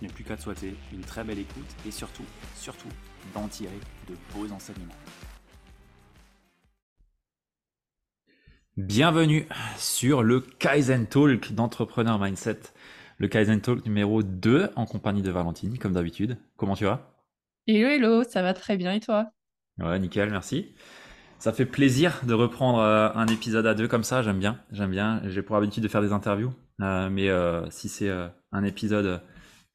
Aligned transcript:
je 0.00 0.06
n'ai 0.06 0.12
plus 0.12 0.24
qu'à 0.24 0.36
te 0.36 0.42
souhaiter 0.42 0.74
une 0.92 1.00
très 1.00 1.24
belle 1.24 1.38
écoute 1.38 1.64
et 1.86 1.90
surtout, 1.90 2.24
surtout, 2.54 2.88
d'en 3.34 3.48
tirer 3.48 3.78
de 4.08 4.14
beaux 4.34 4.52
enseignements. 4.52 4.94
Bienvenue 8.76 9.48
sur 9.78 10.22
le 10.22 10.40
Kaizen 10.40 11.06
Talk 11.06 11.52
d'Entrepreneur 11.52 12.18
Mindset. 12.18 12.60
Le 13.18 13.28
Kaizen 13.28 13.60
Talk 13.60 13.86
numéro 13.86 14.22
2 14.22 14.70
en 14.76 14.84
compagnie 14.84 15.22
de 15.22 15.30
Valentine, 15.30 15.78
comme 15.78 15.94
d'habitude. 15.94 16.36
Comment 16.56 16.74
tu 16.74 16.84
vas? 16.84 17.14
Hello, 17.66 17.88
hello, 17.88 18.22
ça 18.22 18.42
va 18.42 18.52
très 18.52 18.76
bien 18.76 18.92
et 18.92 19.00
toi? 19.00 19.30
Ouais, 19.78 19.98
nickel, 19.98 20.30
merci. 20.30 20.74
Ça 21.38 21.52
fait 21.52 21.64
plaisir 21.64 22.20
de 22.26 22.34
reprendre 22.34 22.78
euh, 22.78 23.08
un 23.14 23.26
épisode 23.26 23.66
à 23.66 23.74
deux 23.74 23.88
comme 23.88 24.04
ça, 24.04 24.22
j'aime 24.22 24.38
bien, 24.38 24.60
j'aime 24.72 24.90
bien. 24.90 25.22
J'ai 25.24 25.42
pour 25.42 25.56
habitude 25.56 25.82
de 25.82 25.88
faire 25.88 26.02
des 26.02 26.12
interviews, 26.12 26.52
euh, 26.82 27.08
mais 27.10 27.30
euh, 27.30 27.68
si 27.70 27.88
c'est 27.88 28.10
un 28.52 28.64
épisode 28.64 29.22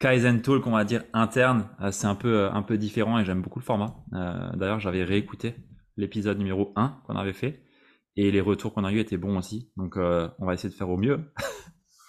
Kaizen 0.02 0.42
Talk, 0.42 0.66
on 0.68 0.72
va 0.72 0.84
dire 0.84 1.04
interne, 1.14 1.70
c'est 1.92 2.08
un 2.08 2.16
peu 2.16 2.50
un 2.52 2.62
peu 2.64 2.78
différent 2.78 3.20
et 3.20 3.26
j'aime 3.26 3.42
beaucoup 3.42 3.60
le 3.60 3.64
format. 3.66 3.96
D'ailleurs, 4.56 4.80
j'avais 4.80 5.04
réécouté 5.04 5.56
l'épisode 5.96 6.38
numéro 6.38 6.74
1 6.76 7.02
qu'on 7.06 7.16
avait 7.16 7.34
fait 7.34 7.64
et 8.18 8.32
les 8.32 8.42
retours 8.42 8.74
qu'on 8.74 8.84
a 8.84 8.92
eu 8.92 9.00
étaient 9.00 9.18
bons 9.18 9.38
aussi. 9.38 9.72
Donc, 9.78 9.96
on 9.98 10.46
va 10.46 10.54
essayer 10.54 10.70
de 10.70 10.74
faire 10.74 10.90
au 10.90 10.98
mieux. 10.98 11.32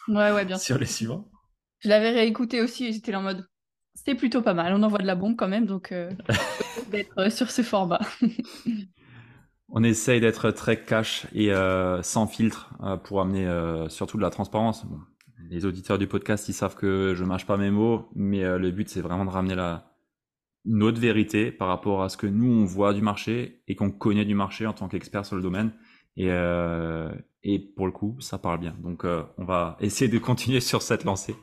Ouais, 0.08 0.32
ouais, 0.32 0.44
bien 0.44 0.56
sûr. 0.58 0.74
Sur 0.74 0.78
les 0.78 0.86
suivants. 0.86 1.30
Je 1.80 1.88
l'avais 1.88 2.10
réécouté 2.10 2.60
aussi 2.62 2.86
et 2.86 2.92
j'étais 2.92 3.14
en 3.14 3.22
mode 3.22 3.46
c'était 3.94 4.14
plutôt 4.14 4.40
pas 4.40 4.54
mal. 4.54 4.72
On 4.74 4.82
envoie 4.82 4.98
de 4.98 5.06
la 5.06 5.14
bombe 5.14 5.36
quand 5.36 5.48
même, 5.48 5.66
donc 5.66 5.92
d'être 6.90 7.30
sur 7.30 7.50
ce 7.50 7.62
format. 7.62 8.00
On 9.74 9.82
essaye 9.82 10.20
d'être 10.20 10.50
très 10.50 10.84
cash 10.84 11.26
et 11.32 11.50
euh, 11.50 12.02
sans 12.02 12.26
filtre 12.26 12.74
euh, 12.82 12.98
pour 12.98 13.22
amener 13.22 13.46
euh, 13.46 13.88
surtout 13.88 14.18
de 14.18 14.22
la 14.22 14.28
transparence. 14.28 14.84
Les 15.52 15.66
auditeurs 15.66 15.98
du 15.98 16.06
podcast, 16.06 16.48
ils 16.48 16.54
savent 16.54 16.76
que 16.76 17.14
je 17.14 17.24
mâche 17.24 17.46
pas 17.46 17.56
mes 17.56 17.70
mots, 17.70 18.08
mais 18.14 18.42
le 18.42 18.70
but 18.70 18.88
c'est 18.88 19.00
vraiment 19.00 19.24
de 19.24 19.30
ramener 19.30 19.54
la 19.54 19.88
notre 20.64 21.00
vérité 21.00 21.50
par 21.50 21.68
rapport 21.68 22.02
à 22.02 22.08
ce 22.08 22.16
que 22.16 22.26
nous 22.26 22.50
on 22.50 22.64
voit 22.64 22.94
du 22.94 23.02
marché 23.02 23.62
et 23.66 23.74
qu'on 23.74 23.90
connaît 23.90 24.24
du 24.24 24.34
marché 24.34 24.66
en 24.66 24.72
tant 24.72 24.88
qu'expert 24.88 25.26
sur 25.26 25.36
le 25.36 25.42
domaine. 25.42 25.72
Et, 26.16 26.28
et 27.42 27.58
pour 27.58 27.86
le 27.86 27.92
coup, 27.92 28.16
ça 28.20 28.38
parle 28.38 28.60
bien. 28.60 28.76
Donc 28.80 29.04
on 29.04 29.44
va 29.44 29.76
essayer 29.80 30.10
de 30.10 30.18
continuer 30.18 30.60
sur 30.60 30.82
cette 30.82 31.04
lancée. 31.04 31.34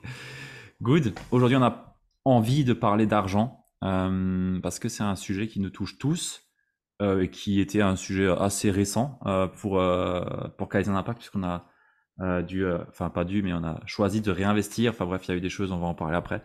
Good. 0.82 1.14
Aujourd'hui, 1.32 1.58
on 1.58 1.64
a 1.64 1.98
envie 2.24 2.64
de 2.64 2.74
parler 2.74 3.06
d'argent 3.06 3.66
parce 3.82 4.80
que 4.80 4.90
c'est 4.90 5.04
un 5.04 5.16
sujet 5.16 5.48
qui 5.48 5.60
nous 5.60 5.70
touche 5.70 5.98
tous 5.98 6.50
euh, 7.02 7.28
qui 7.28 7.62
était 7.62 7.82
un 7.82 7.96
sujet 7.96 8.28
assez 8.28 8.70
récent 8.72 9.22
euh, 9.26 9.48
pour 9.48 9.80
euh, 9.80 10.22
pour 10.58 10.68
Kaizen 10.68 10.96
Impact 10.96 11.20
puisqu'on 11.20 11.44
a 11.44 11.66
euh, 12.22 12.44
euh, 12.54 12.84
enfin 12.90 13.10
pas 13.10 13.24
dû, 13.24 13.42
mais 13.42 13.54
on 13.54 13.64
a 13.64 13.80
choisi 13.86 14.22
de 14.22 14.32
réinvestir. 14.32 14.92
Enfin 14.92 15.06
bref, 15.06 15.28
il 15.28 15.32
y 15.32 15.34
a 15.34 15.38
eu 15.38 15.42
des 15.42 15.50
choses, 15.50 15.72
on 15.72 15.80
va 15.80 15.88
en 15.88 15.94
parler 15.94 16.16
après. 16.16 16.42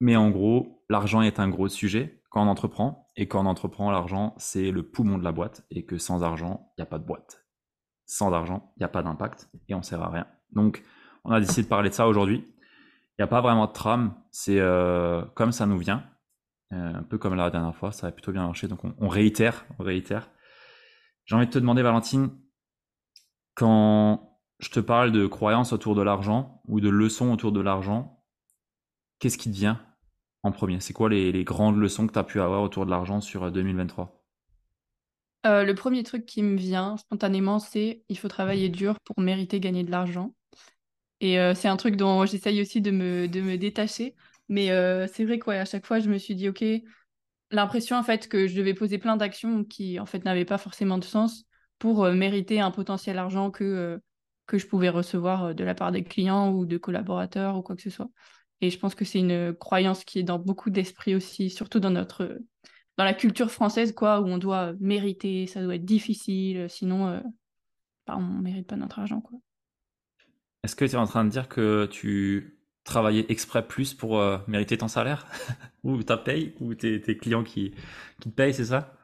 mais 0.00 0.16
en 0.16 0.30
gros, 0.30 0.84
l'argent 0.88 1.22
est 1.22 1.38
un 1.40 1.48
gros 1.48 1.68
sujet 1.68 2.20
quand 2.30 2.44
on 2.44 2.48
entreprend 2.48 3.08
et 3.16 3.28
quand 3.28 3.42
on 3.42 3.46
entreprend, 3.46 3.90
l'argent 3.90 4.34
c'est 4.38 4.70
le 4.70 4.82
poumon 4.82 5.18
de 5.18 5.24
la 5.24 5.32
boîte 5.32 5.64
et 5.70 5.84
que 5.84 5.98
sans 5.98 6.22
argent, 6.22 6.72
il 6.76 6.80
n'y 6.80 6.82
a 6.82 6.86
pas 6.86 6.98
de 6.98 7.04
boîte. 7.04 7.44
Sans 8.06 8.32
argent, 8.32 8.72
il 8.76 8.80
n'y 8.80 8.84
a 8.84 8.88
pas 8.88 9.02
d'impact 9.02 9.48
et 9.68 9.74
on 9.74 9.82
sert 9.82 10.02
à 10.02 10.10
rien. 10.10 10.26
Donc, 10.52 10.82
on 11.24 11.30
a 11.30 11.40
décidé 11.40 11.62
de 11.62 11.68
parler 11.68 11.88
de 11.88 11.94
ça 11.94 12.06
aujourd'hui. 12.06 12.44
Il 12.46 13.20
n'y 13.20 13.24
a 13.24 13.28
pas 13.28 13.40
vraiment 13.40 13.66
de 13.66 13.72
trame, 13.72 14.14
c'est 14.30 14.60
comme 15.34 15.52
ça 15.52 15.66
nous 15.66 15.78
vient. 15.78 16.04
Euh, 16.74 16.94
un 16.94 17.02
peu 17.02 17.18
comme 17.18 17.34
la 17.34 17.50
dernière 17.50 17.74
fois, 17.76 17.92
ça 17.92 18.08
a 18.08 18.10
plutôt 18.10 18.32
bien 18.32 18.44
marché. 18.44 18.68
Donc 18.68 18.80
on, 18.98 19.08
réitère, 19.08 19.66
on 19.78 19.84
réitère. 19.84 20.28
J'ai 21.24 21.36
envie 21.36 21.46
de 21.46 21.50
te 21.50 21.58
demander, 21.58 21.82
Valentine, 21.82 22.30
quand 23.54 24.38
je 24.58 24.68
te 24.70 24.80
parle 24.80 25.12
de 25.12 25.26
croyances 25.26 25.72
autour 25.72 25.94
de 25.94 26.02
l'argent 26.02 26.62
ou 26.66 26.80
de 26.80 26.88
leçons 26.88 27.32
autour 27.32 27.52
de 27.52 27.60
l'argent, 27.60 28.24
qu'est-ce 29.18 29.38
qui 29.38 29.50
te 29.50 29.56
vient 29.56 29.80
en 30.42 30.52
premier? 30.52 30.80
C'est 30.80 30.92
quoi 30.92 31.08
les, 31.08 31.44
grandes 31.44 31.78
leçons 31.78 32.06
que 32.06 32.12
tu 32.12 32.18
as 32.18 32.24
pu 32.24 32.40
avoir 32.40 32.62
autour 32.62 32.84
de 32.86 32.90
l'argent 32.90 33.20
sur 33.20 33.50
2023 33.50 34.24
euh, 35.46 35.48
euh, 35.48 35.64
Le 35.64 35.74
premier 35.74 36.02
truc 36.02 36.26
qui 36.26 36.42
me 36.42 36.56
vient 36.56 36.96
spontanément, 36.96 37.58
c'est 37.58 38.04
il 38.08 38.18
faut 38.18 38.28
travailler 38.28 38.68
dur 38.68 38.96
pour 39.04 39.20
mériter 39.20 39.60
gagner 39.60 39.84
de 39.84 39.90
l'argent. 39.90 40.34
Et 41.20 41.38
c'est 41.54 41.68
un 41.68 41.76
truc 41.78 41.96
dont 41.96 42.26
j'essaye 42.26 42.60
aussi 42.60 42.82
de 42.82 42.90
me, 42.90 43.28
de 43.28 43.40
me 43.40 43.56
détacher. 43.56 44.14
Mais 44.48 44.70
euh, 44.70 45.06
c'est 45.06 45.24
vrai 45.24 45.38
qu'à 45.38 45.64
chaque 45.64 45.86
fois, 45.86 46.00
je 46.00 46.10
me 46.10 46.18
suis 46.18 46.34
dit, 46.34 46.48
OK, 46.48 46.64
l'impression 47.50 47.96
en 47.96 48.02
fait 48.02 48.28
que 48.28 48.46
je 48.46 48.56
devais 48.56 48.74
poser 48.74 48.98
plein 48.98 49.16
d'actions 49.16 49.64
qui 49.64 49.98
en 49.98 50.06
fait 50.06 50.24
n'avaient 50.24 50.44
pas 50.44 50.58
forcément 50.58 50.98
de 50.98 51.04
sens 51.04 51.44
pour 51.84 52.02
euh, 52.02 52.14
mériter 52.14 52.60
un 52.60 52.70
potentiel 52.70 53.18
argent 53.18 53.50
que, 53.50 53.62
euh, 53.62 53.98
que 54.46 54.56
je 54.56 54.66
pouvais 54.66 54.88
recevoir 54.88 55.54
de 55.54 55.64
la 55.64 55.74
part 55.74 55.92
des 55.92 56.02
clients 56.02 56.50
ou 56.50 56.64
de 56.64 56.78
collaborateurs 56.78 57.58
ou 57.58 57.62
quoi 57.62 57.76
que 57.76 57.82
ce 57.82 57.90
soit. 57.90 58.08
Et 58.62 58.70
je 58.70 58.78
pense 58.78 58.94
que 58.94 59.04
c'est 59.04 59.18
une 59.18 59.52
croyance 59.52 60.02
qui 60.02 60.18
est 60.18 60.22
dans 60.22 60.38
beaucoup 60.38 60.70
d'esprits 60.70 61.14
aussi, 61.14 61.50
surtout 61.50 61.80
dans 61.80 61.90
notre 61.90 62.38
dans 62.96 63.04
la 63.04 63.12
culture 63.12 63.50
française, 63.50 63.92
quoi, 63.92 64.22
où 64.22 64.28
on 64.28 64.38
doit 64.38 64.72
mériter, 64.80 65.46
ça 65.46 65.60
doit 65.62 65.74
être 65.74 65.84
difficile, 65.84 66.70
sinon 66.70 67.22
bah, 68.06 68.14
on 68.16 68.22
ne 68.22 68.40
mérite 68.40 68.66
pas 68.66 68.76
notre 68.76 69.00
argent. 69.00 69.20
Quoi. 69.20 69.38
Est-ce 70.62 70.74
que 70.74 70.86
tu 70.86 70.92
es 70.92 70.96
en 70.96 71.06
train 71.06 71.26
de 71.26 71.28
dire 71.28 71.50
que 71.50 71.84
tu 71.90 72.56
travailler 72.84 73.30
exprès 73.30 73.66
plus 73.66 73.92
pour 73.92 74.18
euh, 74.20 74.38
mériter 74.46 74.78
ton 74.78 74.88
salaire? 74.88 75.26
Ou 75.84 76.02
ta 76.02 76.16
paye? 76.16 76.54
Ou 76.60 76.74
tes, 76.74 76.98
tes 77.02 77.18
clients 77.18 77.44
qui, 77.44 77.74
qui 78.20 78.30
te 78.30 78.34
payent, 78.34 78.54
c'est 78.54 78.64
ça? 78.66 78.96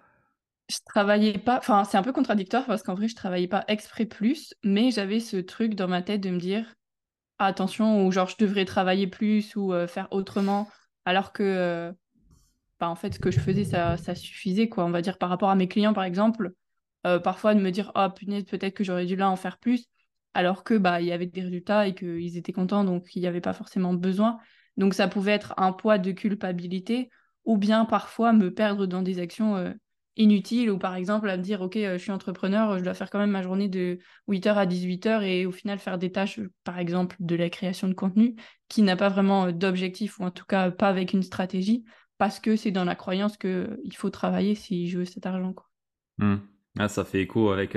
Je 0.70 0.78
travaillais 0.86 1.36
pas, 1.36 1.58
enfin 1.58 1.82
c'est 1.82 1.98
un 1.98 2.02
peu 2.02 2.12
contradictoire 2.12 2.64
parce 2.64 2.84
qu'en 2.84 2.94
vrai 2.94 3.08
je 3.08 3.16
travaillais 3.16 3.48
pas 3.48 3.64
exprès 3.66 4.06
plus, 4.06 4.54
mais 4.62 4.92
j'avais 4.92 5.18
ce 5.18 5.36
truc 5.36 5.74
dans 5.74 5.88
ma 5.88 6.00
tête 6.00 6.20
de 6.20 6.30
me 6.30 6.38
dire 6.38 6.76
attention, 7.38 8.06
ou 8.06 8.12
genre 8.12 8.28
je 8.28 8.36
devrais 8.38 8.64
travailler 8.64 9.08
plus 9.08 9.56
ou 9.56 9.72
euh, 9.72 9.88
faire 9.88 10.06
autrement, 10.12 10.68
alors 11.04 11.32
que 11.32 11.42
euh, 11.42 11.92
bah, 12.78 12.88
en 12.88 12.94
fait 12.94 13.14
ce 13.14 13.18
que 13.18 13.32
je 13.32 13.40
faisais 13.40 13.64
ça, 13.64 13.96
ça 13.96 14.14
suffisait 14.14 14.68
quoi, 14.68 14.84
on 14.84 14.90
va 14.90 15.02
dire 15.02 15.18
par 15.18 15.28
rapport 15.28 15.50
à 15.50 15.56
mes 15.56 15.66
clients 15.66 15.92
par 15.92 16.04
exemple, 16.04 16.52
parfois 17.02 17.54
de 17.56 17.60
me 17.60 17.70
dire 17.70 17.90
oh 17.96 18.08
punaise 18.14 18.44
peut-être 18.44 18.74
que 18.74 18.84
j'aurais 18.84 19.06
dû 19.06 19.16
là 19.16 19.28
en 19.28 19.36
faire 19.36 19.58
plus 19.58 19.86
alors 20.34 20.62
que 20.62 20.74
bah 20.74 21.00
il 21.00 21.08
y 21.08 21.12
avait 21.12 21.26
des 21.26 21.40
résultats 21.42 21.88
et 21.88 21.94
qu'ils 21.96 22.36
étaient 22.36 22.52
contents, 22.52 22.84
donc 22.84 23.16
il 23.16 23.22
n'y 23.22 23.26
avait 23.26 23.40
pas 23.40 23.54
forcément 23.54 23.94
besoin. 23.94 24.38
Donc 24.76 24.94
ça 24.94 25.08
pouvait 25.08 25.32
être 25.32 25.52
un 25.56 25.72
poids 25.72 25.98
de 25.98 26.12
culpabilité, 26.12 27.10
ou 27.44 27.58
bien 27.58 27.84
parfois 27.84 28.32
me 28.32 28.54
perdre 28.54 28.86
dans 28.86 29.02
des 29.02 29.18
actions 29.18 29.74
euh, 30.18 30.22
inutiles, 30.22 30.70
ou 30.70 30.78
par 30.78 30.94
exemple 30.94 31.28
à 31.28 31.36
me 31.36 31.42
dire 31.42 31.60
ok 31.60 31.76
euh, 31.76 31.98
je 31.98 32.02
suis 32.02 32.12
entrepreneur, 32.12 32.78
je 32.78 32.84
dois 32.84 32.94
faire 32.94 33.10
quand 33.10 33.18
même 33.18 33.30
ma 33.30 33.42
journée 33.42 33.68
de 33.68 33.98
8h 34.28 34.54
à 34.54 34.66
18h 34.66 35.22
et 35.22 35.46
au 35.46 35.52
final 35.52 35.78
faire 35.78 35.98
des 35.98 36.12
tâches, 36.12 36.40
par 36.64 36.78
exemple 36.78 37.16
de 37.20 37.36
la 37.36 37.50
création 37.50 37.88
de 37.88 37.94
contenu, 37.94 38.36
qui 38.68 38.82
n'a 38.82 38.96
pas 38.96 39.08
vraiment 39.08 39.46
euh, 39.46 39.52
d'objectif, 39.52 40.18
ou 40.18 40.24
en 40.24 40.30
tout 40.30 40.44
cas 40.44 40.70
pas 40.70 40.88
avec 40.88 41.12
une 41.12 41.22
stratégie, 41.22 41.84
parce 42.18 42.40
que 42.40 42.56
c'est 42.56 42.70
dans 42.70 42.84
la 42.84 42.94
croyance 42.94 43.36
qu'il 43.36 43.96
faut 43.96 44.10
travailler 44.10 44.54
si 44.54 44.88
je 44.88 44.98
veux 44.98 45.04
cet 45.04 45.26
argent. 45.26 45.52
Quoi. 45.52 45.66
Mmh. 46.18 46.36
Ah, 46.78 46.88
ça 46.88 47.04
fait 47.04 47.22
écho 47.22 47.50
avec 47.50 47.76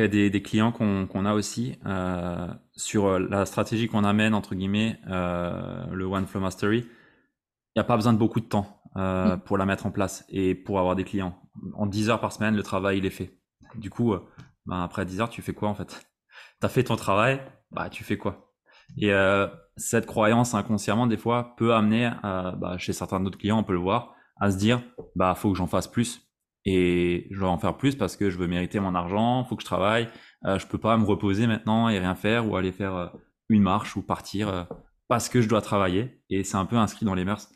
des, 0.00 0.42
clients 0.42 0.72
qu'on 0.72 1.24
a 1.24 1.34
aussi 1.34 1.76
euh, 1.86 2.48
sur 2.72 3.18
la 3.18 3.46
stratégie 3.46 3.88
qu'on 3.88 4.04
amène 4.04 4.34
entre 4.34 4.54
guillemets 4.54 4.98
euh, 5.08 5.86
le 5.92 6.04
One 6.04 6.26
Flow 6.26 6.40
Mastery. 6.40 6.86
n'y 7.74 7.80
a 7.80 7.84
pas 7.84 7.96
besoin 7.96 8.12
de 8.12 8.18
beaucoup 8.18 8.40
de 8.40 8.46
temps 8.46 8.75
Mm. 8.96 9.40
pour 9.44 9.58
la 9.58 9.66
mettre 9.66 9.86
en 9.86 9.90
place 9.90 10.24
et 10.28 10.54
pour 10.54 10.78
avoir 10.78 10.96
des 10.96 11.04
clients. 11.04 11.38
En 11.74 11.86
10 11.86 12.10
heures 12.10 12.20
par 12.20 12.32
semaine, 12.32 12.56
le 12.56 12.62
travail, 12.62 12.98
il 12.98 13.06
est 13.06 13.10
fait. 13.10 13.38
Du 13.74 13.90
coup, 13.90 14.14
bah, 14.64 14.82
après 14.82 15.04
10 15.04 15.20
heures, 15.20 15.30
tu 15.30 15.42
fais 15.42 15.52
quoi 15.52 15.68
en 15.68 15.74
fait? 15.74 16.06
Tu 16.60 16.66
as 16.66 16.68
fait 16.68 16.84
ton 16.84 16.96
travail, 16.96 17.40
bah 17.70 17.90
tu 17.90 18.04
fais 18.04 18.16
quoi? 18.16 18.54
Et 18.98 19.12
cette 19.76 20.06
croyance 20.06 20.54
inconsciemment, 20.54 21.06
des 21.06 21.16
fois, 21.16 21.54
peut 21.56 21.74
amener, 21.74 22.10
bah, 22.22 22.76
chez 22.78 22.92
certains 22.92 23.24
autres 23.24 23.38
clients, 23.38 23.58
on 23.58 23.64
peut 23.64 23.74
le 23.74 23.78
voir, 23.78 24.14
à 24.40 24.50
se 24.50 24.56
dire, 24.56 24.82
bah 25.14 25.34
faut 25.34 25.50
que 25.52 25.58
j'en 25.58 25.66
fasse 25.66 25.88
plus 25.88 26.26
et 26.66 27.28
je 27.30 27.38
dois 27.38 27.48
en 27.48 27.58
faire 27.58 27.76
plus 27.76 27.94
parce 27.94 28.16
que 28.16 28.28
je 28.28 28.36
veux 28.36 28.48
mériter 28.48 28.80
mon 28.80 28.94
argent, 28.94 29.44
faut 29.44 29.56
que 29.56 29.62
je 29.62 29.66
travaille, 29.66 30.08
euh, 30.44 30.58
je 30.58 30.66
peux 30.66 30.78
pas 30.78 30.96
me 30.98 31.04
reposer 31.04 31.46
maintenant 31.46 31.88
et 31.88 31.98
rien 31.98 32.16
faire 32.16 32.50
ou 32.50 32.56
aller 32.56 32.72
faire 32.72 32.94
euh, 32.94 33.06
une 33.48 33.62
marche 33.62 33.96
ou 33.96 34.02
partir 34.02 34.48
euh, 34.48 34.64
parce 35.08 35.28
que 35.28 35.40
je 35.40 35.48
dois 35.48 35.62
travailler 35.62 36.20
et 36.28 36.42
c'est 36.42 36.56
un 36.56 36.66
peu 36.66 36.76
inscrit 36.76 37.06
dans 37.06 37.14
les 37.14 37.24
mœurs. 37.24 37.48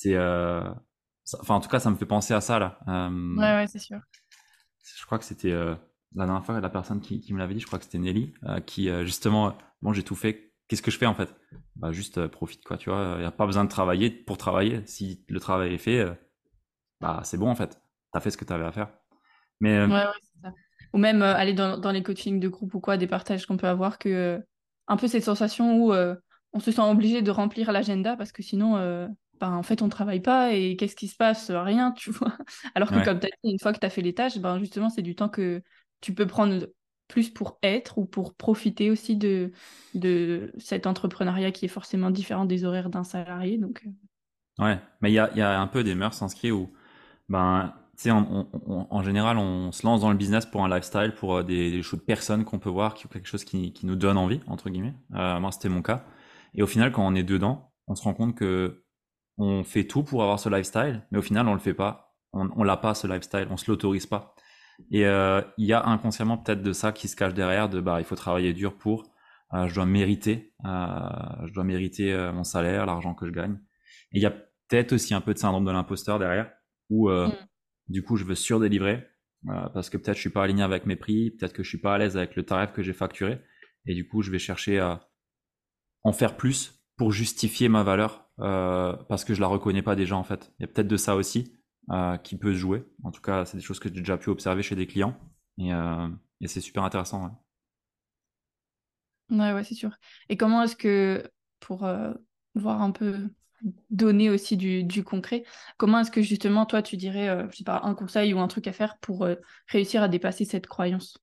C'est 0.00 0.14
euh, 0.14 0.62
enfin 1.40 1.56
en 1.56 1.60
tout 1.60 1.68
cas 1.68 1.80
ça 1.80 1.90
me 1.90 1.96
fait 1.96 2.06
penser 2.06 2.34
à 2.34 2.40
ça 2.40 2.58
là. 2.58 2.78
Ouais, 2.86 3.54
ouais, 3.54 3.66
c'est 3.66 3.78
sûr. 3.78 3.98
Je 4.96 5.04
crois 5.06 5.18
que 5.18 5.24
c'était 5.24 5.50
la 5.50 6.24
dernière 6.24 6.44
fois 6.44 6.60
la 6.60 6.70
personne 6.70 7.00
qui, 7.00 7.20
qui 7.20 7.32
me 7.32 7.38
l'avait 7.38 7.54
dit, 7.54 7.60
je 7.60 7.66
crois 7.66 7.78
que 7.78 7.84
c'était 7.84 7.98
Nelly 7.98 8.32
qui 8.66 8.88
justement 9.04 9.56
bon 9.82 9.92
j'ai 9.92 10.02
tout 10.02 10.14
fait, 10.14 10.52
qu'est-ce 10.68 10.82
que 10.82 10.90
je 10.90 10.98
fais 10.98 11.06
en 11.06 11.14
fait? 11.14 11.34
Bah 11.76 11.92
juste 11.92 12.26
profite 12.28 12.64
quoi, 12.64 12.76
tu 12.76 12.90
vois, 12.90 13.16
il 13.18 13.22
y 13.22 13.26
a 13.26 13.30
pas 13.30 13.46
besoin 13.46 13.64
de 13.64 13.70
travailler 13.70 14.10
pour 14.10 14.38
travailler. 14.38 14.82
Si 14.86 15.24
le 15.28 15.40
travail 15.40 15.74
est 15.74 15.78
fait, 15.78 16.06
bah 17.00 17.20
c'est 17.24 17.36
bon 17.36 17.50
en 17.50 17.56
fait 17.56 17.80
t'as 18.12 18.20
fait 18.20 18.30
ce 18.30 18.36
que 18.36 18.44
tu 18.44 18.52
avais 18.52 18.64
à 18.64 18.72
faire. 18.72 18.88
Mais, 19.60 19.76
euh, 19.76 19.86
ouais, 19.86 19.94
ouais, 19.94 20.20
c'est 20.22 20.40
ça. 20.42 20.52
Ou 20.92 20.98
même 20.98 21.22
euh, 21.22 21.34
aller 21.34 21.52
dans, 21.52 21.78
dans, 21.78 21.90
les 21.90 22.02
coachings 22.02 22.40
de 22.40 22.48
groupe 22.48 22.74
ou 22.74 22.80
quoi, 22.80 22.96
des 22.96 23.06
partages 23.06 23.46
qu'on 23.46 23.56
peut 23.56 23.66
avoir, 23.66 23.98
que 23.98 24.08
euh, 24.08 24.38
un 24.86 24.96
peu 24.96 25.08
cette 25.08 25.24
sensation 25.24 25.76
où 25.76 25.92
on 26.54 26.60
se 26.60 26.70
sent 26.70 26.80
obligé 26.80 27.20
de 27.20 27.30
remplir 27.30 27.72
l'agenda 27.72 28.16
parce 28.16 28.32
que 28.32 28.42
sinon, 28.42 28.78
ben, 29.40 29.52
en 29.52 29.62
fait, 29.62 29.82
on 29.82 29.88
travaille 29.88 30.20
pas 30.20 30.52
et 30.52 30.76
qu'est-ce 30.76 30.96
qui 30.96 31.08
se 31.08 31.16
passe? 31.16 31.50
Rien, 31.50 31.92
tu 31.96 32.10
vois. 32.10 32.36
Alors 32.74 32.90
que 32.90 32.96
ouais. 32.96 33.04
comme 33.04 33.20
tu 33.20 33.26
as 33.26 33.30
dit, 33.42 33.52
une 33.52 33.58
fois 33.58 33.72
que 33.72 33.78
tu 33.78 33.86
as 33.86 33.90
fait 33.90 34.02
les 34.02 34.14
tâches, 34.14 34.38
ben, 34.38 34.58
justement, 34.58 34.90
c'est 34.90 35.02
du 35.02 35.14
temps 35.14 35.28
que 35.28 35.62
tu 36.00 36.14
peux 36.14 36.26
prendre 36.26 36.68
plus 37.08 37.30
pour 37.30 37.58
être 37.62 37.98
ou 37.98 38.04
pour 38.04 38.34
profiter 38.34 38.90
aussi 38.90 39.16
de, 39.16 39.52
de 39.94 40.52
cet 40.58 40.86
entrepreneuriat 40.86 41.52
qui 41.52 41.64
est 41.64 41.68
forcément 41.68 42.10
différent 42.10 42.44
des 42.44 42.64
horaires 42.64 42.90
d'un 42.90 43.04
salarié. 43.04 43.56
Donc, 43.58 43.84
Ouais, 44.58 44.78
mais 45.00 45.10
il 45.10 45.14
y 45.14 45.18
a, 45.18 45.32
y 45.36 45.40
a, 45.40 45.58
un 45.60 45.68
peu 45.68 45.84
des 45.84 45.94
mœurs 45.94 46.20
inscrits 46.22 46.50
où 46.50 46.70
ben, 47.28 47.72
sais, 47.98 48.10
en 48.12 49.02
général, 49.02 49.38
on 49.38 49.72
se 49.72 49.84
lance 49.84 50.00
dans 50.00 50.10
le 50.10 50.16
business 50.16 50.46
pour 50.46 50.64
un 50.64 50.68
lifestyle, 50.68 51.14
pour 51.16 51.36
euh, 51.36 51.42
des, 51.42 51.70
des 51.70 51.82
choses 51.82 52.00
de 52.00 52.04
personnes 52.04 52.44
qu'on 52.44 52.58
peut 52.58 52.70
voir, 52.70 52.94
qui, 52.94 53.08
quelque 53.08 53.26
chose 53.26 53.44
qui, 53.44 53.72
qui, 53.72 53.86
nous 53.86 53.96
donne 53.96 54.16
envie, 54.16 54.40
entre 54.46 54.70
guillemets. 54.70 54.94
Euh, 55.14 55.40
moi, 55.40 55.50
c'était 55.50 55.68
mon 55.68 55.82
cas. 55.82 56.04
Et 56.54 56.62
au 56.62 56.66
final, 56.66 56.92
quand 56.92 57.06
on 57.06 57.14
est 57.14 57.24
dedans, 57.24 57.72
on 57.88 57.94
se 57.94 58.02
rend 58.02 58.14
compte 58.14 58.36
que 58.36 58.84
on 59.38 59.64
fait 59.64 59.84
tout 59.84 60.02
pour 60.02 60.22
avoir 60.22 60.38
ce 60.38 60.48
lifestyle, 60.48 61.06
mais 61.10 61.18
au 61.18 61.22
final, 61.22 61.48
on 61.48 61.54
le 61.54 61.60
fait 61.60 61.74
pas. 61.74 62.16
On, 62.32 62.50
on 62.56 62.62
l'a 62.62 62.76
pas, 62.76 62.94
ce 62.94 63.06
lifestyle. 63.06 63.46
On 63.50 63.56
se 63.56 63.70
l'autorise 63.70 64.06
pas. 64.06 64.34
Et 64.90 65.06
euh, 65.06 65.40
il 65.56 65.66
y 65.66 65.72
a 65.72 65.84
inconsciemment 65.86 66.36
peut-être 66.38 66.62
de 66.62 66.72
ça 66.72 66.92
qui 66.92 67.08
se 67.08 67.16
cache 67.16 67.34
derrière, 67.34 67.68
de 67.68 67.80
bah, 67.80 68.00
il 68.00 68.04
faut 68.04 68.16
travailler 68.16 68.52
dur 68.52 68.76
pour, 68.76 69.10
euh, 69.54 69.66
je 69.66 69.74
dois 69.74 69.86
mériter, 69.86 70.52
euh, 70.64 71.08
je 71.46 71.52
dois 71.52 71.64
mériter 71.64 72.12
euh, 72.12 72.32
mon 72.32 72.44
salaire, 72.44 72.86
l'argent 72.86 73.14
que 73.14 73.26
je 73.26 73.32
gagne. 73.32 73.58
Et 74.12 74.18
il 74.18 74.22
y 74.22 74.26
a 74.26 74.30
peut-être 74.30 74.92
aussi 74.92 75.14
un 75.14 75.20
peu 75.20 75.34
de 75.34 75.38
syndrome 75.38 75.64
de 75.64 75.72
l'imposteur 75.72 76.18
derrière, 76.18 76.50
où 76.90 77.10
mm 77.10 77.32
du 77.88 78.02
coup, 78.02 78.16
je 78.16 78.24
veux 78.24 78.34
surdélivrer 78.34 79.06
euh, 79.48 79.68
parce 79.72 79.90
que 79.90 79.96
peut-être 79.96 80.16
je 80.16 80.22
suis 80.22 80.30
pas 80.30 80.44
aligné 80.44 80.62
avec 80.62 80.86
mes 80.86 80.96
prix, 80.96 81.30
peut-être 81.30 81.52
que 81.52 81.62
je 81.62 81.68
suis 81.68 81.78
pas 81.78 81.94
à 81.94 81.98
l'aise 81.98 82.16
avec 82.16 82.36
le 82.36 82.44
tarif 82.44 82.72
que 82.72 82.82
j'ai 82.82 82.92
facturé, 82.92 83.40
et 83.86 83.94
du 83.94 84.06
coup, 84.06 84.22
je 84.22 84.30
vais 84.30 84.38
chercher 84.38 84.78
à 84.78 85.08
en 86.02 86.12
faire 86.12 86.36
plus 86.36 86.84
pour 86.96 87.12
justifier 87.12 87.68
ma 87.68 87.82
valeur 87.82 88.27
euh, 88.40 88.94
parce 89.08 89.24
que 89.24 89.34
je 89.34 89.40
la 89.40 89.46
reconnais 89.46 89.82
pas 89.82 89.96
déjà 89.96 90.16
en 90.16 90.24
fait. 90.24 90.52
Il 90.58 90.62
y 90.62 90.64
a 90.64 90.68
peut-être 90.68 90.88
de 90.88 90.96
ça 90.96 91.16
aussi 91.16 91.52
euh, 91.90 92.16
qui 92.18 92.36
peut 92.36 92.52
se 92.52 92.58
jouer. 92.58 92.84
En 93.02 93.10
tout 93.10 93.20
cas, 93.20 93.44
c'est 93.44 93.56
des 93.56 93.62
choses 93.62 93.80
que 93.80 93.88
j'ai 93.88 94.00
déjà 94.00 94.16
pu 94.16 94.30
observer 94.30 94.62
chez 94.62 94.76
des 94.76 94.86
clients 94.86 95.16
et, 95.58 95.72
euh, 95.72 96.08
et 96.40 96.48
c'est 96.48 96.60
super 96.60 96.84
intéressant. 96.84 97.40
Ouais, 99.30 99.38
ouais, 99.38 99.52
ouais 99.52 99.64
c'est 99.64 99.74
sûr. 99.74 99.90
Et 100.28 100.36
comment 100.36 100.62
est-ce 100.62 100.76
que 100.76 101.30
pour 101.60 101.86
voir 102.54 102.82
un 102.82 102.90
peu 102.92 103.16
donner 103.90 104.30
aussi 104.30 104.56
du, 104.56 104.84
du 104.84 105.02
concret. 105.02 105.44
Comment 105.78 105.98
est-ce 105.98 106.12
que 106.12 106.22
justement, 106.22 106.64
toi, 106.64 106.80
tu 106.80 106.96
dirais, 106.96 107.46
je 107.50 107.56
sais 107.56 107.64
pas, 107.64 107.80
un 107.82 107.94
conseil 107.94 108.32
ou 108.32 108.38
un 108.38 108.46
truc 108.46 108.68
à 108.68 108.72
faire 108.72 108.98
pour 108.98 109.26
réussir 109.66 110.00
à 110.02 110.08
dépasser 110.08 110.44
cette 110.44 110.68
croyance? 110.68 111.18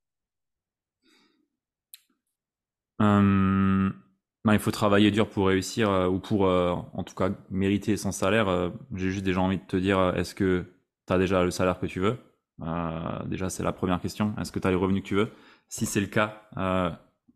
Ben, 4.45 4.53
Il 4.53 4.59
faut 4.59 4.71
travailler 4.71 5.11
dur 5.11 5.29
pour 5.29 5.47
réussir 5.47 5.89
euh, 5.89 6.07
ou 6.07 6.19
pour, 6.19 6.45
euh, 6.45 6.71
en 6.93 7.03
tout 7.03 7.15
cas, 7.15 7.31
mériter 7.49 7.97
son 7.97 8.11
salaire. 8.11 8.47
Euh, 8.47 8.69
j'ai 8.93 9.09
juste 9.11 9.25
déjà 9.25 9.41
envie 9.41 9.57
de 9.57 9.63
te 9.63 9.75
dire, 9.75 10.13
est-ce 10.15 10.35
que 10.35 10.65
tu 11.07 11.13
as 11.13 11.17
déjà 11.17 11.43
le 11.43 11.51
salaire 11.51 11.79
que 11.79 11.87
tu 11.87 11.99
veux? 11.99 12.17
Déjà, 13.25 13.49
c'est 13.49 13.63
la 13.63 13.73
première 13.73 13.99
question. 13.99 14.33
Est-ce 14.39 14.51
que 14.51 14.59
tu 14.59 14.67
as 14.67 14.71
les 14.71 14.77
revenus 14.77 15.03
que 15.03 15.07
tu 15.07 15.15
veux? 15.15 15.31
Si 15.67 15.85
c'est 15.85 15.99
le 15.99 16.07
cas, 16.07 16.47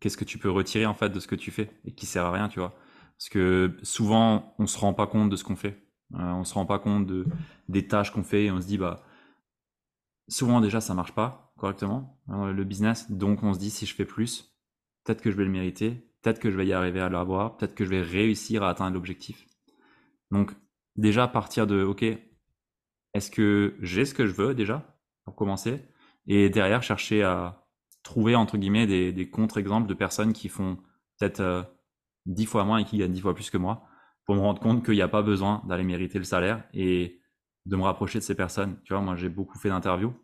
qu'est-ce 0.00 0.16
que 0.16 0.24
tu 0.24 0.38
peux 0.38 0.50
retirer 0.50 0.86
en 0.86 0.94
fait 0.94 1.10
de 1.10 1.20
ce 1.20 1.26
que 1.26 1.34
tu 1.34 1.50
fais? 1.50 1.70
Et 1.84 1.92
qui 1.92 2.06
sert 2.06 2.24
à 2.24 2.32
rien, 2.32 2.48
tu 2.48 2.58
vois? 2.58 2.74
Parce 3.18 3.28
que 3.28 3.76
souvent, 3.82 4.54
on 4.58 4.66
se 4.66 4.78
rend 4.78 4.94
pas 4.94 5.06
compte 5.06 5.28
de 5.28 5.36
ce 5.36 5.44
qu'on 5.44 5.56
fait. 5.56 5.76
On 6.14 6.44
se 6.44 6.54
rend 6.54 6.64
pas 6.64 6.78
compte 6.78 7.06
de, 7.06 7.26
des 7.68 7.86
tâches 7.86 8.12
qu'on 8.12 8.22
fait 8.22 8.44
et 8.44 8.50
on 8.50 8.62
se 8.62 8.66
dit, 8.66 8.78
bah, 8.78 9.02
souvent 10.28 10.62
déjà, 10.62 10.80
ça 10.80 10.94
marche 10.94 11.12
pas 11.12 11.52
correctement, 11.58 12.18
le 12.28 12.64
business. 12.64 13.10
Donc, 13.10 13.42
on 13.42 13.52
se 13.52 13.58
dit, 13.58 13.70
si 13.70 13.84
je 13.84 13.94
fais 13.94 14.06
plus, 14.06 14.56
peut-être 15.04 15.20
que 15.20 15.30
je 15.30 15.36
vais 15.36 15.44
le 15.44 15.50
mériter, 15.50 16.09
peut-être 16.22 16.38
que 16.38 16.50
je 16.50 16.56
vais 16.56 16.66
y 16.66 16.72
arriver 16.72 17.00
à 17.00 17.08
l'avoir, 17.08 17.56
peut-être 17.56 17.74
que 17.74 17.84
je 17.84 17.90
vais 17.90 18.02
réussir 18.02 18.62
à 18.62 18.70
atteindre 18.70 18.94
l'objectif. 18.94 19.46
Donc, 20.30 20.52
déjà, 20.96 21.28
partir 21.28 21.66
de, 21.66 21.82
OK, 21.82 22.04
est-ce 23.14 23.30
que 23.30 23.76
j'ai 23.80 24.04
ce 24.04 24.14
que 24.14 24.26
je 24.26 24.32
veux 24.32 24.54
déjà, 24.54 24.96
pour 25.24 25.34
commencer, 25.34 25.88
et 26.26 26.50
derrière, 26.50 26.82
chercher 26.82 27.22
à 27.22 27.66
trouver, 28.02 28.34
entre 28.34 28.56
guillemets, 28.56 28.86
des, 28.86 29.30
contre-exemples 29.30 29.88
de 29.88 29.94
personnes 29.94 30.32
qui 30.32 30.48
font 30.48 30.76
peut-être 31.18 31.40
euh, 31.40 31.62
dix 32.26 32.46
fois 32.46 32.64
moins 32.64 32.78
et 32.78 32.84
qui 32.84 32.98
gagne 32.98 33.12
dix 33.12 33.20
fois 33.20 33.34
plus 33.34 33.50
que 33.50 33.58
moi 33.58 33.86
pour 34.24 34.36
me 34.36 34.40
rendre 34.40 34.60
compte 34.60 34.84
qu'il 34.84 34.94
n'y 34.94 35.02
a 35.02 35.08
pas 35.08 35.22
besoin 35.22 35.62
d'aller 35.66 35.82
mériter 35.82 36.18
le 36.18 36.24
salaire 36.24 36.62
et 36.72 37.20
de 37.66 37.76
me 37.76 37.82
rapprocher 37.82 38.20
de 38.20 38.24
ces 38.24 38.36
personnes. 38.36 38.80
Tu 38.84 38.92
vois, 38.92 39.02
moi 39.02 39.16
j'ai 39.16 39.28
beaucoup 39.28 39.58
fait 39.58 39.70
d'interviews. 39.70 40.14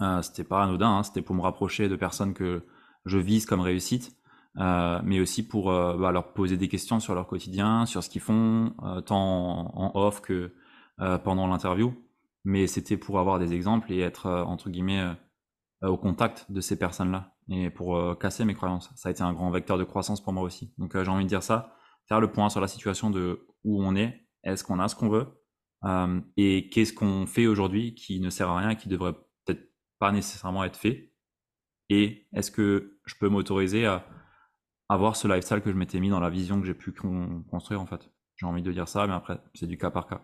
Euh, 0.00 0.20
c'était 0.22 0.42
pas 0.44 0.64
anodin, 0.64 0.98
hein, 0.98 1.02
c'était 1.04 1.22
pour 1.22 1.36
me 1.36 1.42
rapprocher 1.42 1.88
de 1.88 1.94
personnes 1.96 2.34
que 2.34 2.66
je 3.04 3.18
vise 3.18 3.46
comme 3.46 3.60
réussite, 3.60 4.16
euh, 4.58 5.00
mais 5.02 5.20
aussi 5.20 5.46
pour 5.46 5.70
euh, 5.70 5.96
bah, 5.96 6.12
leur 6.12 6.34
poser 6.34 6.56
des 6.56 6.68
questions 6.68 7.00
sur 7.00 7.14
leur 7.14 7.26
quotidien, 7.26 7.86
sur 7.86 8.02
ce 8.02 8.10
qu'ils 8.10 8.20
font, 8.20 8.74
euh, 8.82 9.00
tant 9.00 9.72
en, 9.74 9.92
off 9.94 10.20
que 10.20 10.54
pendant 11.24 11.48
l'interview. 11.48 11.94
Mais 12.44 12.68
c'était 12.68 12.96
pour 12.96 13.18
avoir 13.18 13.40
des 13.40 13.54
exemples 13.54 13.92
et 13.92 14.00
être 14.00 14.30
entre 14.30 14.70
guillemets 14.70 15.04
au 15.82 15.96
contact 15.96 16.46
de 16.48 16.60
ces 16.60 16.78
personnes-là 16.78 17.34
et 17.48 17.70
pour 17.70 18.16
casser 18.20 18.44
mes 18.44 18.54
croyances. 18.54 18.88
Ça 18.94 19.08
a 19.08 19.12
été 19.12 19.22
un 19.22 19.32
grand 19.32 19.50
vecteur 19.50 19.78
de 19.78 19.84
croissance 19.84 20.22
pour 20.22 20.32
moi 20.32 20.44
aussi. 20.44 20.72
Donc 20.78 20.92
j'ai 20.94 21.10
envie 21.10 21.24
de 21.24 21.28
dire 21.28 21.42
ça, 21.42 21.74
faire 22.06 22.20
le 22.20 22.30
point 22.30 22.50
sur 22.50 22.60
la 22.60 22.68
situation 22.68 23.10
de 23.10 23.48
où 23.64 23.82
on 23.82 23.96
est, 23.96 24.28
est-ce 24.44 24.62
qu'on 24.62 24.78
a 24.78 24.86
ce 24.86 24.94
qu'on 24.94 25.08
veut, 25.08 25.26
et 26.36 26.68
qu'est-ce 26.68 26.92
qu'on 26.92 27.26
fait 27.26 27.48
aujourd'hui 27.48 27.96
qui 27.96 28.20
ne 28.20 28.30
sert 28.30 28.48
à 28.48 28.58
rien 28.58 28.70
et 28.70 28.76
qui 28.76 28.88
devrait 28.88 29.14
peut-être 29.44 29.72
pas 29.98 30.12
nécessairement 30.12 30.62
être 30.62 30.76
fait, 30.76 31.12
et 31.88 32.28
est-ce 32.32 32.52
que 32.52 33.00
je 33.06 33.14
peux 33.18 33.28
m'autoriser 33.28 33.86
à 33.86 34.06
avoir 34.92 35.16
ce 35.16 35.28
lifestyle 35.28 35.60
que 35.60 35.70
je 35.70 35.76
m'étais 35.76 36.00
mis 36.00 36.10
dans 36.10 36.20
la 36.20 36.30
vision 36.30 36.60
que 36.60 36.66
j'ai 36.66 36.74
pu 36.74 36.92
construire 37.50 37.80
en 37.80 37.86
fait. 37.86 38.10
J'ai 38.36 38.46
envie 38.46 38.62
de 38.62 38.72
dire 38.72 38.88
ça, 38.88 39.06
mais 39.06 39.14
après, 39.14 39.40
c'est 39.54 39.66
du 39.66 39.78
cas 39.78 39.90
par 39.90 40.06
cas. 40.06 40.22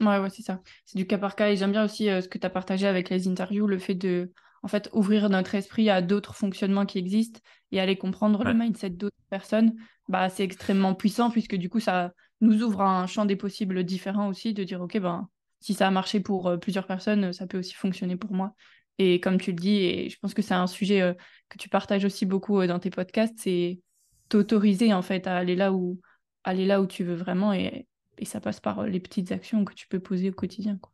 Ouais, 0.00 0.18
ouais, 0.18 0.30
c'est 0.30 0.42
ça. 0.42 0.60
C'est 0.86 0.98
du 0.98 1.06
cas 1.06 1.18
par 1.18 1.36
cas. 1.36 1.50
Et 1.50 1.56
j'aime 1.56 1.72
bien 1.72 1.84
aussi 1.84 2.06
ce 2.06 2.26
que 2.28 2.38
tu 2.38 2.46
as 2.46 2.50
partagé 2.50 2.86
avec 2.86 3.10
les 3.10 3.28
interviews, 3.28 3.66
le 3.66 3.78
fait 3.78 3.94
de 3.94 4.32
en 4.62 4.68
fait, 4.68 4.90
ouvrir 4.92 5.28
notre 5.30 5.54
esprit 5.54 5.88
à 5.88 6.02
d'autres 6.02 6.34
fonctionnements 6.34 6.86
qui 6.86 6.98
existent 6.98 7.40
et 7.72 7.80
aller 7.80 7.96
comprendre 7.96 8.44
le 8.44 8.52
mindset 8.52 8.90
d'autres 8.90 9.16
personnes, 9.30 9.74
bah, 10.08 10.28
c'est 10.28 10.44
extrêmement 10.44 10.94
puissant 10.94 11.30
puisque 11.30 11.56
du 11.56 11.70
coup, 11.70 11.80
ça 11.80 12.12
nous 12.40 12.62
ouvre 12.62 12.82
un 12.82 13.06
champ 13.06 13.24
des 13.24 13.36
possibles 13.36 13.84
différent 13.84 14.28
aussi 14.28 14.52
de 14.52 14.64
dire, 14.64 14.80
OK, 14.80 14.98
ben, 14.98 15.28
si 15.60 15.74
ça 15.74 15.86
a 15.86 15.90
marché 15.90 16.20
pour 16.20 16.48
euh, 16.48 16.56
plusieurs 16.56 16.86
personnes, 16.86 17.32
ça 17.32 17.46
peut 17.46 17.58
aussi 17.58 17.74
fonctionner 17.74 18.16
pour 18.16 18.32
moi. 18.32 18.54
Et 19.02 19.18
comme 19.18 19.40
tu 19.40 19.52
le 19.52 19.56
dis, 19.56 19.76
et 19.76 20.10
je 20.10 20.18
pense 20.18 20.34
que 20.34 20.42
c'est 20.42 20.52
un 20.52 20.66
sujet 20.66 21.00
euh, 21.00 21.14
que 21.48 21.56
tu 21.56 21.70
partages 21.70 22.04
aussi 22.04 22.26
beaucoup 22.26 22.60
euh, 22.60 22.66
dans 22.66 22.78
tes 22.78 22.90
podcasts, 22.90 23.32
c'est 23.38 23.80
t'autoriser 24.28 24.92
en 24.92 25.00
fait 25.00 25.26
à 25.26 25.38
aller 25.38 25.56
là 25.56 25.72
où, 25.72 25.98
aller 26.44 26.66
là 26.66 26.82
où 26.82 26.86
tu 26.86 27.02
veux 27.02 27.14
vraiment 27.14 27.54
et, 27.54 27.86
et 28.18 28.26
ça 28.26 28.42
passe 28.42 28.60
par 28.60 28.84
les 28.84 29.00
petites 29.00 29.32
actions 29.32 29.64
que 29.64 29.72
tu 29.72 29.88
peux 29.88 30.00
poser 30.00 30.28
au 30.28 30.34
quotidien. 30.34 30.76
Quoi. 30.76 30.92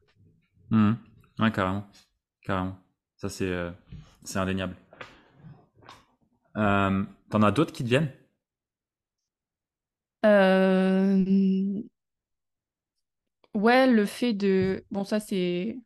Mmh. 0.70 0.92
Ouais, 1.40 1.50
carrément. 1.50 1.84
Carrément. 2.42 2.78
Ça, 3.16 3.28
c'est 3.28 3.50
euh, 3.50 3.72
indéniable. 4.36 4.76
Euh, 6.56 7.04
T'en 7.28 7.42
as 7.42 7.50
d'autres 7.50 7.72
qui 7.72 7.82
te 7.82 7.88
viennent? 7.88 8.12
euh... 10.24 11.82
Ouais, 13.52 13.86
le 13.90 14.06
fait 14.06 14.32
de... 14.32 14.84
Bon, 14.92 15.02
ça, 15.02 15.18
c'est 15.18 15.76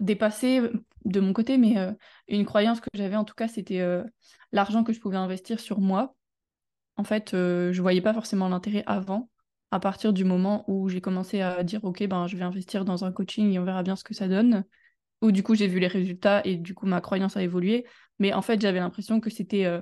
dépassé 0.00 0.62
de 1.06 1.20
mon 1.20 1.32
côté, 1.32 1.56
mais 1.56 1.78
euh, 1.78 1.92
une 2.28 2.44
croyance 2.44 2.80
que 2.80 2.88
j'avais 2.94 3.16
en 3.16 3.24
tout 3.24 3.34
cas, 3.34 3.48
c'était 3.48 3.80
euh, 3.80 4.02
l'argent 4.52 4.84
que 4.84 4.92
je 4.92 5.00
pouvais 5.00 5.16
investir 5.16 5.60
sur 5.60 5.80
moi. 5.80 6.14
En 6.96 7.04
fait, 7.04 7.34
euh, 7.34 7.72
je 7.72 7.80
voyais 7.82 8.00
pas 8.00 8.14
forcément 8.14 8.48
l'intérêt 8.48 8.82
avant 8.86 9.30
à 9.70 9.80
partir 9.80 10.12
du 10.12 10.24
moment 10.24 10.64
où 10.68 10.88
j'ai 10.88 11.00
commencé 11.00 11.40
à 11.40 11.62
dire, 11.62 11.84
OK, 11.84 12.06
ben, 12.06 12.26
je 12.26 12.36
vais 12.36 12.44
investir 12.44 12.84
dans 12.84 13.04
un 13.04 13.12
coaching 13.12 13.52
et 13.52 13.58
on 13.58 13.64
verra 13.64 13.82
bien 13.82 13.96
ce 13.96 14.04
que 14.04 14.14
ça 14.14 14.28
donne, 14.28 14.64
où 15.22 15.32
du 15.32 15.42
coup, 15.42 15.54
j'ai 15.54 15.66
vu 15.66 15.80
les 15.80 15.88
résultats 15.88 16.40
et 16.44 16.56
du 16.56 16.74
coup, 16.74 16.86
ma 16.86 17.00
croyance 17.00 17.36
a 17.36 17.42
évolué. 17.42 17.84
Mais 18.18 18.32
en 18.32 18.42
fait, 18.42 18.60
j'avais 18.60 18.78
l'impression 18.78 19.20
que 19.20 19.30
c'était... 19.30 19.64
Euh, 19.64 19.80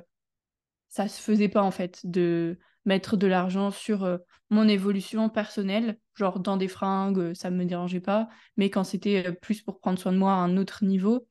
ça 0.89 1.09
se 1.09 1.21
faisait 1.21 1.49
pas, 1.49 1.63
en 1.63 1.71
fait, 1.71 2.01
de 2.05 2.59
mettre 2.85 3.17
de 3.17 3.27
l'argent 3.27 3.71
sur 3.71 4.05
euh, 4.05 4.19
mon 4.51 4.69
évolution 4.69 5.29
personnelle, 5.29 5.99
genre 6.15 6.41
dans 6.41 6.57
des 6.57 6.69
fringues, 6.69 7.35
ça 7.35 7.51
me 7.51 7.65
dérangeait 7.65 8.01
pas. 8.01 8.29
Mais 8.57 8.71
quand 8.71 8.85
c'était 8.85 9.33
plus 9.33 9.63
pour 9.63 9.81
prendre 9.81 9.99
soin 9.99 10.13
de 10.13 10.19
moi 10.19 10.33
à 10.33 10.37
un 10.37 10.57
autre 10.57 10.85
niveau, 10.85 11.27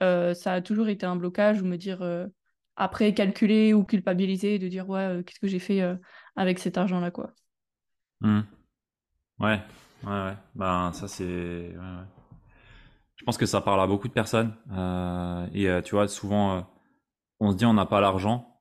ça 0.00 0.52
a 0.52 0.60
toujours 0.60 0.88
été 0.88 1.06
un 1.06 1.16
blocage 1.16 1.62
ou 1.62 1.64
me 1.64 1.76
dire 1.76 2.04
après 2.74 3.14
calculer 3.14 3.72
ou 3.72 3.84
culpabiliser 3.84 4.58
de 4.58 4.68
dire 4.68 4.86
ouais 4.90 5.22
qu'est-ce 5.24 5.40
que 5.40 5.46
j'ai 5.46 5.60
fait 5.60 5.80
avec 6.34 6.58
cet 6.58 6.76
argent 6.76 7.00
là 7.00 7.10
quoi. 7.10 7.30
Mmh. 8.20 8.40
ouais. 9.40 9.60
Ouais 10.04 10.10
ouais. 10.10 10.36
Ben 10.54 10.92
ça 10.92 11.08
c'est 11.08 11.72
je 13.16 13.24
pense 13.24 13.38
que 13.38 13.46
ça 13.46 13.60
parle 13.60 13.80
à 13.80 13.86
beaucoup 13.86 14.08
de 14.08 14.12
personnes. 14.12 14.54
Euh, 14.70 15.48
et 15.52 15.68
euh, 15.68 15.82
tu 15.82 15.94
vois 15.94 16.06
souvent 16.06 16.58
euh, 16.58 16.60
on 17.40 17.50
se 17.50 17.56
dit 17.56 17.66
on 17.66 17.74
n'a 17.74 17.86
pas 17.86 18.00
l'argent 18.00 18.52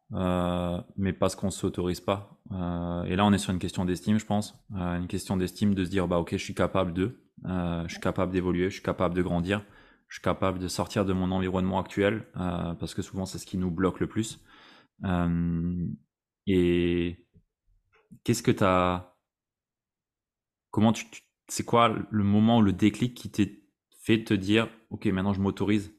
mais 0.97 1.13
parce 1.13 1.35
qu'on 1.35 1.49
s'autorise 1.49 1.99
pas 1.99 2.34
et 2.51 3.15
là 3.15 3.25
on 3.25 3.33
est 3.33 3.37
sur 3.37 3.51
une 3.51 3.59
question 3.59 3.85
d'estime 3.85 4.19
je 4.19 4.25
pense. 4.25 4.57
Une 4.71 5.07
question 5.07 5.37
d'estime 5.37 5.73
de 5.73 5.83
se 5.83 5.89
dire 5.89 6.07
bah 6.07 6.19
ok 6.19 6.31
je 6.31 6.37
suis 6.37 6.53
capable 6.55 6.93
de 6.93 7.19
je 7.43 7.87
suis 7.87 7.99
capable 7.99 8.31
d'évoluer 8.31 8.69
je 8.69 8.75
suis 8.75 8.83
capable 8.83 9.15
de 9.15 9.21
grandir 9.21 9.63
je 10.07 10.15
suis 10.15 10.23
capable 10.23 10.59
de 10.59 10.67
sortir 10.67 11.05
de 11.05 11.13
mon 11.13 11.31
environnement 11.31 11.79
actuel, 11.79 12.27
euh, 12.37 12.73
parce 12.75 12.93
que 12.93 13.01
souvent 13.01 13.25
c'est 13.25 13.37
ce 13.37 13.45
qui 13.45 13.57
nous 13.57 13.71
bloque 13.71 13.99
le 13.99 14.07
plus. 14.07 14.39
Euh, 15.03 15.87
et 16.47 17.27
qu'est-ce 18.23 18.43
que 18.43 18.51
tu 18.51 18.63
as... 18.63 19.15
Comment 20.71 20.93
tu... 20.93 21.05
C'est 21.47 21.65
quoi 21.65 21.95
le 22.09 22.23
moment 22.23 22.57
ou 22.59 22.61
le 22.61 22.73
déclic 22.73 23.13
qui 23.15 23.31
t'est 23.31 23.63
fait 24.01 24.23
te 24.23 24.33
dire, 24.33 24.67
ok, 24.89 25.05
maintenant 25.07 25.33
je 25.33 25.41
m'autorise 25.41 25.93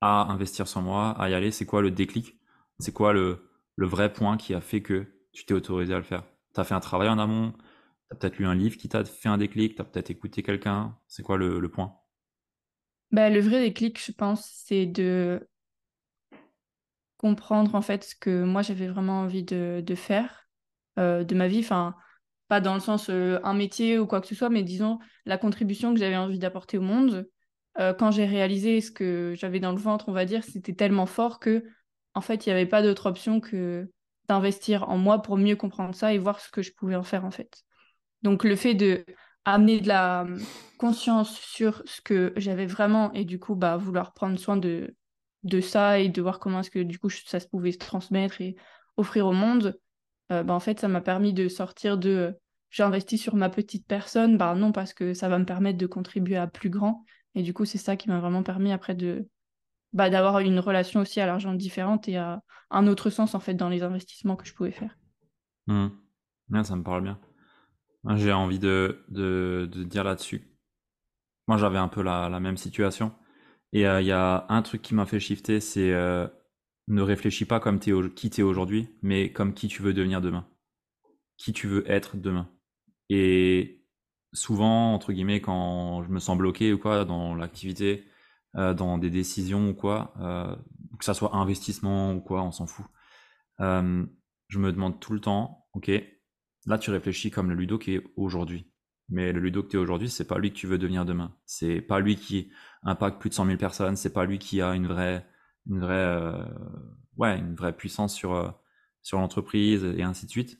à 0.00 0.30
investir 0.32 0.68
sur 0.68 0.82
moi, 0.82 1.10
à 1.10 1.30
y 1.30 1.34
aller? 1.34 1.50
C'est 1.50 1.66
quoi 1.66 1.82
le 1.82 1.90
déclic? 1.90 2.38
C'est 2.80 2.92
quoi 2.92 3.12
le 3.12 3.40
vrai 3.78 4.12
point 4.12 4.36
qui 4.36 4.54
a 4.54 4.60
fait 4.60 4.82
que 4.82 5.13
tu 5.34 5.44
t'es 5.44 5.52
autorisé 5.52 5.92
à 5.92 5.98
le 5.98 6.04
faire 6.04 6.24
Tu 6.54 6.60
as 6.60 6.64
fait 6.64 6.74
un 6.74 6.80
travail 6.80 7.08
en 7.08 7.18
amont 7.18 7.52
Tu 7.52 8.12
as 8.12 8.16
peut-être 8.16 8.38
lu 8.38 8.46
un 8.46 8.54
livre 8.54 8.76
qui 8.76 8.88
t'a 8.88 9.04
fait 9.04 9.28
un 9.28 9.36
déclic 9.36 9.74
Tu 9.74 9.82
as 9.82 9.84
peut-être 9.84 10.10
écouté 10.10 10.42
quelqu'un 10.42 10.96
C'est 11.08 11.22
quoi 11.22 11.36
le, 11.36 11.68
point? 11.68 11.98
Bah, 13.10 13.28
le 13.28 13.40
vrai 13.40 13.60
déclic, 13.60 14.02
je 14.02 14.12
pense, 14.12 14.48
c'est 14.64 14.86
de 14.86 15.46
comprendre 17.18 17.74
en 17.74 17.82
fait 17.82 18.04
ce 18.04 18.14
que 18.14 18.44
moi 18.44 18.62
j'avais 18.62 18.86
vraiment 18.86 19.20
envie 19.20 19.44
de, 19.44 19.82
faire 19.94 20.48
euh, 20.98 21.24
de 21.24 21.34
ma 21.34 21.48
vie. 21.48 21.60
Enfin, 21.60 21.94
pas 22.48 22.60
dans 22.60 22.74
le 22.74 22.80
sens 22.80 23.08
euh, 23.10 23.38
un 23.42 23.54
métier 23.54 23.98
ou 23.98 24.06
quoi 24.06 24.20
que 24.20 24.26
ce 24.26 24.34
soit, 24.34 24.50
mais 24.50 24.62
disons 24.62 24.98
la 25.26 25.38
contribution 25.38 25.92
que 25.92 26.00
j'avais 26.00 26.16
envie 26.16 26.38
d'apporter 26.38 26.78
au 26.78 26.82
monde. 26.82 27.28
Euh, 27.80 27.92
quand 27.92 28.12
j'ai 28.12 28.24
réalisé 28.24 28.80
ce 28.80 28.92
que 28.92 29.34
j'avais 29.36 29.58
dans 29.58 29.72
le 29.72 29.78
ventre, 29.78 30.08
on 30.08 30.12
va 30.12 30.26
dire, 30.26 30.44
c'était 30.44 30.74
tellement 30.74 31.06
fort 31.06 31.40
que 31.40 31.64
en 32.14 32.20
fait, 32.20 32.46
il 32.46 32.50
n'y 32.50 32.52
avait 32.52 32.66
pas 32.66 32.82
d'autre 32.82 33.06
option 33.06 33.40
que 33.40 33.90
d'investir 34.28 34.88
en 34.88 34.96
moi 34.98 35.22
pour 35.22 35.36
mieux 35.36 35.56
comprendre 35.56 35.94
ça 35.94 36.12
et 36.12 36.18
voir 36.18 36.40
ce 36.40 36.50
que 36.50 36.62
je 36.62 36.72
pouvais 36.72 36.96
en 36.96 37.02
faire 37.02 37.24
en 37.24 37.30
fait. 37.30 37.64
Donc 38.22 38.44
le 38.44 38.56
fait 38.56 38.74
de 38.74 39.04
amener 39.44 39.80
de 39.80 39.88
la 39.88 40.22
hum, 40.22 40.40
conscience 40.78 41.38
sur 41.38 41.82
ce 41.84 42.00
que 42.00 42.32
j'avais 42.36 42.66
vraiment 42.66 43.12
et 43.12 43.24
du 43.24 43.38
coup 43.38 43.54
bah 43.54 43.76
vouloir 43.76 44.12
prendre 44.12 44.38
soin 44.38 44.56
de 44.56 44.96
de 45.42 45.60
ça 45.60 45.98
et 45.98 46.08
de 46.08 46.22
voir 46.22 46.38
comment 46.38 46.60
est-ce 46.60 46.70
que 46.70 46.82
du 46.82 46.98
coup 46.98 47.10
ça 47.10 47.38
se 47.38 47.46
pouvait 47.46 47.72
transmettre 47.72 48.40
et 48.40 48.56
offrir 48.96 49.26
au 49.26 49.32
monde 49.32 49.78
euh, 50.32 50.42
bah, 50.42 50.54
en 50.54 50.60
fait 50.60 50.80
ça 50.80 50.88
m'a 50.88 51.02
permis 51.02 51.34
de 51.34 51.48
sortir 51.48 51.98
de 51.98 52.34
j'investis 52.70 53.20
sur 53.20 53.36
ma 53.36 53.50
petite 53.50 53.86
personne 53.86 54.38
bah 54.38 54.54
non 54.54 54.72
parce 54.72 54.94
que 54.94 55.12
ça 55.12 55.28
va 55.28 55.38
me 55.38 55.44
permettre 55.44 55.78
de 55.78 55.86
contribuer 55.86 56.36
à 56.36 56.46
plus 56.46 56.70
grand 56.70 57.04
et 57.34 57.42
du 57.42 57.52
coup 57.52 57.66
c'est 57.66 57.78
ça 57.78 57.96
qui 57.96 58.08
m'a 58.08 58.18
vraiment 58.18 58.42
permis 58.42 58.72
après 58.72 58.94
de 58.94 59.28
bah, 59.94 60.10
d'avoir 60.10 60.40
une 60.40 60.58
relation 60.58 61.00
aussi 61.00 61.20
à 61.20 61.26
l'argent 61.26 61.54
différente 61.54 62.08
et 62.08 62.16
à 62.16 62.42
un 62.70 62.88
autre 62.88 63.10
sens 63.10 63.34
en 63.34 63.40
fait 63.40 63.54
dans 63.54 63.68
les 63.68 63.82
investissements 63.82 64.36
que 64.36 64.44
je 64.44 64.52
pouvais 64.52 64.72
faire. 64.72 64.98
Mmh. 65.68 65.88
ça 66.64 66.76
me 66.76 66.82
parle 66.82 67.02
bien. 67.02 67.18
J'ai 68.16 68.32
envie 68.32 68.58
de, 68.58 69.04
de, 69.08 69.68
dire 69.84 70.04
là-dessus. 70.04 70.50
Moi, 71.46 71.56
j'avais 71.56 71.78
un 71.78 71.88
peu 71.88 72.02
la, 72.02 72.28
même 72.40 72.56
situation. 72.56 73.14
Et 73.72 73.86
euh, 73.86 74.00
il 74.00 74.06
y 74.06 74.12
a 74.12 74.46
un 74.48 74.62
truc 74.62 74.82
qui 74.82 74.94
m'a 74.94 75.06
fait 75.06 75.20
shifter, 75.20 75.60
c'est 75.60 75.92
euh, 75.92 76.26
ne 76.88 77.00
réfléchis 77.00 77.44
pas 77.44 77.60
comme 77.60 77.76
es 77.76 78.10
qui 78.14 78.30
tu 78.30 78.40
es 78.40 78.44
aujourd'hui, 78.44 78.88
mais 79.02 79.32
comme 79.32 79.54
qui 79.54 79.68
tu 79.68 79.80
veux 79.80 79.94
devenir 79.94 80.20
demain. 80.20 80.46
Qui 81.38 81.52
tu 81.52 81.66
veux 81.66 81.90
être 81.90 82.16
demain. 82.16 82.50
Et 83.08 83.84
souvent, 84.32 84.92
entre 84.92 85.12
guillemets, 85.12 85.40
quand 85.40 86.02
je 86.02 86.10
me 86.10 86.18
sens 86.18 86.36
bloqué 86.36 86.72
ou 86.72 86.78
quoi 86.78 87.04
dans 87.04 87.34
l'activité, 87.34 88.04
euh, 88.56 88.74
dans 88.74 88.98
des 88.98 89.10
décisions 89.10 89.70
ou 89.70 89.74
quoi, 89.74 90.14
euh, 90.20 90.54
que 90.98 91.04
ça 91.04 91.14
soit 91.14 91.34
investissement 91.34 92.14
ou 92.14 92.20
quoi, 92.20 92.42
on 92.42 92.52
s'en 92.52 92.66
fout. 92.66 92.86
Euh, 93.60 94.06
je 94.48 94.58
me 94.58 94.72
demande 94.72 95.00
tout 95.00 95.12
le 95.12 95.20
temps, 95.20 95.66
ok, 95.72 95.90
Là, 96.66 96.78
tu 96.78 96.90
réfléchis 96.90 97.30
comme 97.30 97.50
le 97.50 97.56
Ludo 97.56 97.76
qui 97.76 97.94
est 97.94 98.02
aujourd'hui. 98.16 98.72
Mais 99.10 99.32
le 99.32 99.40
Ludo 99.40 99.62
que 99.62 99.68
tu 99.68 99.76
es 99.76 99.78
aujourd'hui, 99.78 100.08
c'est 100.08 100.26
pas 100.26 100.38
lui 100.38 100.50
que 100.50 100.56
tu 100.56 100.66
veux 100.66 100.78
devenir 100.78 101.04
demain. 101.04 101.36
C'est 101.44 101.82
pas 101.82 102.00
lui 102.00 102.16
qui 102.16 102.50
impacte 102.84 103.20
plus 103.20 103.28
de 103.28 103.34
100 103.34 103.44
000 103.44 103.58
personnes. 103.58 103.96
C'est 103.96 104.14
pas 104.14 104.24
lui 104.24 104.38
qui 104.38 104.62
a 104.62 104.74
une 104.74 104.86
vraie, 104.86 105.26
une 105.66 105.80
vraie, 105.80 106.32
ouais, 107.18 107.38
une 107.38 107.54
vraie 107.54 107.76
puissance 107.76 108.14
sur, 108.14 108.58
sur 109.02 109.18
l'entreprise 109.18 109.84
et 109.84 110.02
ainsi 110.04 110.24
de 110.24 110.30
suite. 110.30 110.58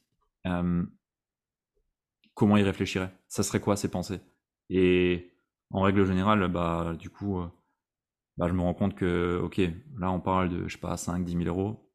Comment 2.34 2.58
il 2.58 2.64
réfléchirait? 2.64 3.16
Ça 3.28 3.42
serait 3.42 3.60
quoi 3.60 3.76
ses 3.76 3.88
pensées? 3.90 4.20
Et 4.68 5.32
en 5.70 5.80
règle 5.80 6.04
générale, 6.04 6.48
bah, 6.48 6.94
du 6.98 7.08
coup, 7.08 7.40
bah, 8.36 8.48
je 8.48 8.52
me 8.52 8.62
rends 8.62 8.74
compte 8.74 8.94
que, 8.94 9.40
ok, 9.42 9.60
là, 9.98 10.10
on 10.10 10.20
parle 10.20 10.48
de, 10.48 10.68
je 10.68 10.74
sais 10.74 10.80
pas, 10.80 10.96
5, 10.96 11.24
10 11.24 11.32
000 11.32 11.44
euros. 11.44 11.90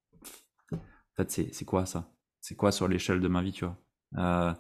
En 0.72 0.77
fait, 1.17 1.29
c'est 1.29 1.65
quoi 1.65 1.86
ça? 1.86 2.13
C'est 2.39 2.55
quoi 2.55 2.72
sur 2.72 2.88
l'échelle 2.88 3.19
de 3.19 3.27
ma 3.27 3.41
vie, 3.41 3.51
tu 3.51 3.65
vois? 3.65 3.77
Euh, 4.17 4.53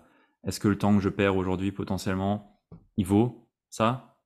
est-ce 0.43 0.59
que 0.59 0.67
le 0.67 0.77
temps 0.77 0.93
que 0.95 1.01
je 1.01 1.09
perds 1.09 1.37
aujourd'hui 1.37 1.71
potentiellement, 1.71 2.61
il 2.97 3.05
vaut 3.05 3.49
ça? 3.69 4.17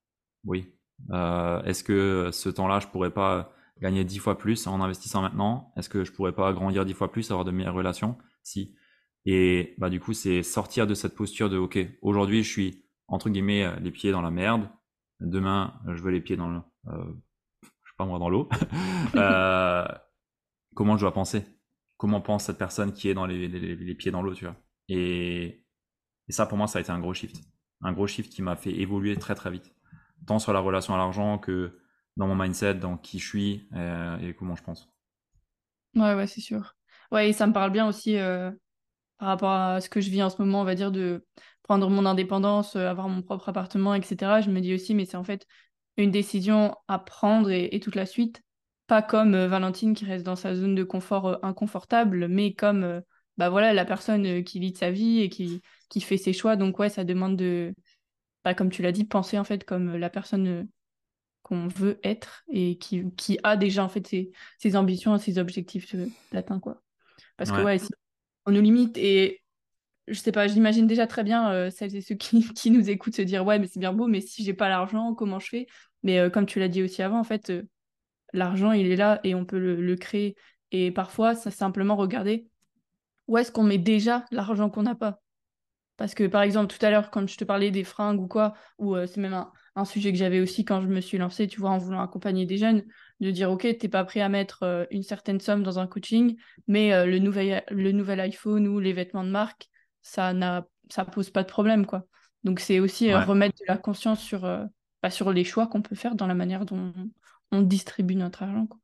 Oui. 0.44 0.74
Euh, 1.12 1.62
est-ce 1.64 1.84
que 1.84 2.30
ce 2.32 2.50
temps-là, 2.50 2.80
je 2.80 2.88
pourrais 2.88 3.12
pas 3.12 3.54
gagner 3.80 4.04
dix 4.04 4.18
fois 4.18 4.38
plus 4.38 4.66
en 4.66 4.82
investissant 4.82 5.22
maintenant? 5.22 5.72
Est-ce 5.78 5.90
que 5.90 6.04
je 6.04 6.12
pourrais 6.12 6.34
pas 6.34 6.52
grandir 6.54 6.86
dix 6.86 6.94
fois 6.94 7.12
plus, 7.12 7.30
avoir 7.30 7.46
de 7.46 7.52
meilleures 7.52 7.76
relations? 7.76 8.18
Si. 8.42 8.76
Et 9.26 9.76
bah 9.78 9.90
du 9.90 10.00
coup, 10.00 10.14
c'est 10.14 10.44
sortir 10.44 10.88
de 10.88 10.96
cette 10.96 11.16
posture 11.16 11.50
de 11.50 11.58
OK, 11.58 11.78
aujourd'hui, 12.02 12.44
je 12.44 12.50
suis 12.50 12.86
entre 13.08 13.30
guillemets 13.30 13.80
les 13.80 13.92
pieds 13.92 14.12
dans 14.12 14.22
la 14.22 14.32
merde. 14.32 14.70
Demain, 15.20 15.80
je 15.88 16.02
veux 16.02 16.12
les 16.12 16.20
pieds 16.20 16.36
dans 16.36 16.50
le, 16.50 16.60
euh, 16.88 17.14
pas 17.98 18.06
moi, 18.06 18.20
dans 18.20 18.30
l'eau. 18.30 18.50
euh, 19.16 19.86
comment 20.76 20.98
je 20.98 21.02
dois 21.02 21.14
penser? 21.14 21.46
Comment 21.98 22.22
pense 22.22 22.46
cette 22.46 22.58
personne 22.58 22.94
qui 22.94 23.10
est 23.10 23.14
dans 23.14 23.26
les, 23.26 23.96
pieds 23.96 24.12
dans 24.12 24.22
l'eau, 24.22 24.34
tu 24.34 24.46
vois? 24.46 24.56
Et, 24.90 25.66
ça, 26.30 26.46
pour 26.46 26.58
moi, 26.58 26.68
ça 26.68 26.80
a 26.80 26.82
été 26.82 26.92
un 26.92 27.00
gros 27.00 27.14
shift. 27.14 27.38
Un 27.82 27.94
gros 27.94 28.08
shift 28.08 28.32
qui 28.32 28.42
m'a 28.42 28.56
fait 28.56 28.72
évoluer 28.72 29.16
très 29.18 29.36
très 29.36 29.52
vite. 29.52 29.74
Tant 30.26 30.40
sur 30.40 30.54
la 30.54 30.60
relation 30.60 30.94
à 30.94 30.98
l'argent 30.98 31.38
que 31.38 31.80
dans 32.16 32.28
mon 32.28 32.36
mindset, 32.36 32.76
dans 32.76 32.98
qui 32.98 33.20
je 33.20 33.28
suis 33.28 33.68
euh, 33.74 34.18
et 34.20 34.34
comment 34.34 34.56
je 34.56 34.64
pense. 34.64 34.90
Ouais, 35.96 36.16
ouais, 36.16 36.28
c'est 36.28 36.42
sûr. 36.42 36.76
Ouais, 37.12 37.30
et 37.30 37.34
ça 37.34 37.46
me 37.46 37.54
parle 37.54 37.72
bien 37.72 37.88
aussi 37.88 38.18
euh, 38.18 38.52
par 39.20 39.28
rapport 39.28 39.52
à 39.52 39.82
ce 39.82 39.90
que 39.90 40.02
je 40.02 40.10
vis 40.10 40.24
en 40.24 40.30
ce 40.30 40.42
moment, 40.42 40.62
on 40.62 40.66
va 40.66 40.76
dire, 40.76 40.92
de 40.92 41.26
prendre 41.64 41.90
mon 41.90 42.06
indépendance, 42.06 42.76
avoir 42.76 43.10
mon 43.10 43.22
propre 43.22 43.50
appartement, 43.50 43.94
etc. 43.94 44.42
Je 44.42 44.50
me 44.50 44.60
dis 44.60 44.74
aussi, 44.74 44.96
mais 44.96 45.06
c'est 45.06 45.18
en 45.18 45.24
fait 45.24 45.46
une 45.98 46.12
décision 46.12 46.76
à 46.88 47.00
prendre 47.00 47.50
et, 47.50 47.76
et 47.76 47.80
toute 47.80 47.96
la 47.96 48.06
suite. 48.06 48.42
Pas 48.88 49.02
comme 49.02 49.36
Valentine 49.36 49.94
qui 49.94 50.06
reste 50.06 50.26
dans 50.26 50.36
sa 50.36 50.56
zone 50.56 50.76
de 50.76 50.84
confort 50.84 51.40
inconfortable, 51.44 52.28
mais 52.28 52.54
comme 52.54 53.02
bah 53.38 53.50
voilà, 53.50 53.74
la 53.74 53.86
personne 53.86 54.26
euh, 54.26 54.42
qui 54.42 54.60
vit 54.60 54.72
de 54.72 54.78
sa 54.78 54.92
vie 54.92 55.22
et 55.22 55.30
qui, 55.30 55.62
qui 55.90 56.02
fait 56.02 56.18
ses 56.18 56.34
choix. 56.34 56.56
Donc 56.56 56.78
ouais, 56.80 56.90
ça 56.90 57.04
demande 57.04 57.36
de, 57.36 57.74
bah, 58.44 58.54
comme 58.54 58.70
tu 58.70 58.82
l'as 58.82 58.92
dit, 58.92 59.06
penser 59.06 59.40
en 59.40 59.44
fait 59.44 59.64
comme 59.64 59.96
la 59.96 60.10
personne 60.10 60.48
euh, 60.48 60.64
qu'on 61.42 61.68
veut 61.68 62.00
être 62.04 62.44
et 62.50 62.78
qui, 62.78 63.04
qui 63.16 63.40
a 63.44 63.58
déjà 63.58 63.84
en 63.84 63.90
fait 63.90 64.06
ses, 64.08 64.32
ses 64.60 64.76
ambitions, 64.76 65.18
ses 65.18 65.40
objectifs 65.40 65.96
euh, 65.96 66.08
d'atteindre 66.32 66.62
quoi. 66.62 66.82
Parce 67.38 67.52
que 67.52 67.64
ouais, 67.64 67.78
on 68.46 68.52
nous 68.52 68.62
limite 68.62 68.98
et 68.98 69.42
je 70.08 70.20
sais 70.20 70.32
pas, 70.32 70.48
j'imagine 70.48 70.88
déjà 70.88 71.08
très 71.08 71.24
bien 71.24 71.70
celles 71.70 71.96
et 71.96 72.02
ceux 72.02 72.16
qui, 72.16 72.72
nous 72.72 72.90
écoutent 72.90 73.16
se 73.16 73.22
dire 73.22 73.46
ouais 73.46 73.60
mais 73.60 73.68
c'est 73.68 73.80
bien 73.80 73.94
beau 73.94 74.08
mais 74.08 74.22
si 74.22 74.44
j'ai 74.44 74.54
pas 74.54 74.70
l'argent 74.70 75.14
comment 75.14 75.40
je 75.40 75.48
fais? 75.48 75.68
Mais 76.04 76.30
comme 76.32 76.46
tu 76.46 76.60
l'as 76.60 76.68
dit 76.68 76.84
aussi 76.84 77.02
avant 77.02 77.20
en 77.20 77.24
fait 77.24 77.54
l'argent 78.34 78.72
il 78.72 78.92
est 78.92 78.96
là 78.96 79.20
et 79.24 79.36
on 79.36 79.46
peut 79.46 79.60
le, 79.60 79.76
le 79.82 79.96
créer. 79.96 80.36
Et 80.72 80.92
parfois 80.92 81.36
ça 81.36 81.52
simplement 81.52 81.96
regarder 81.96 82.48
où 83.28 83.38
est-ce 83.38 83.52
qu'on 83.52 83.64
met 83.64 83.78
déjà 83.78 84.26
l'argent 84.32 84.70
qu'on 84.70 84.84
n'a 84.84 84.96
pas. 84.96 85.22
Parce 85.98 86.16
que 86.16 86.26
par 86.26 86.42
exemple, 86.42 86.76
tout 86.76 86.84
à 86.86 86.90
l'heure, 86.90 87.12
quand 87.12 87.28
je 87.28 87.38
te 87.38 87.44
parlais 87.44 87.72
des 87.72 87.84
fringues 87.84 88.20
ou 88.20 88.28
quoi, 88.28 88.54
ou 88.80 88.96
euh, 88.96 89.06
c'est 89.06 89.22
même 89.22 89.46
un, 89.76 89.86
sujet 89.86 90.12
que 90.12 90.18
j'avais 90.18 90.40
aussi 90.40 90.66
quand 90.66 90.82
je 90.82 90.88
me 90.88 91.02
suis 91.02 91.18
lancée, 91.18 91.48
tu 91.48 91.60
vois, 91.60 91.70
en 91.70 91.78
voulant 91.78 92.02
accompagner 92.02 92.46
des 92.46 92.58
jeunes, 92.58 92.84
de 93.20 93.32
dire, 93.32 93.52
OK, 93.52 93.62
t'es 93.78 93.88
pas 93.90 94.04
prêt 94.04 94.22
à 94.22 94.30
mettre 94.30 94.64
euh, 94.64 94.86
une 94.92 95.04
certaine 95.04 95.40
somme 95.40 95.64
dans 95.64 95.80
un 95.80 95.88
coaching, 95.88 96.36
mais 96.68 96.94
euh, 96.94 97.06
le, 97.06 97.20
nouvel, 97.20 97.64
le 97.70 97.92
nouvel 97.92 98.20
iPhone 98.20 98.68
ou 98.68 98.80
les 98.80 98.94
vêtements 98.94 99.24
de 99.24 99.30
marque, 99.30 99.70
ça 100.04 100.34
n'a 100.34 100.66
ça 100.90 101.06
pose 101.06 101.32
pas 101.32 101.44
de 101.44 101.48
problème, 101.48 101.86
quoi. 101.86 102.06
Donc 102.44 102.60
c'est 102.60 102.80
aussi 102.80 103.14
remettre 103.14 103.58
de 103.60 103.66
la 103.68 103.78
conscience 103.78 104.20
sur, 104.20 104.42
bah, 104.42 105.10
sur 105.10 105.32
les 105.32 105.46
choix 105.46 105.66
qu'on 105.68 105.82
peut 105.82 105.96
faire 105.96 106.14
dans 106.14 106.28
la 106.28 106.36
manière 106.36 106.66
dont 106.66 106.94
on 107.52 107.62
distribue 107.62 108.16
notre 108.16 108.44
argent. 108.44 108.68
Quoi. 108.68 108.80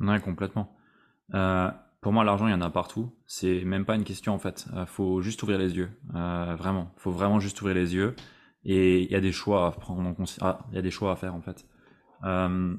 Ouais, 0.00 0.20
complètement. 0.20 0.74
pour 1.28 2.12
moi, 2.12 2.24
l'argent, 2.24 2.46
il 2.46 2.52
y 2.52 2.54
en 2.54 2.62
a 2.62 2.70
partout. 2.70 3.14
C'est 3.26 3.62
même 3.64 3.84
pas 3.84 3.94
une 3.94 4.04
question 4.04 4.32
en 4.32 4.38
fait. 4.38 4.66
Il 4.74 4.86
faut 4.86 5.20
juste 5.20 5.42
ouvrir 5.42 5.58
les 5.58 5.76
yeux. 5.76 5.90
vraiment. 6.12 6.92
Il 6.96 7.00
faut 7.02 7.12
vraiment 7.12 7.40
juste 7.40 7.60
ouvrir 7.60 7.76
les 7.76 7.94
yeux. 7.94 8.16
Et 8.64 9.02
il 9.02 9.10
y 9.10 9.14
a 9.14 9.20
des 9.20 9.32
choix 9.32 9.66
à 9.66 9.70
prendre 9.72 10.00
en 10.00 10.14
considération. 10.14 10.58
Ah, 10.58 10.66
il 10.70 10.76
y 10.76 10.78
a 10.78 10.82
des 10.82 10.90
choix 10.90 11.12
à 11.12 11.16
faire 11.16 11.34
en 11.34 11.42
fait. 11.42 11.66
Euh, 12.24 12.74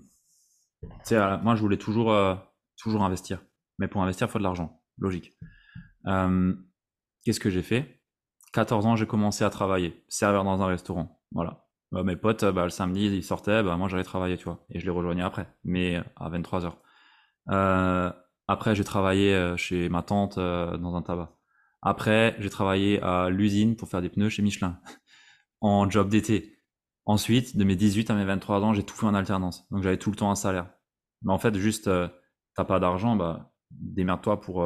moi, 1.43 1.55
je 1.55 1.61
voulais 1.61 1.77
toujours, 1.77 2.15
toujours 2.77 3.03
investir. 3.03 3.41
Mais 3.77 3.87
pour 3.87 4.01
investir, 4.01 4.27
il 4.27 4.31
faut 4.31 4.39
de 4.39 4.43
l'argent. 4.43 4.81
Logique. 4.97 5.37
Qu'est-ce 7.25 7.39
que 7.39 7.49
j'ai 7.49 7.63
fait? 7.63 8.01
14 8.53 8.85
ans, 8.85 8.95
j'ai 8.95 9.07
commencé 9.07 9.43
à 9.43 9.49
travailler, 9.49 10.05
serveur 10.07 10.43
dans 10.43 10.61
un 10.61 10.67
restaurant. 10.67 11.19
Voilà. 11.31 11.65
Bah, 11.91 12.03
mes 12.03 12.15
potes, 12.15 12.45
bah, 12.45 12.63
le 12.63 12.69
samedi, 12.69 13.07
ils 13.07 13.23
sortaient, 13.23 13.63
bah, 13.63 13.77
moi 13.77 13.89
j'allais 13.89 14.03
travailler, 14.03 14.37
tu 14.37 14.45
vois. 14.45 14.63
Et 14.69 14.79
je 14.79 14.85
les 14.85 14.91
rejoignais 14.91 15.23
après, 15.23 15.47
mais 15.63 16.01
à 16.15 16.29
23 16.29 16.65
heures. 16.65 16.77
Euh, 17.49 18.11
après, 18.47 18.75
j'ai 18.75 18.83
travaillé 18.83 19.33
euh, 19.33 19.57
chez 19.57 19.89
ma 19.89 20.03
tante 20.03 20.37
euh, 20.37 20.77
dans 20.77 20.95
un 20.95 21.01
tabac. 21.01 21.35
Après, 21.81 22.35
j'ai 22.39 22.49
travaillé 22.49 23.01
à 23.01 23.29
l'usine 23.29 23.75
pour 23.75 23.89
faire 23.89 24.01
des 24.01 24.09
pneus 24.09 24.29
chez 24.29 24.43
Michelin, 24.43 24.79
en 25.61 25.89
job 25.89 26.09
d'été. 26.09 26.59
Ensuite, 27.05 27.57
de 27.57 27.63
mes 27.63 27.75
18 27.75 28.11
à 28.11 28.15
mes 28.15 28.25
23 28.25 28.61
ans, 28.61 28.73
j'ai 28.73 28.83
tout 28.83 28.95
fait 28.95 29.05
en 29.07 29.15
alternance. 29.15 29.67
Donc 29.71 29.83
j'avais 29.83 29.97
tout 29.97 30.11
le 30.11 30.15
temps 30.15 30.31
un 30.31 30.35
salaire. 30.35 30.69
Mais 31.23 31.33
en 31.33 31.39
fait, 31.39 31.55
juste, 31.55 31.89
t'as 32.55 32.65
pas 32.65 32.79
d'argent, 32.79 33.15
bah, 33.15 33.51
démerde-toi 33.71 34.41
pour 34.41 34.63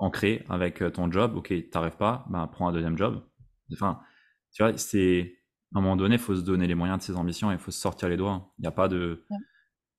en 0.00 0.10
créer 0.10 0.44
avec 0.48 0.82
euh, 0.82 0.90
ton 0.90 1.12
job. 1.12 1.36
Ok, 1.36 1.52
t'arrives 1.70 1.96
pas, 1.96 2.24
ben 2.30 2.46
prends 2.48 2.68
un 2.68 2.72
deuxième 2.72 2.96
job. 2.96 3.22
Enfin, 3.72 4.00
tu 4.52 4.62
vois, 4.62 4.76
c'est 4.76 5.36
à 5.74 5.78
un 5.78 5.82
moment 5.82 5.94
donné, 5.94 6.16
il 6.16 6.20
faut 6.20 6.34
se 6.34 6.40
donner 6.40 6.66
les 6.66 6.74
moyens 6.74 6.98
de 6.98 7.04
ses 7.04 7.16
ambitions 7.16 7.52
et 7.52 7.54
il 7.54 7.60
faut 7.60 7.70
se 7.70 7.78
sortir 7.78 8.08
les 8.08 8.16
doigts. 8.16 8.52
Il 8.58 8.62
n'y 8.62 8.66
a 8.66 8.72
pas 8.72 8.88
de, 8.88 9.24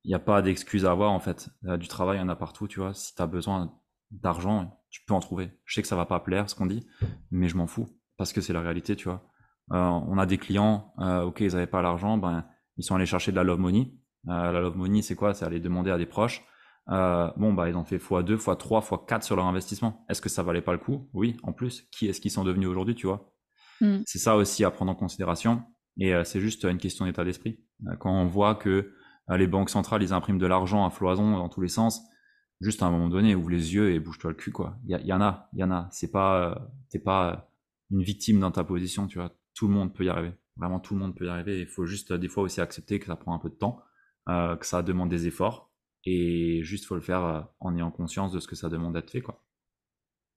il 0.04 0.10
n'y 0.10 0.16
a 0.16 0.20
pas 0.20 0.42
d'excuse 0.42 0.86
à 0.86 0.92
avoir 0.92 1.12
en 1.12 1.20
fait. 1.20 1.50
du 1.64 1.88
travail, 1.88 2.18
il 2.18 2.22
y 2.22 2.24
en 2.24 2.30
a 2.30 2.36
partout, 2.36 2.68
tu 2.68 2.80
vois. 2.80 2.94
Si 2.94 3.16
tu 3.16 3.22
as 3.22 3.28
besoin 3.28 3.74
d'argent, 4.10 4.82
tu 4.90 5.02
peux 5.06 5.14
en 5.14 5.22
trouver. 5.22 5.52
Je 5.66 5.76
sais 5.76 5.82
que 5.82 5.88
ça 5.88 5.96
va 5.96 6.06
pas 6.06 6.20
plaire 6.20 6.50
ce 6.50 6.56
qu'on 6.56 6.66
dit, 6.66 6.86
mais 7.30 7.48
je 7.48 7.56
m'en 7.56 7.68
fous 7.68 7.88
parce 8.18 8.34
que 8.34 8.42
c'est 8.42 8.54
la 8.54 8.62
réalité, 8.62 8.96
tu 8.96 9.08
vois. 9.08 9.24
Euh, 9.72 9.78
on 9.78 10.18
a 10.18 10.26
des 10.26 10.38
clients, 10.38 10.94
euh, 11.00 11.22
ok, 11.22 11.40
ils 11.42 11.54
n'avaient 11.54 11.68
pas 11.68 11.82
l'argent, 11.82 12.18
ben 12.18 12.46
ils 12.76 12.84
sont 12.84 12.96
allés 12.96 13.06
chercher 13.06 13.32
de 13.32 13.38
la 13.38 13.44
love 13.44 13.60
money. 13.60 13.94
la 14.26 14.52
love 14.52 14.76
money, 14.76 15.04
c'est 15.04 15.16
quoi? 15.16 15.34
C'est 15.34 15.46
aller 15.46 15.60
demander 15.60 15.92
à 15.92 15.98
des 15.98 16.08
proches 16.08 16.44
euh, 16.90 17.30
bon, 17.38 17.54
bah, 17.54 17.70
ils 17.70 17.76
ont 17.76 17.86
fait 17.86 17.98
x2, 17.98 18.38
x3, 18.38 18.84
x4 18.84 19.22
sur 19.22 19.36
leur 19.36 19.46
investissement. 19.46 20.06
Est-ce 20.10 20.22
que 20.22 20.30
ça 20.30 20.44
valait 20.44 20.62
pas 20.62 20.74
le 20.74 20.80
coup? 20.80 21.10
Oui, 21.14 21.38
en 21.44 21.54
plus. 21.54 21.88
Qui 21.92 22.08
est-ce 22.08 22.22
qu'ils 22.22 22.32
sont 22.32 22.44
devenus 22.44 22.68
aujourd'hui, 22.68 22.96
tu 22.96 23.08
vois? 23.08 23.34
Hmm. 23.82 24.00
C'est 24.06 24.20
ça 24.20 24.36
aussi 24.36 24.64
à 24.64 24.72
prendre 24.72 24.92
en 24.92 24.96
considération. 24.96 25.64
Et 25.98 26.14
euh, 26.14 26.24
c'est 26.24 26.40
juste 26.40 26.64
une 26.64 26.78
question 26.78 27.06
d'état 27.06 27.24
d'esprit. 27.24 27.60
Euh, 27.88 27.96
quand 27.98 28.12
on 28.12 28.26
voit 28.26 28.56
que 28.56 28.94
les 29.30 29.48
banques 29.48 29.70
centrales, 29.70 30.04
ils 30.04 30.12
impriment 30.12 30.40
de 30.40 30.48
l'argent 30.48 30.86
à 30.86 30.90
floison 30.90 31.38
dans 31.38 31.48
tous 31.48 31.62
les 31.62 31.70
sens, 31.70 32.02
juste 32.60 32.84
à 32.84 32.88
un 32.88 32.92
moment 32.92 33.08
donné, 33.08 33.34
ouvre 33.34 33.50
les 33.50 33.74
yeux 33.74 33.94
et 33.94 34.00
bouge-toi 34.02 34.32
le 34.32 34.36
cul, 34.36 34.52
quoi. 34.52 34.78
Il 34.84 35.00
y, 35.06 35.14
en 35.14 35.22
a, 35.22 35.48
il 35.54 35.60
y 35.60 35.64
en 35.64 35.72
a. 35.72 35.88
C'est 35.90 36.12
pas, 36.12 36.70
t'es 36.90 37.00
pas 37.00 37.50
une 37.92 38.02
victime 38.02 38.42
dans 38.42 38.52
ta 38.52 38.66
position, 38.66 39.08
tu 39.08 39.20
vois. 39.20 39.32
Tout 39.54 39.70
le 39.70 39.74
monde 39.74 39.94
peut 39.94 40.04
y 40.04 40.10
arriver. 40.10 40.34
Vraiment, 40.58 40.82
tout 40.82 40.96
le 40.96 41.00
monde 41.00 41.16
peut 41.16 41.28
y 41.28 41.30
arriver. 41.30 41.62
Il 41.62 41.68
faut 41.68 41.86
juste 41.86 42.12
des 42.12 42.28
fois 42.28 42.44
aussi 42.44 42.60
accepter 42.60 43.00
que 43.00 43.06
ça 43.06 43.16
prend 43.16 43.34
un 43.34 43.40
peu 43.40 43.48
de 43.48 43.56
temps, 43.56 43.80
que 44.28 44.66
ça 44.66 44.82
demande 44.82 45.08
des 45.08 45.28
efforts 45.28 45.71
et 46.06 46.64
juste, 46.64 46.86
faut 46.86 46.96
le 46.96 47.02
faire 47.02 47.24
euh, 47.24 47.42
en 47.60 47.76
ayant 47.76 47.92
conscience 47.92 48.32
de 48.32 48.40
ce 48.40 48.48
que 48.48 48.56
ça 48.56 48.70
demande 48.70 48.94
d'être 48.94 49.12
fait, 49.12 49.22
quoi. 49.22 49.44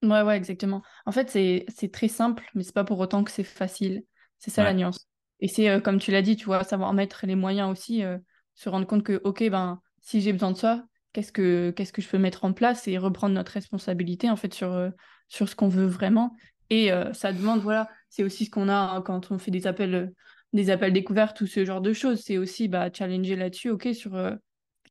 Ouais, 0.03 0.21
ouais, 0.21 0.37
exactement. 0.37 0.83
En 1.07 1.13
fait, 1.13 1.31
c'est 1.31 1.93
très 1.93 2.09
simple, 2.09 2.45
mais 2.55 2.63
c'est 2.63 2.75
pas 2.75 2.85
pour 2.85 3.01
autant 3.01 3.25
que 3.25 3.31
c'est 3.31 3.45
facile. 3.45 4.05
C'est 4.39 4.51
ça 4.51 4.63
la 4.63 4.75
nuance. 4.75 5.09
Et 5.41 5.49
c'est, 5.49 5.71
euh, 5.71 5.81
comme 5.81 5.99
tu 5.99 6.11
l'as 6.11 6.21
dit, 6.21 6.37
tu 6.37 6.45
vois, 6.45 6.63
savoir 6.63 6.93
mettre 6.93 7.27
les 7.27 7.37
moyens 7.37 7.71
aussi, 7.71 8.03
euh, 8.03 8.19
se 8.55 8.69
rendre 8.69 8.87
compte 8.87 9.03
que, 9.03 9.21
ok, 9.25 9.49
ben, 9.49 9.81
si 10.03 10.21
j'ai 10.21 10.33
besoin 10.33 10.53
de 10.53 10.59
ça, 10.59 10.85
qu'est-ce 11.15 11.33
que, 11.33 11.71
qu'est-ce 11.71 11.93
que 11.93 12.03
je 12.03 12.09
peux 12.09 12.19
mettre 12.19 12.45
en 12.45 12.53
place 12.53 12.87
et 12.87 12.99
reprendre 12.99 13.35
notre 13.35 13.53
responsabilité, 13.53 14.29
en 14.29 14.37
fait, 14.37 14.53
sur, 14.53 14.91
sur 15.29 15.49
ce 15.49 15.57
qu'on 15.57 15.69
veut 15.69 15.87
vraiment. 15.87 16.37
Et 16.69 16.91
ça 17.13 17.33
demande, 17.33 17.61
voilà, 17.61 17.89
c'est 18.11 18.25
aussi 18.25 18.47
ce 18.47 18.51
qu'on 18.51 18.69
a 18.69 18.75
hein, 18.75 19.03
quand 19.03 19.31
on 19.31 19.39
fait 19.39 19.51
des 19.51 19.67
appels, 19.67 20.13
des 20.53 20.71
appels 20.71 20.93
découvertes 20.93 21.41
ou 21.41 21.47
ce 21.47 21.65
genre 21.65 21.81
de 21.81 21.93
choses. 21.93 22.21
C'est 22.23 22.37
aussi, 22.37 22.69
bah, 22.69 22.91
challenger 22.93 23.37
là-dessus, 23.37 23.71
ok, 23.71 23.89
sur 23.95 24.17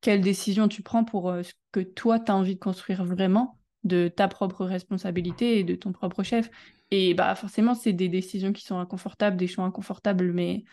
quelle 0.03 0.21
décision 0.21 0.67
tu 0.67 0.83
prends 0.83 1.05
pour 1.05 1.29
euh, 1.29 1.43
ce 1.43 1.53
que 1.71 1.79
toi, 1.79 2.19
tu 2.19 2.29
as 2.31 2.35
envie 2.35 2.55
de 2.55 2.59
construire 2.59 3.05
vraiment 3.05 3.57
de 3.85 4.09
ta 4.09 4.27
propre 4.27 4.65
responsabilité 4.65 5.59
et 5.59 5.63
de 5.63 5.75
ton 5.75 5.93
propre 5.93 6.23
chef. 6.23 6.49
Et 6.91 7.13
bah 7.13 7.33
forcément, 7.35 7.73
c'est 7.73 7.93
des 7.93 8.09
décisions 8.09 8.51
qui 8.51 8.63
sont 8.63 8.77
inconfortables, 8.77 9.37
des 9.37 9.47
choix 9.47 9.63
inconfortables, 9.63 10.33
mais 10.33 10.65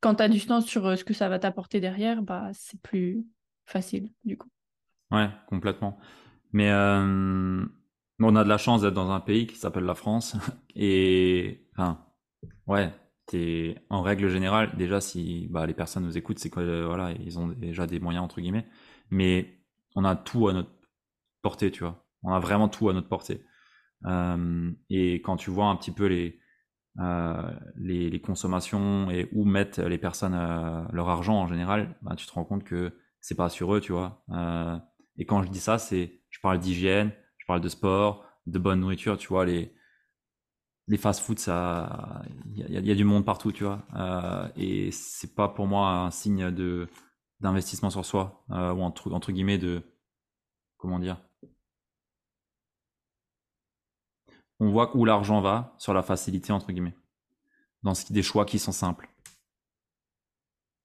quand 0.00 0.16
tu 0.16 0.22
as 0.24 0.28
du 0.28 0.40
sens 0.40 0.66
sur 0.66 0.86
euh, 0.86 0.96
ce 0.96 1.04
que 1.04 1.14
ça 1.14 1.28
va 1.28 1.38
t'apporter 1.38 1.80
derrière, 1.80 2.22
bah 2.22 2.50
c'est 2.54 2.80
plus 2.82 3.24
facile 3.66 4.10
du 4.24 4.36
coup. 4.36 4.48
Ouais, 5.12 5.30
complètement. 5.46 5.96
Mais 6.52 6.70
euh, 6.70 7.64
on 8.18 8.36
a 8.36 8.44
de 8.44 8.48
la 8.48 8.58
chance 8.58 8.82
d'être 8.82 8.94
dans 8.94 9.12
un 9.12 9.20
pays 9.20 9.46
qui 9.46 9.56
s'appelle 9.56 9.84
la 9.84 9.94
France. 9.94 10.36
Et 10.74 11.66
enfin, 11.72 12.04
ouais, 12.66 12.92
en 13.90 14.02
règle 14.02 14.28
générale, 14.28 14.70
déjà, 14.76 15.00
si 15.00 15.48
bah, 15.50 15.66
les 15.66 15.74
personnes 15.74 16.04
nous 16.04 16.18
écoutent, 16.18 16.38
c'est 16.38 16.50
que 16.50 17.16
ils 17.24 17.38
ont 17.38 17.48
déjà 17.48 17.86
des 17.86 18.00
moyens, 18.00 18.24
entre 18.24 18.40
guillemets, 18.40 18.66
mais 19.10 19.58
on 19.94 20.04
a 20.04 20.16
tout 20.16 20.48
à 20.48 20.52
notre 20.52 20.70
portée, 21.42 21.70
tu 21.70 21.80
vois. 21.80 22.04
On 22.22 22.32
a 22.32 22.38
vraiment 22.38 22.68
tout 22.68 22.88
à 22.88 22.92
notre 22.92 23.08
portée. 23.08 23.44
Euh, 24.06 24.70
et 24.90 25.14
quand 25.22 25.36
tu 25.36 25.50
vois 25.50 25.66
un 25.66 25.76
petit 25.76 25.92
peu 25.92 26.06
les, 26.06 26.40
euh, 26.98 28.18
consommations 28.24 29.10
et 29.10 29.28
où 29.32 29.44
mettent 29.44 29.78
les 29.78 29.98
personnes 29.98 30.34
euh, 30.34 30.82
leur 30.92 31.08
argent 31.08 31.34
en 31.34 31.46
général, 31.46 31.96
bah, 32.02 32.14
tu 32.16 32.26
te 32.26 32.32
rends 32.32 32.44
compte 32.44 32.64
que 32.64 32.92
c'est 33.20 33.36
pas 33.36 33.48
sur 33.48 33.74
eux, 33.74 33.80
tu 33.80 33.92
vois. 33.92 34.24
et 35.16 35.26
quand 35.26 35.42
je 35.42 35.48
dis 35.48 35.60
ça, 35.60 35.76
je 35.78 36.40
parle 36.42 36.58
d'hygiène, 36.58 37.12
je 37.38 37.46
parle 37.46 37.60
de 37.60 37.68
sport, 37.68 38.24
de 38.46 38.58
bonne 38.58 38.80
nourriture, 38.80 39.16
tu 39.16 39.28
vois, 39.28 39.44
les, 39.44 39.72
les 40.88 40.96
fast-food, 40.96 41.38
ça, 41.38 42.22
il 42.46 42.58
y, 42.58 42.90
a 42.90 42.94
du 42.94 43.04
monde 43.04 43.24
partout, 43.24 43.52
tu 43.52 43.64
vois. 43.64 43.86
Euh, 43.94 44.48
et 44.56 44.90
c'est 44.90 45.34
pas 45.34 45.48
pour 45.48 45.66
moi 45.66 45.90
un 45.90 46.10
signe 46.10 46.50
de 46.50 46.88
d'investissement 47.40 47.90
sur 47.90 48.04
soi 48.04 48.44
euh, 48.50 48.72
ou 48.72 48.82
entre, 48.82 49.32
guillemets 49.32 49.58
de 49.58 49.82
comment 50.76 50.98
dire? 50.98 51.20
On 54.60 54.70
voit 54.70 54.96
où 54.96 55.04
l'argent 55.04 55.40
va 55.40 55.74
sur 55.78 55.92
la 55.92 56.02
facilité 56.02 56.52
entre 56.52 56.70
guillemets, 56.70 56.96
dans 57.82 57.94
des 58.10 58.22
choix 58.22 58.44
qui 58.44 58.58
sont 58.60 58.72
simples. 58.72 59.08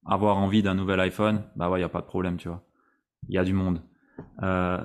Avoir 0.04 0.36
envie 0.38 0.62
d'un 0.62 0.74
nouvel 0.74 0.98
iPhone, 1.00 1.44
bah 1.54 1.70
ouais, 1.70 1.80
y 1.80 1.84
a 1.84 1.88
pas 1.88 2.00
de 2.00 2.06
problème, 2.06 2.38
tu 2.38 2.48
vois. 2.48 2.64
Il 3.28 3.34
y 3.34 3.38
a 3.38 3.44
du 3.44 3.52
monde. 3.52 3.82
Euh, 4.42 4.80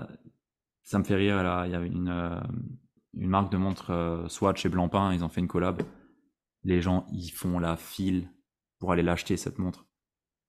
ça 0.83 0.99
me 0.99 1.03
fait 1.03 1.15
rire 1.15 1.41
là. 1.43 1.65
Il 1.65 1.71
y 1.71 1.75
avait 1.75 1.87
une 1.87 2.09
euh, 2.09 2.39
une 3.13 3.29
marque 3.29 3.51
de 3.51 3.57
montre 3.57 3.91
euh, 3.91 4.27
Swatch 4.27 4.61
chez 4.61 4.69
Blancpain, 4.69 5.13
ils 5.13 5.23
ont 5.23 5.29
fait 5.29 5.41
une 5.41 5.47
collab. 5.47 5.81
Les 6.63 6.81
gens, 6.81 7.05
ils 7.11 7.29
font 7.29 7.59
la 7.59 7.75
file 7.75 8.29
pour 8.79 8.91
aller 8.91 9.03
l'acheter, 9.03 9.37
cette 9.37 9.59
montre. 9.59 9.85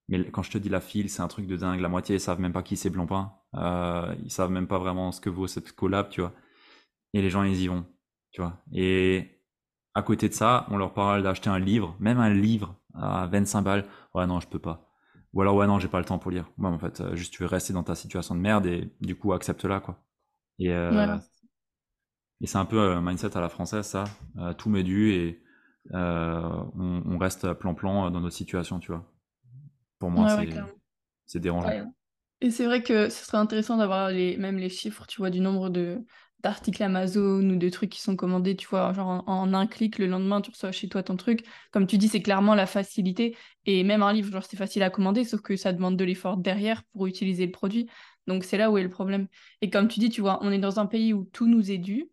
Mais 0.09 0.31
quand 0.31 0.43
je 0.43 0.51
te 0.51 0.59
dis 0.59 0.69
la 0.69 0.81
file, 0.81 1.09
c'est 1.11 1.23
un 1.23 1.29
truc 1.29 1.47
de 1.47 1.57
dingue. 1.57 1.81
La 1.81 1.89
moitié, 1.89 2.17
ils 2.17 2.21
savent 2.21 2.41
même 2.41 2.53
pas 2.53 2.63
qui 2.63 2.77
c'est 2.77 2.91
Blancpain. 2.91 3.33
Euh, 3.55 4.15
ils 4.23 4.31
savent 4.31 4.51
même 4.51 4.67
pas 4.67 4.79
vraiment 4.79 5.13
ce 5.13 5.21
que 5.21 5.31
vaut 5.31 5.47
cette 5.47 5.73
collab, 5.73 6.09
tu 6.11 6.21
vois. 6.21 6.33
Et 7.15 7.23
les 7.23 7.31
gens, 7.31 7.43
ils 7.43 7.61
y 7.61 7.69
vont, 7.69 7.87
tu 8.33 8.41
vois. 8.43 8.63
Et 8.73 9.41
à 9.95 10.03
côté 10.03 10.29
de 10.29 10.35
ça, 10.35 10.67
on 10.71 10.77
leur 10.77 10.93
parle 10.93 11.23
d'acheter 11.23 11.49
un 11.51 11.59
livre, 11.59 11.97
même 12.01 12.19
un 12.19 12.33
livre 12.33 12.77
à 12.95 13.27
25 13.27 13.63
balles. 13.63 13.87
Ouais, 14.15 14.27
non, 14.27 14.41
je 14.41 14.49
peux 14.49 14.59
pas. 14.59 14.91
Ou 15.33 15.43
alors, 15.43 15.57
ouais, 15.57 15.67
non, 15.67 15.79
j'ai 15.79 15.89
pas 15.89 15.99
le 15.99 16.05
temps 16.05 16.19
pour 16.19 16.31
lire. 16.31 16.51
Ouais, 16.59 16.69
en 16.69 16.79
fait, 16.79 17.01
euh, 17.01 17.17
juste 17.17 17.33
tu 17.33 17.43
veux 17.43 17.49
rester 17.49 17.73
dans 17.73 17.83
ta 17.83 17.95
situation 17.95 18.35
de 18.35 18.41
merde 18.41 18.67
et 18.67 18.93
du 19.01 19.17
coup, 19.17 19.33
accepte-la, 19.33 19.81
quoi. 19.81 19.99
Et, 20.59 20.73
euh, 20.73 21.17
et 22.45 22.47
c'est 22.47 22.59
un 22.59 22.67
peu 22.67 22.79
un 22.79 23.01
mindset 23.01 23.39
à 23.39 23.41
la 23.41 23.49
française, 23.49 23.87
ça. 23.87 24.05
Euh, 24.37 24.53
tout 24.53 24.69
m'est 24.69 24.83
dû 24.83 25.13
et 25.13 25.43
euh, 25.95 26.43
on, 26.77 27.17
reste 27.17 27.55
plan-plan 27.55 28.11
dans 28.11 28.21
notre 28.21 28.37
situation, 28.37 28.79
tu 28.79 28.93
vois. 28.93 29.11
Pour 29.99 30.11
moi, 30.11 30.37
c'est 31.25 31.41
dérangeant. 31.41 31.91
Et 32.43 32.51
c'est 32.51 32.67
vrai 32.67 32.83
que 32.83 33.09
ce 33.09 33.25
serait 33.25 33.39
intéressant 33.39 33.79
d'avoir 33.79 34.11
les, 34.11 34.37
même 34.37 34.59
les 34.59 34.69
chiffres, 34.69 35.07
tu 35.07 35.23
vois, 35.23 35.31
du 35.31 35.41
nombre 35.41 35.71
de 35.71 36.05
d'articles 36.43 36.83
Amazon 36.83 37.49
ou 37.49 37.57
de 37.57 37.69
trucs 37.71 37.89
qui 37.89 38.03
sont 38.03 38.15
commandés, 38.15 38.57
tu 38.57 38.69
vois, 38.69 38.93
genre 38.93 39.25
en, 39.27 39.55
un 39.55 39.67
clic, 39.67 39.97
le 39.97 40.07
lendemain, 40.07 40.43
tu 40.43 40.51
reçois 40.51 40.71
chez 40.71 40.91
toi 40.91 41.03
ton 41.03 41.17
truc. 41.17 41.47
Comme 41.73 41.87
tu 41.87 41.97
dis, 41.97 42.09
c'est 42.09 42.21
clairement 42.21 42.55
la 42.55 42.67
facilité. 42.67 43.39
Et 43.65 43.85
même 43.85 44.03
un 44.03 44.13
livre, 44.13 44.31
genre, 44.31 44.45
c'est 44.45 44.59
facile 44.59 44.83
à 44.83 44.91
commander, 44.91 45.25
sauf 45.25 45.41
que 45.41 45.57
ça 45.57 45.73
demande 45.73 45.97
de 45.97 46.05
l'effort 46.05 46.37
derrière 46.37 46.85
pour 46.93 47.07
utiliser 47.07 47.47
le 47.47 47.53
produit. 47.53 47.89
Donc, 48.27 48.45
c'est 48.45 48.59
là 48.59 48.71
où 48.71 48.77
est 48.77 48.83
le 48.83 48.91
problème. 48.91 49.29
Et 49.63 49.71
comme 49.71 49.89
tu 49.89 49.99
dis, 49.99 50.11
tu 50.11 50.21
vois, 50.21 50.39
on 50.43 50.53
est 50.53 50.59
dans 50.59 50.79
un 50.79 50.85
pays 50.85 51.15
où 51.15 51.25
tout 51.33 51.47
nous 51.47 51.71
est 51.71 51.79
dû. 51.79 52.11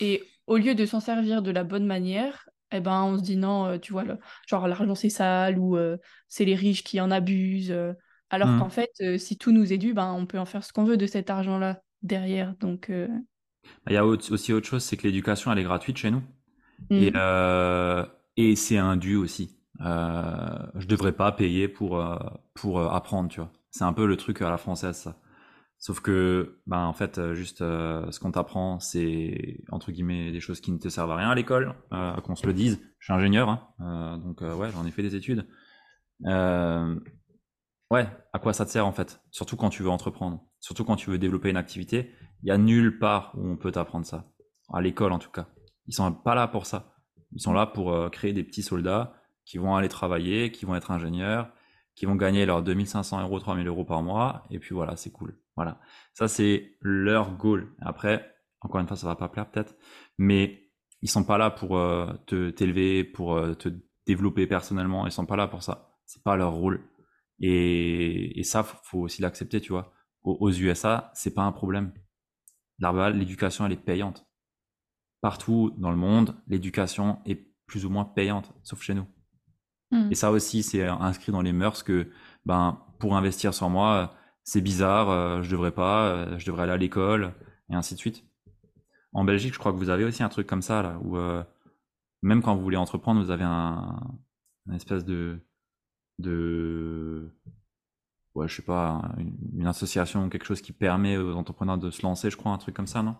Et 0.00 0.22
au 0.46 0.56
lieu 0.56 0.74
de 0.74 0.86
s'en 0.86 1.00
servir 1.00 1.42
de 1.42 1.50
la 1.50 1.64
bonne 1.64 1.86
manière, 1.86 2.48
eh 2.72 2.80
ben, 2.80 3.02
on 3.02 3.18
se 3.18 3.22
dit 3.22 3.36
non, 3.36 3.66
euh, 3.66 3.78
tu 3.78 3.92
vois, 3.92 4.04
le, 4.04 4.18
genre 4.46 4.68
l'argent 4.68 4.94
c'est 4.94 5.08
sale 5.08 5.58
ou 5.58 5.76
euh, 5.76 5.96
c'est 6.28 6.44
les 6.44 6.54
riches 6.54 6.84
qui 6.84 7.00
en 7.00 7.10
abusent. 7.10 7.72
Euh. 7.72 7.92
alors 8.30 8.48
mmh. 8.48 8.58
qu'en 8.60 8.68
fait, 8.70 9.18
si 9.18 9.36
tout 9.38 9.52
nous 9.52 9.72
est 9.72 9.78
dû, 9.78 9.92
ben, 9.94 10.12
on 10.12 10.26
peut 10.26 10.38
en 10.38 10.44
faire 10.44 10.64
ce 10.64 10.72
qu'on 10.72 10.84
veut 10.84 10.96
de 10.96 11.06
cet 11.06 11.30
argent-là 11.30 11.82
derrière. 12.02 12.54
Donc, 12.60 12.90
Il 12.90 13.92
y 13.92 13.96
a 13.96 14.04
aussi 14.06 14.52
autre 14.52 14.66
chose, 14.66 14.84
c'est 14.84 14.96
que 14.96 15.06
l'éducation, 15.06 15.52
elle 15.52 15.58
est 15.58 15.64
gratuite 15.64 15.96
chez 15.96 16.10
nous. 16.10 16.22
Et, 16.90 17.10
Mm. 17.10 17.14
euh, 17.16 18.06
et 18.36 18.56
c'est 18.56 18.78
un 18.78 18.96
dû 18.96 19.16
aussi. 19.16 19.56
Je 19.80 20.86
devrais 20.86 21.12
pas 21.12 21.32
payer 21.32 21.68
pour, 21.68 22.02
pour 22.54 22.80
apprendre, 22.92 23.28
tu 23.28 23.40
vois. 23.40 23.52
C'est 23.70 23.84
un 23.84 23.92
peu 23.92 24.06
le 24.06 24.16
truc 24.16 24.42
à 24.42 24.50
la 24.50 24.58
française, 24.58 24.96
ça. 24.96 25.16
Sauf 25.80 26.00
que, 26.00 26.60
ben, 26.66 26.84
en 26.84 26.92
fait, 26.92 27.16
euh, 27.16 27.34
juste 27.34 27.62
euh, 27.62 28.10
ce 28.10 28.20
qu'on 28.20 28.32
t'apprend, 28.32 28.78
c'est 28.80 29.64
entre 29.72 29.90
guillemets 29.92 30.30
des 30.30 30.38
choses 30.38 30.60
qui 30.60 30.72
ne 30.72 30.78
te 30.78 30.90
servent 30.90 31.10
à 31.10 31.16
rien 31.16 31.30
à 31.30 31.34
l'école, 31.34 31.74
euh, 31.94 32.14
qu'on 32.20 32.36
se 32.36 32.46
le 32.46 32.52
dise. 32.52 32.82
Je 32.98 33.06
suis 33.06 33.14
ingénieur, 33.14 33.48
hein, 33.48 34.18
donc 34.18 34.42
ouais, 34.42 34.70
j'en 34.72 34.84
ai 34.84 34.90
fait 34.90 35.00
des 35.00 35.16
études. 35.16 35.48
Ouais, 36.22 38.06
à 38.32 38.38
quoi 38.38 38.52
ça 38.52 38.66
te 38.66 38.70
sert 38.70 38.86
en 38.86 38.92
fait? 38.92 39.20
Surtout 39.30 39.56
quand 39.56 39.70
tu 39.70 39.82
veux 39.82 39.88
entreprendre, 39.88 40.44
surtout 40.60 40.84
quand 40.84 40.96
tu 40.96 41.10
veux 41.10 41.18
développer 41.18 41.48
une 41.48 41.56
activité. 41.56 42.12
Il 42.42 42.48
y 42.48 42.52
a 42.52 42.58
nulle 42.58 42.98
part 42.98 43.32
où 43.36 43.48
on 43.48 43.56
peut 43.56 43.72
t'apprendre 43.72 44.04
ça. 44.04 44.30
À 44.72 44.82
l'école 44.82 45.12
en 45.12 45.18
tout 45.18 45.30
cas. 45.30 45.48
Ils 45.86 45.94
sont 45.94 46.12
pas 46.12 46.34
là 46.34 46.46
pour 46.46 46.66
ça. 46.66 46.94
Ils 47.32 47.40
sont 47.40 47.54
là 47.54 47.66
pour 47.66 48.10
créer 48.10 48.34
des 48.34 48.44
petits 48.44 48.62
soldats 48.62 49.14
qui 49.46 49.56
vont 49.56 49.74
aller 49.74 49.88
travailler, 49.88 50.52
qui 50.52 50.66
vont 50.66 50.76
être 50.76 50.90
ingénieurs, 50.90 51.50
qui 52.00 52.06
vont 52.06 52.16
gagner 52.16 52.46
leurs 52.46 52.62
2500 52.62 53.20
euros, 53.20 53.38
3000 53.40 53.66
euros 53.66 53.84
par 53.84 54.02
mois. 54.02 54.44
Et 54.48 54.58
puis 54.58 54.74
voilà, 54.74 54.96
c'est 54.96 55.10
cool. 55.10 55.38
Voilà. 55.54 55.78
Ça, 56.14 56.28
c'est 56.28 56.78
leur 56.80 57.36
goal. 57.36 57.74
Après, 57.82 58.34
encore 58.62 58.80
une 58.80 58.86
fois, 58.86 58.96
ça 58.96 59.06
va 59.06 59.16
pas 59.16 59.28
plaire 59.28 59.50
peut-être, 59.50 59.74
mais 60.16 60.70
ils 61.02 61.10
sont 61.10 61.24
pas 61.24 61.36
là 61.36 61.50
pour 61.50 61.76
euh, 61.76 62.10
te 62.24 62.48
t'élever, 62.48 63.04
pour 63.04 63.36
euh, 63.36 63.52
te 63.52 63.68
développer 64.06 64.46
personnellement. 64.46 65.06
Ils 65.06 65.12
sont 65.12 65.26
pas 65.26 65.36
là 65.36 65.46
pour 65.46 65.62
ça. 65.62 65.98
C'est 66.06 66.22
pas 66.22 66.36
leur 66.36 66.52
rôle. 66.52 66.88
Et, 67.38 68.40
et 68.40 68.44
ça, 68.44 68.62
faut, 68.62 69.00
aussi 69.00 69.20
l'accepter, 69.20 69.60
tu 69.60 69.72
vois. 69.72 69.92
Aux, 70.22 70.38
aux 70.40 70.50
USA, 70.50 71.10
c'est 71.14 71.34
pas 71.34 71.42
un 71.42 71.52
problème. 71.52 71.92
L'éducation, 72.78 73.66
elle 73.66 73.72
est 73.72 73.76
payante. 73.76 74.26
Partout 75.20 75.74
dans 75.76 75.90
le 75.90 75.98
monde, 75.98 76.34
l'éducation 76.46 77.20
est 77.26 77.46
plus 77.66 77.84
ou 77.84 77.90
moins 77.90 78.06
payante, 78.06 78.54
sauf 78.62 78.80
chez 78.80 78.94
nous. 78.94 79.06
Et 80.10 80.14
ça 80.14 80.30
aussi, 80.30 80.62
c'est 80.62 80.86
inscrit 80.86 81.32
dans 81.32 81.42
les 81.42 81.52
mœurs 81.52 81.82
que, 81.82 82.08
ben, 82.46 82.80
pour 82.98 83.16
investir 83.16 83.54
sur 83.54 83.68
moi, 83.70 84.14
c'est 84.44 84.60
bizarre, 84.60 85.10
euh, 85.10 85.42
je 85.42 85.50
devrais 85.50 85.72
pas, 85.72 86.08
euh, 86.08 86.38
je 86.38 86.46
devrais 86.46 86.62
aller 86.64 86.72
à 86.72 86.76
l'école, 86.76 87.34
et 87.70 87.74
ainsi 87.74 87.94
de 87.94 87.98
suite. 87.98 88.24
En 89.12 89.24
Belgique, 89.24 89.54
je 89.54 89.58
crois 89.58 89.72
que 89.72 89.76
vous 89.76 89.90
avez 89.90 90.04
aussi 90.04 90.22
un 90.22 90.28
truc 90.28 90.46
comme 90.46 90.62
ça, 90.62 90.82
là, 90.82 90.98
où 91.02 91.16
euh, 91.16 91.42
même 92.22 92.42
quand 92.42 92.54
vous 92.54 92.62
voulez 92.62 92.76
entreprendre, 92.76 93.22
vous 93.22 93.30
avez 93.30 93.44
un, 93.44 94.00
un 94.68 94.74
espèce 94.74 95.04
de, 95.04 95.40
de, 96.18 97.32
ouais, 98.34 98.48
je 98.48 98.56
sais 98.56 98.62
pas, 98.62 99.02
une, 99.18 99.36
une 99.60 99.66
association, 99.66 100.28
quelque 100.28 100.46
chose 100.46 100.60
qui 100.62 100.72
permet 100.72 101.16
aux 101.16 101.34
entrepreneurs 101.34 101.78
de 101.78 101.90
se 101.90 102.02
lancer, 102.02 102.30
je 102.30 102.36
crois, 102.36 102.52
un 102.52 102.58
truc 102.58 102.74
comme 102.76 102.86
ça, 102.86 103.02
non? 103.02 103.16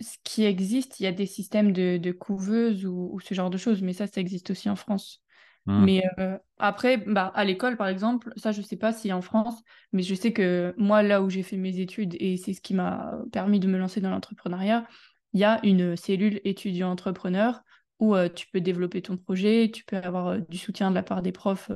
Ce 0.00 0.16
qui 0.22 0.44
existe, 0.44 1.00
il 1.00 1.04
y 1.04 1.06
a 1.06 1.12
des 1.12 1.26
systèmes 1.26 1.72
de, 1.72 1.96
de 1.96 2.12
couveuses 2.12 2.86
ou, 2.86 3.10
ou 3.12 3.20
ce 3.20 3.34
genre 3.34 3.50
de 3.50 3.58
choses, 3.58 3.82
mais 3.82 3.92
ça, 3.92 4.06
ça 4.06 4.20
existe 4.20 4.50
aussi 4.50 4.70
en 4.70 4.76
France. 4.76 5.22
Hmm. 5.66 5.84
Mais 5.84 6.02
euh, 6.18 6.38
après, 6.58 6.96
bah, 6.98 7.32
à 7.34 7.44
l'école, 7.44 7.76
par 7.76 7.88
exemple, 7.88 8.32
ça, 8.36 8.52
je 8.52 8.62
sais 8.62 8.76
pas 8.76 8.92
si 8.92 9.12
en 9.12 9.20
France, 9.20 9.62
mais 9.92 10.02
je 10.02 10.14
sais 10.14 10.32
que 10.32 10.74
moi, 10.78 11.02
là 11.02 11.20
où 11.20 11.28
j'ai 11.28 11.42
fait 11.42 11.56
mes 11.56 11.80
études, 11.80 12.16
et 12.20 12.36
c'est 12.36 12.54
ce 12.54 12.60
qui 12.60 12.74
m'a 12.74 13.18
permis 13.32 13.60
de 13.60 13.68
me 13.68 13.76
lancer 13.76 14.00
dans 14.00 14.10
l'entrepreneuriat, 14.10 14.86
il 15.34 15.40
y 15.40 15.44
a 15.44 15.60
une 15.64 15.94
cellule 15.96 16.40
étudiant-entrepreneur 16.44 17.60
où 17.98 18.14
euh, 18.14 18.28
tu 18.28 18.46
peux 18.52 18.60
développer 18.60 19.02
ton 19.02 19.16
projet, 19.16 19.70
tu 19.72 19.84
peux 19.84 19.96
avoir 19.96 20.28
euh, 20.28 20.38
du 20.48 20.56
soutien 20.56 20.90
de 20.90 20.94
la 20.94 21.02
part 21.02 21.20
des 21.20 21.32
profs 21.32 21.70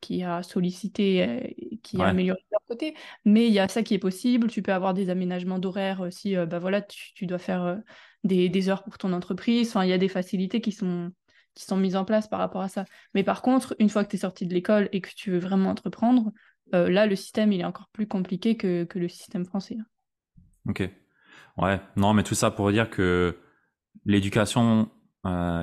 qui 0.00 0.22
a 0.22 0.42
sollicité, 0.42 1.54
et 1.56 1.78
qui 1.78 2.00
a 2.00 2.06
amélioré 2.06 2.38
mais 3.24 3.46
il 3.46 3.52
y 3.52 3.58
a 3.58 3.68
ça 3.68 3.82
qui 3.82 3.94
est 3.94 3.98
possible. 3.98 4.48
Tu 4.48 4.62
peux 4.62 4.72
avoir 4.72 4.94
des 4.94 5.10
aménagements 5.10 5.58
d'horaire 5.58 6.06
si 6.10 6.36
euh, 6.36 6.46
bah 6.46 6.58
voilà, 6.58 6.82
tu, 6.82 7.26
dois 7.26 7.38
faire 7.38 7.64
euh, 7.64 7.76
des, 8.24 8.68
heures 8.68 8.84
pour 8.84 8.98
ton 8.98 9.12
entreprise. 9.12 9.68
Enfin, 9.68 9.84
il 9.84 9.90
y 9.90 9.92
a 9.92 9.98
des 9.98 10.08
facilités 10.08 10.60
qui 10.60 10.72
sont, 10.72 11.12
qui 11.54 11.64
sont 11.64 11.76
mises 11.76 11.96
en 11.96 12.04
place 12.04 12.28
par 12.28 12.38
rapport 12.38 12.62
à 12.62 12.68
ça. 12.68 12.84
Mais 13.14 13.24
par 13.24 13.42
contre, 13.42 13.74
une 13.78 13.88
fois 13.88 14.04
que 14.04 14.10
tu 14.10 14.16
es 14.16 14.20
sorti 14.20 14.46
de 14.46 14.54
l'école 14.54 14.88
et 14.92 15.00
que 15.00 15.10
tu 15.14 15.30
veux 15.30 15.38
vraiment 15.38 15.70
entreprendre, 15.70 16.32
euh, 16.74 16.88
là, 16.88 17.06
le 17.06 17.16
système, 17.16 17.52
il 17.52 17.60
est 17.60 17.64
encore 17.64 17.88
plus 17.92 18.06
compliqué 18.06 18.56
que, 18.56 18.84
que 18.84 18.98
le 18.98 19.08
système 19.08 19.44
français. 19.44 19.76
Ok. 20.68 20.88
Ouais. 21.56 21.80
Non, 21.96 22.14
mais 22.14 22.22
tout 22.22 22.34
ça 22.34 22.50
pour 22.50 22.70
dire 22.72 22.90
que 22.90 23.38
l'éducation 24.04 24.90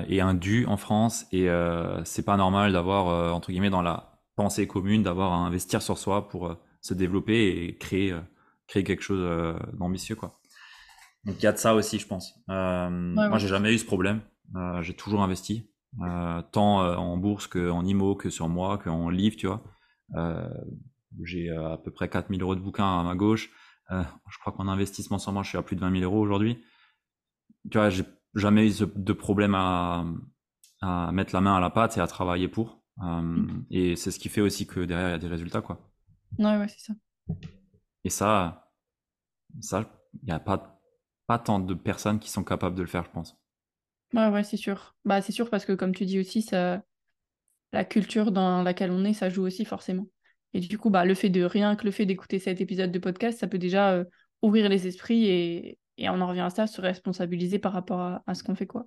est 0.08 0.18
un 0.18 0.34
dû 0.34 0.66
en 0.66 0.76
France 0.76 1.26
et 1.30 1.48
euh, 1.48 2.02
c'est 2.04 2.24
pas 2.24 2.36
normal 2.36 2.72
d'avoir 2.72 3.32
entre 3.32 3.52
guillemets 3.52 3.70
dans 3.70 3.82
la 3.82 4.12
pensée 4.34 4.66
commune 4.66 5.04
d'avoir 5.04 5.32
à 5.32 5.36
investir 5.36 5.82
sur 5.82 5.98
soi 5.98 6.28
pour 6.28 6.56
se 6.82 6.94
développer 6.94 7.64
et 7.64 7.76
créer 7.78 8.12
euh, 8.12 8.20
créer 8.66 8.84
quelque 8.84 9.02
chose 9.02 9.22
euh, 9.22 9.58
d'ambitieux 9.72 10.16
quoi. 10.16 10.38
Donc 11.24 11.36
il 11.38 11.42
y 11.44 11.46
a 11.46 11.52
de 11.52 11.58
ça 11.58 11.74
aussi, 11.74 11.98
je 11.98 12.06
pense. 12.06 12.34
Euh, 12.50 12.90
moi, 12.90 13.30
ouais. 13.30 13.38
j'ai 13.38 13.48
jamais 13.48 13.72
eu 13.72 13.78
ce 13.78 13.84
problème. 13.86 14.20
Euh, 14.56 14.82
j'ai 14.82 14.94
toujours 14.94 15.22
investi, 15.22 15.70
euh, 16.02 16.42
tant 16.50 16.78
en 16.78 17.16
bourse 17.16 17.46
qu'en 17.46 17.84
IMO, 17.84 18.16
que 18.16 18.28
sur 18.28 18.48
moi, 18.48 18.78
qu'en 18.78 19.08
livres, 19.08 19.36
tu 19.36 19.46
vois. 19.46 19.62
J'ai 21.22 21.50
à 21.50 21.76
peu 21.76 21.90
près 21.92 22.08
4000 22.08 22.42
euros 22.42 22.56
de 22.56 22.60
bouquins 22.60 23.00
à 23.00 23.02
ma 23.04 23.14
gauche. 23.14 23.50
Je 23.90 24.38
crois 24.40 24.52
qu'en 24.52 24.66
investissement 24.66 25.18
sur 25.18 25.32
moi, 25.32 25.42
je 25.42 25.50
suis 25.50 25.58
à 25.58 25.62
plus 25.62 25.76
de 25.76 25.80
20 25.80 26.00
000 26.00 26.02
euros 26.02 26.20
aujourd'hui. 26.20 26.64
Tu 27.70 27.78
vois, 27.78 27.88
j'ai 27.90 28.04
jamais 28.34 28.66
eu 28.66 28.86
de 28.96 29.12
problème 29.12 29.54
à, 29.54 30.04
à 30.80 31.12
mettre 31.12 31.34
la 31.34 31.40
main 31.40 31.54
à 31.54 31.60
la 31.60 31.70
pâte 31.70 31.96
et 31.96 32.00
à 32.00 32.06
travailler 32.06 32.48
pour. 32.48 32.82
Euh, 33.02 33.46
et 33.70 33.96
c'est 33.96 34.10
ce 34.10 34.18
qui 34.18 34.28
fait 34.28 34.40
aussi 34.40 34.66
que 34.66 34.80
derrière, 34.80 35.08
il 35.08 35.12
y 35.12 35.14
a 35.14 35.18
des 35.18 35.28
résultats, 35.28 35.62
quoi. 35.62 35.91
Ouais, 36.38 36.56
ouais, 36.56 36.68
c'est 36.68 36.80
ça. 36.80 36.94
Et 38.04 38.10
ça, 38.10 38.70
ça, 39.60 39.90
il 40.22 40.26
n'y 40.26 40.32
a 40.32 40.40
pas, 40.40 40.80
pas 41.26 41.38
tant 41.38 41.60
de 41.60 41.74
personnes 41.74 42.20
qui 42.20 42.30
sont 42.30 42.44
capables 42.44 42.76
de 42.76 42.82
le 42.82 42.88
faire, 42.88 43.04
je 43.04 43.10
pense. 43.10 43.38
Ouais, 44.14 44.28
ouais, 44.28 44.44
c'est 44.44 44.56
sûr. 44.58 44.94
Bah, 45.04 45.22
c'est 45.22 45.32
sûr 45.32 45.48
parce 45.48 45.64
que, 45.64 45.72
comme 45.72 45.94
tu 45.94 46.04
dis 46.04 46.18
aussi, 46.20 46.42
ça, 46.42 46.82
la 47.72 47.84
culture 47.84 48.32
dans 48.32 48.62
laquelle 48.62 48.90
on 48.90 49.04
est, 49.04 49.14
ça 49.14 49.30
joue 49.30 49.44
aussi 49.46 49.64
forcément. 49.64 50.06
Et 50.54 50.60
du 50.60 50.78
coup, 50.78 50.90
bah, 50.90 51.04
le 51.04 51.14
fait 51.14 51.30
de 51.30 51.44
rien 51.44 51.76
que 51.76 51.84
le 51.84 51.90
fait 51.92 52.06
d'écouter 52.06 52.38
cet 52.38 52.60
épisode 52.60 52.92
de 52.92 52.98
podcast, 52.98 53.38
ça 53.40 53.48
peut 53.48 53.58
déjà 53.58 53.92
euh, 53.92 54.04
ouvrir 54.42 54.68
les 54.68 54.86
esprits 54.86 55.26
et, 55.26 55.78
et 55.98 56.08
on 56.10 56.20
en 56.20 56.28
revient 56.28 56.40
à 56.42 56.50
ça, 56.50 56.66
se 56.66 56.80
responsabiliser 56.80 57.58
par 57.58 57.72
rapport 57.72 58.00
à, 58.00 58.22
à 58.26 58.34
ce 58.34 58.42
qu'on 58.44 58.54
fait, 58.54 58.66
quoi. 58.66 58.86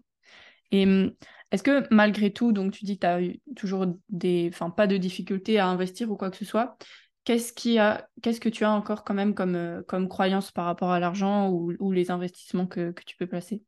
Et 0.71 0.85
hum, 0.85 1.13
est-ce 1.51 1.63
que 1.63 1.87
malgré 1.93 2.33
tout, 2.33 2.51
donc 2.51 2.73
tu 2.73 2.85
dis 2.85 2.95
que 2.95 3.01
tu 3.01 3.07
as 3.07 3.21
eu 3.21 3.41
toujours 3.55 3.87
des, 4.09 4.49
enfin, 4.53 4.69
pas 4.69 4.87
de 4.87 4.97
difficultés 4.97 5.59
à 5.59 5.67
investir 5.67 6.11
ou 6.11 6.17
quoi 6.17 6.31
que 6.31 6.37
ce 6.37 6.45
soit, 6.45 6.77
qu'est-ce 7.25 7.51
qui 7.51 7.77
a, 7.79 8.07
qu'est-ce 8.21 8.39
que 8.39 8.49
tu 8.49 8.63
as 8.63 8.71
encore 8.71 9.03
quand 9.03 9.13
même 9.13 9.33
comme, 9.33 9.55
euh, 9.55 9.81
comme 9.87 10.07
croyance 10.07 10.51
par 10.51 10.65
rapport 10.65 10.91
à 10.91 10.99
l'argent 10.99 11.49
ou, 11.49 11.91
les 11.91 12.11
investissements 12.11 12.67
que, 12.67 12.93
tu 13.05 13.17
peux 13.17 13.27
placer? 13.27 13.63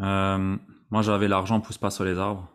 Euh, 0.00 0.56
moi, 0.90 1.02
j'avais 1.02 1.28
l'argent 1.28 1.60
pousse 1.60 1.78
pas 1.78 1.90
sur 1.90 2.04
les 2.04 2.18
arbres. 2.18 2.48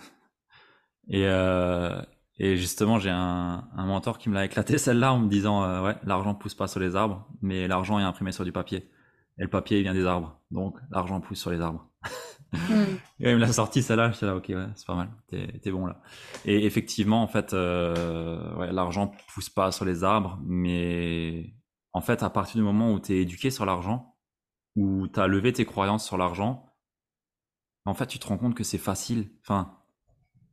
Et, 1.08 1.26
euh, 1.26 2.00
et 2.40 2.56
justement, 2.56 2.98
j'ai 2.98 3.10
un, 3.10 3.68
un 3.76 3.86
mentor 3.86 4.18
qui 4.18 4.28
me 4.28 4.34
l'a 4.34 4.44
éclaté 4.44 4.78
celle-là 4.78 5.12
en 5.12 5.18
me 5.18 5.28
disant 5.28 5.64
euh, 5.64 5.82
ouais, 5.82 5.96
l'argent 6.04 6.34
pousse 6.34 6.54
pas 6.54 6.68
sur 6.68 6.80
les 6.80 6.96
arbres, 6.96 7.28
mais 7.42 7.66
l'argent 7.68 7.98
est 7.98 8.04
imprimé 8.04 8.32
sur 8.32 8.44
du 8.44 8.52
papier. 8.52 8.90
Et 9.38 9.42
le 9.42 9.48
papier 9.48 9.78
il 9.78 9.82
vient 9.82 9.94
des 9.94 10.06
arbres, 10.06 10.40
donc 10.50 10.76
l'argent 10.90 11.20
pousse 11.20 11.40
sur 11.40 11.50
les 11.50 11.60
arbres. 11.60 11.88
Et 13.20 13.30
il 13.30 13.34
me 13.36 13.40
l'a 13.40 13.52
sorti 13.52 13.82
celle-là, 13.82 14.10
j'étais 14.12 14.26
là 14.26 14.36
ok 14.36 14.52
c'est 14.74 14.86
pas 14.86 14.94
mal, 14.94 15.10
t'es 15.28 15.70
bon 15.70 15.86
là. 15.86 16.00
Et 16.44 16.64
effectivement, 16.64 17.22
en 17.22 17.28
fait, 17.28 17.52
euh, 17.52 18.54
ouais, 18.56 18.72
l'argent 18.72 19.12
pousse 19.34 19.50
pas 19.50 19.72
sur 19.72 19.84
les 19.84 20.04
arbres, 20.04 20.38
mais 20.44 21.54
en 21.92 22.00
fait, 22.00 22.22
à 22.22 22.30
partir 22.30 22.56
du 22.56 22.62
moment 22.62 22.92
où 22.92 23.00
t'es 23.00 23.18
éduqué 23.18 23.50
sur 23.50 23.66
l'argent, 23.66 24.16
où 24.76 25.08
t'as 25.08 25.26
levé 25.28 25.52
tes 25.52 25.66
croyances 25.66 26.06
sur 26.06 26.18
l'argent, 26.18 26.66
en 27.84 27.94
fait, 27.94 28.06
tu 28.06 28.18
te 28.18 28.26
rends 28.26 28.38
compte 28.38 28.54
que 28.54 28.64
c'est 28.64 28.78
facile. 28.78 29.30
Enfin, 29.42 29.78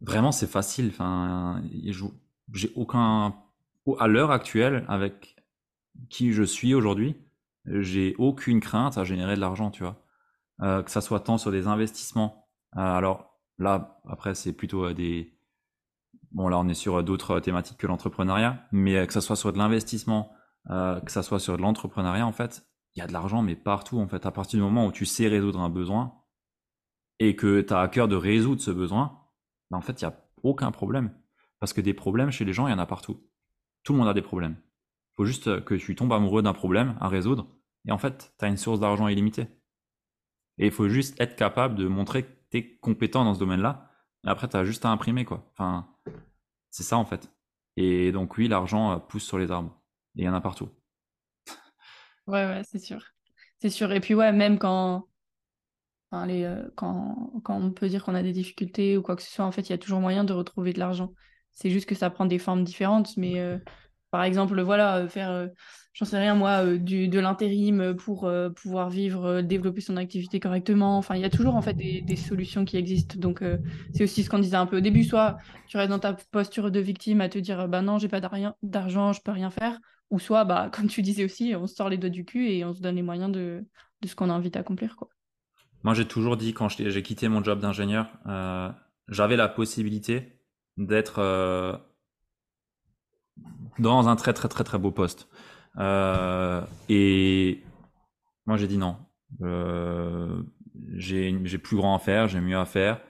vraiment, 0.01 0.31
c'est 0.31 0.47
facile. 0.51 0.89
Enfin, 0.89 1.63
je- 1.87 2.05
j'ai 2.53 2.71
aucun. 2.75 3.35
À 3.99 4.07
l'heure 4.07 4.31
actuelle, 4.31 4.85
avec 4.89 5.35
qui 6.09 6.33
je 6.33 6.43
suis 6.43 6.75
aujourd'hui, 6.75 7.17
j'ai 7.67 8.15
aucune 8.19 8.61
crainte 8.61 8.97
à 8.99 9.05
générer 9.05 9.35
de 9.35 9.41
l'argent, 9.41 9.71
tu 9.71 9.83
vois. 9.83 10.04
Euh, 10.61 10.83
que 10.83 10.91
ça 10.91 11.01
soit 11.01 11.19
tant 11.19 11.37
sur 11.37 11.51
des 11.51 11.67
investissements. 11.67 12.47
Euh, 12.77 12.79
alors 12.79 13.41
là, 13.57 13.99
après, 14.07 14.35
c'est 14.35 14.53
plutôt 14.53 14.85
euh, 14.85 14.93
des. 14.93 15.37
Bon, 16.31 16.47
là, 16.47 16.57
on 16.59 16.67
est 16.67 16.73
sur 16.73 17.03
d'autres 17.03 17.39
thématiques 17.39 17.77
que 17.77 17.87
l'entrepreneuriat, 17.87 18.65
mais 18.71 19.05
que 19.07 19.13
ça 19.13 19.21
soit 19.21 19.35
sur 19.35 19.53
de 19.53 19.57
l'investissement, 19.57 20.33
que 20.67 21.11
ça 21.11 21.23
soit 21.23 21.39
sur 21.39 21.55
de 21.55 21.61
l'entrepreneuriat, 21.61 22.27
en 22.27 22.33
fait, 22.33 22.67
il 22.93 22.99
y 22.99 23.01
a 23.01 23.07
de 23.07 23.13
l'argent, 23.13 23.41
mais 23.41 23.55
partout, 23.55 23.99
en 23.99 24.07
fait. 24.09 24.25
À 24.25 24.31
partir 24.31 24.57
du 24.57 24.63
moment 24.63 24.85
où 24.85 24.91
tu 24.91 25.05
sais 25.05 25.29
résoudre 25.29 25.61
un 25.61 25.69
besoin, 25.69 26.13
et 27.19 27.37
que 27.37 27.61
tu 27.61 27.73
as 27.73 27.79
à 27.79 27.87
cœur 27.87 28.09
de 28.09 28.17
résoudre 28.17 28.61
ce 28.61 28.71
besoin, 28.71 29.21
ben 29.71 29.77
en 29.77 29.81
fait, 29.81 30.01
il 30.01 30.05
n'y 30.05 30.11
a 30.11 30.17
aucun 30.43 30.71
problème. 30.71 31.13
Parce 31.59 31.71
que 31.71 31.79
des 31.79 31.93
problèmes 31.93 32.31
chez 32.31 32.43
les 32.43 32.51
gens, 32.51 32.67
il 32.67 32.71
y 32.71 32.73
en 32.73 32.79
a 32.79 32.85
partout. 32.85 33.23
Tout 33.83 33.93
le 33.93 33.99
monde 33.99 34.09
a 34.09 34.13
des 34.13 34.21
problèmes. 34.21 34.57
Il 34.59 35.15
faut 35.15 35.25
juste 35.25 35.63
que 35.63 35.75
tu 35.75 35.95
tombes 35.95 36.11
amoureux 36.11 36.41
d'un 36.41 36.53
problème 36.53 36.97
à 36.99 37.07
résoudre, 37.07 37.47
et 37.87 37.93
en 37.93 37.97
fait, 37.97 38.33
tu 38.37 38.43
as 38.43 38.49
une 38.49 38.57
source 38.57 38.81
d'argent 38.81 39.07
illimitée. 39.07 39.47
Et 40.57 40.67
il 40.67 40.71
faut 40.71 40.87
juste 40.89 41.19
être 41.19 41.35
capable 41.35 41.75
de 41.75 41.87
montrer 41.87 42.23
que 42.23 42.31
tu 42.51 42.57
es 42.57 42.77
compétent 42.77 43.25
dans 43.25 43.33
ce 43.33 43.39
domaine-là, 43.39 43.89
après, 44.25 44.47
tu 44.47 44.57
as 44.57 44.65
juste 44.65 44.85
à 44.85 44.89
imprimer, 44.89 45.23
quoi. 45.23 45.47
Enfin, 45.51 45.87
c'est 46.71 46.83
ça, 46.83 46.97
en 46.97 47.05
fait. 47.05 47.29
Et 47.77 48.11
donc, 48.11 48.37
oui, 48.37 48.47
l'argent 48.47 48.93
euh, 48.93 48.97
pousse 48.97 49.23
sur 49.23 49.37
les 49.37 49.51
arbres. 49.51 49.79
Et 50.15 50.21
il 50.21 50.25
y 50.25 50.29
en 50.29 50.33
a 50.33 50.41
partout. 50.41 50.69
Ouais, 52.27 52.43
ouais, 52.47 52.61
c'est 52.63 52.79
sûr. 52.79 53.05
C'est 53.61 53.69
sûr. 53.69 53.91
Et 53.91 53.99
puis, 53.99 54.15
ouais, 54.15 54.31
même 54.31 54.57
quand, 54.57 55.07
quand, 56.09 57.41
quand 57.43 57.55
on 57.55 57.71
peut 57.71 57.87
dire 57.87 58.03
qu'on 58.03 58.15
a 58.15 58.23
des 58.23 58.31
difficultés 58.31 58.97
ou 58.97 59.03
quoi 59.03 59.15
que 59.15 59.21
ce 59.21 59.31
soit, 59.31 59.45
en 59.45 59.51
fait, 59.51 59.69
il 59.69 59.69
y 59.69 59.73
a 59.73 59.77
toujours 59.77 59.99
moyen 59.99 60.23
de 60.23 60.33
retrouver 60.33 60.73
de 60.73 60.79
l'argent. 60.79 61.13
C'est 61.53 61.69
juste 61.69 61.87
que 61.87 61.93
ça 61.93 62.09
prend 62.09 62.25
des 62.25 62.39
formes 62.39 62.63
différentes, 62.63 63.15
mais 63.15 63.39
par 64.11 64.23
exemple, 64.23 64.61
voilà, 64.61 65.07
faire 65.07 65.49
j'en 65.95 66.05
sais 66.05 66.19
rien 66.19 66.35
moi, 66.35 66.63
euh, 66.63 66.77
du, 66.77 67.07
de 67.07 67.19
l'intérim 67.19 67.95
pour 67.95 68.25
euh, 68.25 68.49
pouvoir 68.49 68.89
vivre, 68.89 69.25
euh, 69.25 69.41
développer 69.41 69.81
son 69.81 69.97
activité 69.97 70.39
correctement. 70.39 70.97
Enfin, 70.97 71.15
il 71.15 71.21
y 71.21 71.25
a 71.25 71.29
toujours 71.29 71.55
en 71.55 71.61
fait 71.61 71.73
des, 71.73 72.15
solutions 72.15 72.65
qui 72.65 72.77
existent. 72.77 73.15
Donc, 73.17 73.43
c'est 73.93 74.03
aussi 74.03 74.23
ce 74.23 74.29
qu'on 74.29 74.39
disait 74.39 74.57
un 74.57 74.65
peu 74.65 74.77
au 74.77 74.81
début. 74.81 75.03
Soit 75.03 75.37
tu 75.67 75.77
restes 75.77 75.89
dans 75.89 75.99
ta 75.99 76.13
posture 76.31 76.71
de 76.71 76.79
victime 76.79 77.21
à 77.21 77.29
te 77.29 77.39
dire, 77.39 77.67
bah 77.67 77.81
non, 77.81 77.97
j'ai 77.97 78.07
pas 78.07 78.21
d'argent, 78.63 79.13
je 79.13 79.21
peux 79.21 79.31
rien 79.31 79.49
faire. 79.49 79.79
Ou 80.11 80.19
soit, 80.19 80.45
bah, 80.45 80.69
comme 80.73 80.87
tu 80.87 81.01
disais 81.01 81.23
aussi, 81.23 81.53
on 81.55 81.67
se 81.67 81.75
sort 81.75 81.89
les 81.89 81.97
doigts 81.97 82.09
du 82.09 82.25
cul 82.25 82.49
et 82.49 82.65
on 82.65 82.73
se 82.73 82.81
donne 82.81 82.95
les 82.95 83.01
moyens 83.01 83.31
de, 83.31 83.65
de 84.01 84.07
ce 84.07 84.15
qu'on 84.15 84.29
a 84.29 84.33
envie 84.33 84.51
d'accomplir. 84.51 84.95
Quoi. 84.95 85.09
Moi, 85.83 85.93
j'ai 85.93 86.05
toujours 86.05 86.37
dit, 86.37 86.53
quand 86.53 86.69
j'ai 86.69 87.03
quitté 87.03 87.27
mon 87.27 87.43
job 87.43 87.59
d'ingénieur, 87.59 88.07
j'avais 89.07 89.35
la 89.35 89.47
possibilité 89.47 90.39
d'être 90.77 91.21
dans 93.79 94.07
un 94.07 94.15
très 94.15 94.33
très 94.33 94.47
très 94.47 94.63
très 94.63 94.77
beau 94.77 94.91
poste. 94.91 95.27
Euh, 95.77 96.61
et 96.89 97.63
moi, 98.45 98.57
j'ai 98.57 98.67
dit 98.67 98.77
non. 98.77 98.97
Euh, 99.41 100.41
j'ai 100.95 101.57
plus 101.57 101.77
grand 101.77 101.95
à 101.95 101.99
faire, 101.99 102.27
j'ai 102.27 102.41
mieux 102.41 102.57
à 102.57 102.65
faire. 102.65 103.01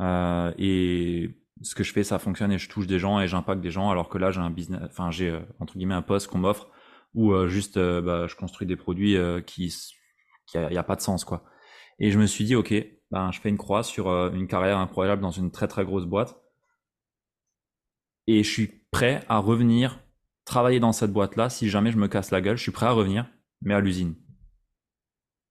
Euh, 0.00 0.52
et 0.58 1.36
ce 1.62 1.74
que 1.74 1.84
je 1.84 1.92
fais, 1.92 2.04
ça 2.04 2.18
fonctionne 2.18 2.52
et 2.52 2.58
je 2.58 2.68
touche 2.68 2.86
des 2.86 2.98
gens 2.98 3.20
et 3.20 3.28
j'impacte 3.28 3.60
des 3.60 3.70
gens. 3.70 3.90
Alors 3.90 4.08
que 4.08 4.18
là, 4.18 4.30
j'ai 4.30 4.40
un 4.40 4.50
business, 4.50 4.80
enfin, 4.84 5.10
j'ai 5.10 5.38
entre 5.58 5.74
guillemets 5.76 5.94
un 5.94 6.02
poste 6.02 6.28
qu'on 6.28 6.38
m'offre 6.38 6.68
où 7.14 7.34
juste 7.48 7.78
bah, 7.78 8.26
je 8.28 8.36
construis 8.36 8.66
des 8.66 8.76
produits 8.76 9.16
qui, 9.46 9.74
qui 10.46 10.58
a, 10.58 10.72
y 10.72 10.78
a 10.78 10.82
pas 10.82 10.96
de 10.96 11.00
sens 11.00 11.24
quoi. 11.24 11.44
Et 11.98 12.10
je 12.10 12.18
me 12.18 12.26
suis 12.26 12.44
dit, 12.44 12.54
ok, 12.54 12.72
ben, 13.10 13.30
je 13.32 13.40
fais 13.40 13.48
une 13.48 13.58
croix 13.58 13.82
sur 13.82 14.08
une 14.32 14.46
carrière 14.46 14.78
incroyable 14.78 15.20
dans 15.20 15.30
une 15.30 15.50
très 15.50 15.68
très 15.68 15.84
grosse 15.84 16.06
boîte. 16.06 16.40
Et 18.26 18.42
je 18.42 18.50
suis 18.50 18.68
prêt 18.90 19.24
à 19.28 19.38
revenir 19.38 19.98
travailler 20.50 20.80
dans 20.80 20.92
cette 20.92 21.12
boîte-là, 21.12 21.48
si 21.48 21.70
jamais 21.70 21.92
je 21.92 21.96
me 21.96 22.08
casse 22.08 22.32
la 22.32 22.40
gueule, 22.40 22.56
je 22.56 22.62
suis 22.62 22.72
prêt 22.72 22.86
à 22.86 22.90
revenir, 22.90 23.26
mais 23.62 23.72
à 23.72 23.80
l'usine. 23.80 24.16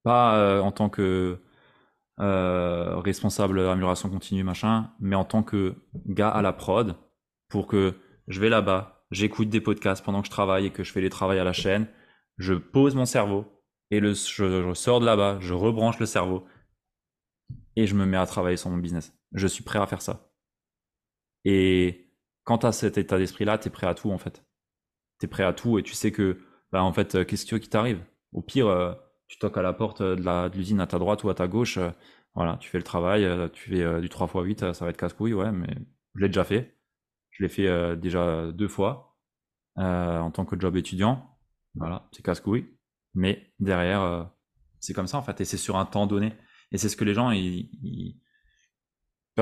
Pas 0.04 0.38
euh, 0.38 0.60
en 0.60 0.72
tant 0.72 0.90
que 0.90 1.40
euh, 2.20 2.98
responsable 3.00 3.64
d'amélioration 3.64 4.10
continue, 4.10 4.44
machin, 4.44 4.92
mais 5.00 5.16
en 5.16 5.24
tant 5.24 5.42
que 5.42 5.76
gars 6.06 6.30
à 6.30 6.42
la 6.42 6.52
prod, 6.52 6.98
pour 7.48 7.66
que 7.66 7.96
je 8.28 8.42
vais 8.42 8.50
là-bas, 8.50 9.06
j'écoute 9.10 9.50
des 9.50 9.62
podcasts 9.62 10.04
pendant 10.04 10.22
que 10.22 10.28
je 10.28 10.32
travaille 10.32 10.66
et 10.66 10.72
que 10.72 10.84
je 10.84 10.92
fais 10.92 11.02
les 11.02 11.10
travaux 11.10 11.32
à 11.32 11.44
la 11.44 11.54
chaîne, 11.54 11.88
je 12.38 12.54
pose 12.54 12.94
mon 12.94 13.06
cerveau 13.06 13.46
et 13.92 14.02
je 14.02 14.74
sors 14.74 15.00
de 15.00 15.06
là-bas, 15.06 15.40
je 15.40 15.54
rebranche 15.54 16.00
le 16.00 16.06
cerveau 16.06 16.46
et 17.78 17.88
je 17.88 17.96
me 17.96 18.06
mets 18.06 18.18
à 18.18 18.26
travailler 18.26 18.58
sur 18.58 18.70
mon 18.70 18.78
business. 18.78 19.14
Je 19.34 19.48
suis 19.48 19.64
prêt 19.64 19.80
à 19.80 19.88
faire 19.88 20.02
ça. 20.02 20.30
Et 21.46 22.14
quand 22.44 22.60
tu 22.60 22.66
as 22.66 22.74
cet 22.74 22.98
état 22.98 23.18
d'esprit-là, 23.18 23.58
tu 23.58 23.70
es 23.70 23.72
prêt 23.72 23.88
à 23.88 23.96
tout 23.96 24.12
en 24.12 24.18
fait 24.18 24.44
tu 25.20 25.26
es 25.26 25.30
prêt 25.30 25.44
à 25.44 25.54
tout 25.54 25.80
et 25.80 25.84
tu 25.84 25.94
sais 25.94 26.12
que, 26.12 26.40
bah, 26.72 26.84
en 26.84 26.94
fait, 26.94 27.16
euh, 27.16 27.26
qu'est-ce 27.26 27.44
que 27.46 27.50
tu 27.50 27.56
veux 27.56 27.60
qui 27.60 27.70
t'arrive? 27.70 28.04
Au 28.34 28.42
pire, 28.42 28.68
euh, 28.68 28.94
tu 29.28 29.38
toques 29.40 29.58
à 29.58 29.62
la 29.62 29.74
porte 29.74 30.02
de 30.02 30.56
l'usine 30.58 30.80
à 30.80 30.88
ta 30.88 31.00
droite 31.00 31.24
ou 31.24 31.30
à 31.30 31.36
ta 31.36 31.48
gauche, 31.48 31.78
euh, 31.78 31.92
voilà, 32.36 32.58
tu 32.60 32.70
fais 32.70 32.78
le 32.78 32.84
travail, 32.84 33.28
tu 33.54 33.70
fais 33.72 34.02
du 34.02 34.08
3x8, 34.08 34.74
ça 34.74 34.86
va 34.86 34.92
être 34.92 34.98
casse-couille, 34.98 35.34
ouais, 35.34 35.52
mais 35.52 35.76
je 36.16 36.22
l'ai 36.22 36.28
déjà 36.30 36.44
fait. 36.44 36.78
Je 37.32 37.44
l'ai 37.44 37.50
fait 37.50 37.98
déjà 37.98 38.52
deux 38.52 38.68
fois 38.68 39.18
en 39.76 40.32
tant 40.32 40.46
que 40.46 40.60
job 40.60 40.78
étudiant. 40.78 41.38
Voilà, 41.76 42.08
c'est 42.12 42.24
casse-couille. 42.24 42.78
Mais 43.16 43.52
derrière, 43.60 44.32
c'est 44.80 44.94
comme 44.94 45.08
ça 45.08 45.18
en 45.18 45.24
fait, 45.24 45.42
et 45.42 45.46
c'est 45.46 45.58
sur 45.58 45.78
un 45.78 45.86
temps 45.86 46.08
donné. 46.08 46.34
Et 46.72 46.78
c'est 46.78 46.88
ce 46.88 46.96
que 46.96 47.04
les 47.04 47.14
gens, 47.14 47.32
ils, 47.32 47.72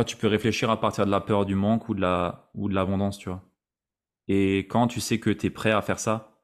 tu 0.05 0.17
peux 0.17 0.27
réfléchir 0.27 0.69
à 0.69 0.79
partir 0.79 1.05
de 1.05 1.11
la 1.11 1.21
peur 1.21 1.45
du 1.45 1.55
manque 1.55 1.89
ou 1.89 1.93
de 1.93 2.01
la 2.01 2.49
ou 2.53 2.69
de 2.69 2.75
l'abondance, 2.75 3.17
tu 3.17 3.29
vois. 3.29 3.43
Et 4.27 4.59
quand 4.59 4.87
tu 4.87 4.99
sais 4.99 5.19
que 5.19 5.29
tu 5.29 5.47
es 5.47 5.49
prêt 5.49 5.71
à 5.71 5.81
faire 5.81 5.99
ça, 5.99 6.43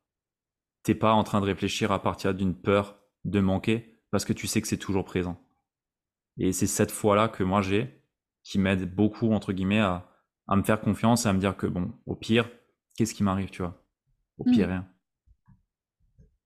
t'es 0.83 0.95
pas 0.95 1.13
en 1.13 1.23
train 1.23 1.41
de 1.41 1.45
réfléchir 1.45 1.91
à 1.91 2.01
partir 2.01 2.33
d'une 2.33 2.55
peur 2.55 2.99
de 3.25 3.39
manquer 3.39 4.01
parce 4.11 4.25
que 4.25 4.33
tu 4.33 4.47
sais 4.47 4.61
que 4.61 4.67
c'est 4.67 4.77
toujours 4.77 5.05
présent. 5.05 5.41
Et 6.37 6.51
c'est 6.51 6.67
cette 6.67 6.91
foi-là 6.91 7.27
que 7.27 7.43
moi 7.43 7.61
j'ai 7.61 8.01
qui 8.43 8.59
m'aide 8.59 8.93
beaucoup, 8.93 9.31
entre 9.31 9.53
guillemets, 9.53 9.79
à, 9.79 10.09
à, 10.47 10.55
me 10.55 10.63
faire 10.63 10.81
confiance 10.81 11.25
et 11.25 11.29
à 11.29 11.33
me 11.33 11.39
dire 11.39 11.55
que 11.55 11.65
bon, 11.65 11.93
au 12.05 12.15
pire, 12.15 12.49
qu'est-ce 12.95 13.13
qui 13.13 13.23
m'arrive, 13.23 13.49
tu 13.49 13.61
vois? 13.61 13.81
Au 14.37 14.43
pire, 14.43 14.67
hmm. 14.67 14.71
rien. 14.71 14.87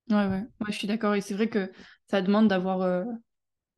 Ouais, 0.10 0.28
ouais, 0.28 0.47
moi 0.60 0.69
je 0.69 0.73
suis 0.73 0.88
d'accord. 0.88 1.15
Et 1.15 1.21
c'est 1.21 1.34
vrai 1.34 1.50
que 1.50 1.71
ça 2.06 2.21
demande 2.21 2.47
d'avoir 2.47 2.82
euh, 2.82 3.04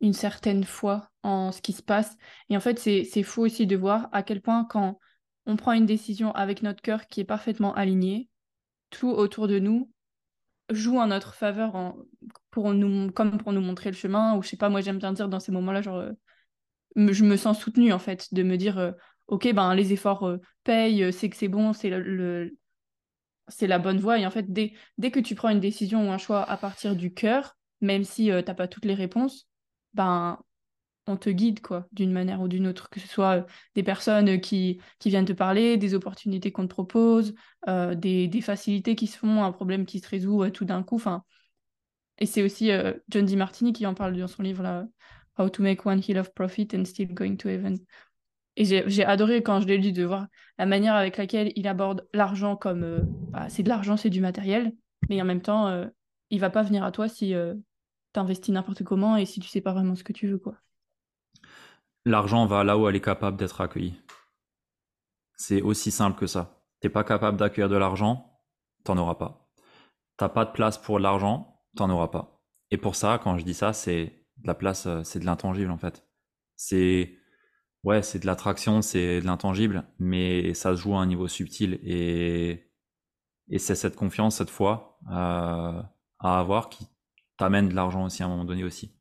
une 0.01 0.13
certaine 0.13 0.63
foi 0.63 1.09
en 1.23 1.51
ce 1.51 1.61
qui 1.61 1.73
se 1.73 1.81
passe. 1.81 2.17
Et 2.49 2.57
en 2.57 2.59
fait, 2.59 2.79
c'est 2.79 3.23
fou 3.23 3.41
aussi 3.41 3.67
de 3.67 3.75
voir 3.75 4.09
à 4.11 4.23
quel 4.23 4.41
point 4.41 4.65
quand 4.65 4.99
on 5.45 5.55
prend 5.55 5.73
une 5.73 5.85
décision 5.85 6.31
avec 6.33 6.61
notre 6.63 6.81
cœur 6.81 7.07
qui 7.07 7.21
est 7.21 7.25
parfaitement 7.25 7.73
aligné, 7.73 8.29
tout 8.89 9.09
autour 9.09 9.47
de 9.47 9.59
nous 9.59 9.89
joue 10.69 10.99
en 10.99 11.07
notre 11.07 11.33
faveur 11.33 11.95
comme 12.51 13.37
pour 13.37 13.53
nous 13.53 13.61
montrer 13.61 13.89
le 13.89 13.95
chemin, 13.95 14.35
ou 14.35 14.43
je 14.43 14.49
sais 14.49 14.57
pas, 14.57 14.69
moi 14.69 14.81
j'aime 14.81 14.99
bien 14.99 15.13
dire 15.13 15.29
dans 15.29 15.39
ces 15.39 15.51
moments-là, 15.51 15.81
genre, 15.81 15.97
euh, 15.97 16.11
je 16.95 17.23
me 17.23 17.37
sens 17.37 17.59
soutenue 17.59 17.93
en 17.93 17.99
fait, 17.99 18.33
de 18.33 18.43
me 18.43 18.57
dire, 18.57 18.77
euh, 18.77 18.91
ok, 19.27 19.51
ben 19.53 19.73
les 19.73 19.93
efforts 19.93 20.27
euh, 20.27 20.37
payent, 20.63 21.11
c'est 21.11 21.29
que 21.29 21.37
c'est 21.37 21.47
bon, 21.47 21.73
c'est 21.73 21.89
le, 21.89 22.55
c'est 23.47 23.67
la 23.67 23.79
bonne 23.79 23.99
voie, 23.99 24.19
et 24.19 24.25
en 24.25 24.31
fait, 24.31 24.51
dès, 24.51 24.73
dès 24.97 25.11
que 25.11 25.19
tu 25.19 25.35
prends 25.35 25.49
une 25.49 25.59
décision 25.59 26.07
ou 26.07 26.11
un 26.11 26.17
choix 26.17 26.43
à 26.43 26.57
partir 26.57 26.95
du 26.95 27.13
cœur, 27.13 27.57
même 27.81 28.03
si 28.03 28.25
tu 28.25 28.43
t'as 28.43 28.53
pas 28.53 28.67
toutes 28.67 28.85
les 28.85 28.93
réponses, 28.93 29.47
ben 29.93 30.39
on 31.09 31.17
te 31.17 31.29
guide, 31.29 31.61
quoi, 31.61 31.87
d'une 31.91 32.11
manière 32.11 32.41
ou 32.41 32.47
d'une 32.47 32.67
autre, 32.67 32.89
que 32.89 32.99
ce 32.99 33.07
soit 33.07 33.37
euh, 33.37 33.43
des 33.75 33.83
personnes 33.83 34.39
qui, 34.39 34.79
qui 34.99 35.09
viennent 35.09 35.25
te 35.25 35.33
parler, 35.33 35.77
des 35.77 35.95
opportunités 35.95 36.51
qu'on 36.51 36.63
te 36.63 36.73
propose, 36.73 37.33
euh, 37.67 37.95
des, 37.95 38.29
facilités 38.41 38.95
qui 38.95 39.07
se 39.07 39.17
font, 39.17 39.43
un 39.43 39.51
problème 39.51 39.85
qui 39.85 39.99
se 39.99 40.07
résout 40.07 40.43
euh, 40.43 40.51
tout 40.51 40.65
d'un 40.65 40.83
coup. 40.83 40.95
Enfin, 40.95 41.23
et 42.19 42.25
c'est 42.25 42.43
aussi 42.43 42.69
John 43.07 43.25
D. 43.25 43.37
Martini 43.37 43.71
qui 43.71 43.85
en 43.85 43.93
parle 43.93 44.17
dans 44.17 44.27
son 44.27 44.43
livre 44.43 44.61
là, 44.61 44.85
How 45.37 45.49
to 45.49 45.63
Make 45.63 45.85
One 45.85 46.01
Hill 46.05 46.19
of 46.19 46.33
Profit 46.33 46.67
and 46.73 46.83
Still 46.83 47.13
Going 47.13 47.37
to 47.37 47.47
Heaven. 47.47 47.77
Et 48.57 48.65
j'ai 48.65 49.05
adoré 49.05 49.41
quand 49.41 49.61
je 49.61 49.67
l'ai 49.67 49.77
lu 49.77 49.93
de 49.93 50.03
voir 50.03 50.27
la 50.57 50.65
manière 50.65 50.95
avec 50.95 51.15
laquelle 51.15 51.53
il 51.55 51.65
aborde 51.65 52.09
l'argent 52.13 52.57
comme 52.57 53.07
bah, 53.31 53.47
c'est 53.47 53.63
de 53.63 53.69
l'argent, 53.69 53.95
c'est 53.95 54.09
du 54.09 54.19
matériel, 54.19 54.73
mais 55.07 55.21
en 55.21 55.25
même 55.25 55.41
temps, 55.41 55.87
il 56.29 56.41
va 56.41 56.49
pas 56.49 56.61
venir 56.61 56.83
à 56.83 56.91
toi 56.91 57.07
si 57.07 57.33
tu 58.13 58.19
investis 58.19 58.53
n'importe 58.53 58.83
comment 58.83 59.15
et 59.15 59.25
si 59.25 59.39
tu 59.39 59.47
sais 59.47 59.61
pas 59.61 59.71
vraiment 59.71 59.95
ce 59.95 60.03
que 60.03 60.11
tu 60.11 60.27
veux. 60.27 60.39
quoi 60.39 60.57
l'argent 62.09 62.45
va 62.45 62.63
là 62.63 62.77
où 62.77 62.87
elle 62.87 62.95
est 62.95 63.01
capable 63.01 63.37
d'être 63.37 63.61
accueillie. 63.61 63.99
C'est 65.35 65.61
aussi 65.61 65.91
simple 65.91 66.19
que 66.19 66.27
ça. 66.27 66.63
T'es 66.81 66.89
pas 66.89 67.03
capable 67.03 67.37
d'accueillir 67.37 67.69
de 67.69 67.77
l'argent, 67.77 68.39
t'en 68.83 68.97
auras 68.97 69.15
pas. 69.15 69.49
T'as 70.17 70.29
pas 70.29 70.45
de 70.45 70.51
place 70.51 70.77
pour 70.77 70.99
l'argent, 70.99 71.61
t'en 71.75 71.89
auras 71.89 72.09
pas. 72.09 72.41
Et 72.71 72.77
pour 72.77 72.95
ça, 72.95 73.19
quand 73.23 73.37
je 73.37 73.45
dis 73.45 73.53
ça, 73.53 73.73
c'est 73.73 74.25
de 74.37 74.47
la 74.47 74.53
place, 74.53 74.85
euh, 74.85 75.03
c'est 75.03 75.19
de 75.19 75.25
l'intangible 75.25 75.71
en 75.71 75.77
fait. 75.77 76.05
C'est 76.55 77.17
ouais, 77.83 78.01
c'est 78.01 78.19
de 78.19 78.25
l'attraction, 78.25 78.81
c'est 78.81 79.21
de 79.21 79.25
l'intangible, 79.25 79.85
mais 79.99 80.53
ça 80.53 80.75
se 80.75 80.81
joue 80.81 80.95
à 80.95 80.99
un 80.99 81.05
niveau 81.05 81.27
subtil 81.27 81.79
et 81.83 82.69
c'est 83.57 83.75
cette 83.75 83.95
confiance, 83.95 84.37
cette 84.37 84.49
foi 84.49 84.99
euh, 85.11 85.81
à 86.19 86.39
avoir 86.39 86.69
qui 86.69 86.87
t'amène 87.37 87.69
de 87.69 87.75
l'argent 87.75 88.05
aussi 88.05 88.21
à 88.21 88.27
un 88.27 88.29
moment 88.29 88.45
donné 88.45 88.63
aussi. 88.63 88.98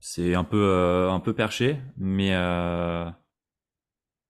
C'est 0.00 0.34
un 0.34 0.44
peu 0.44 0.56
euh, 0.58 1.10
un 1.10 1.20
peu 1.20 1.34
perché, 1.34 1.78
mais 1.96 2.34
euh, 2.34 3.08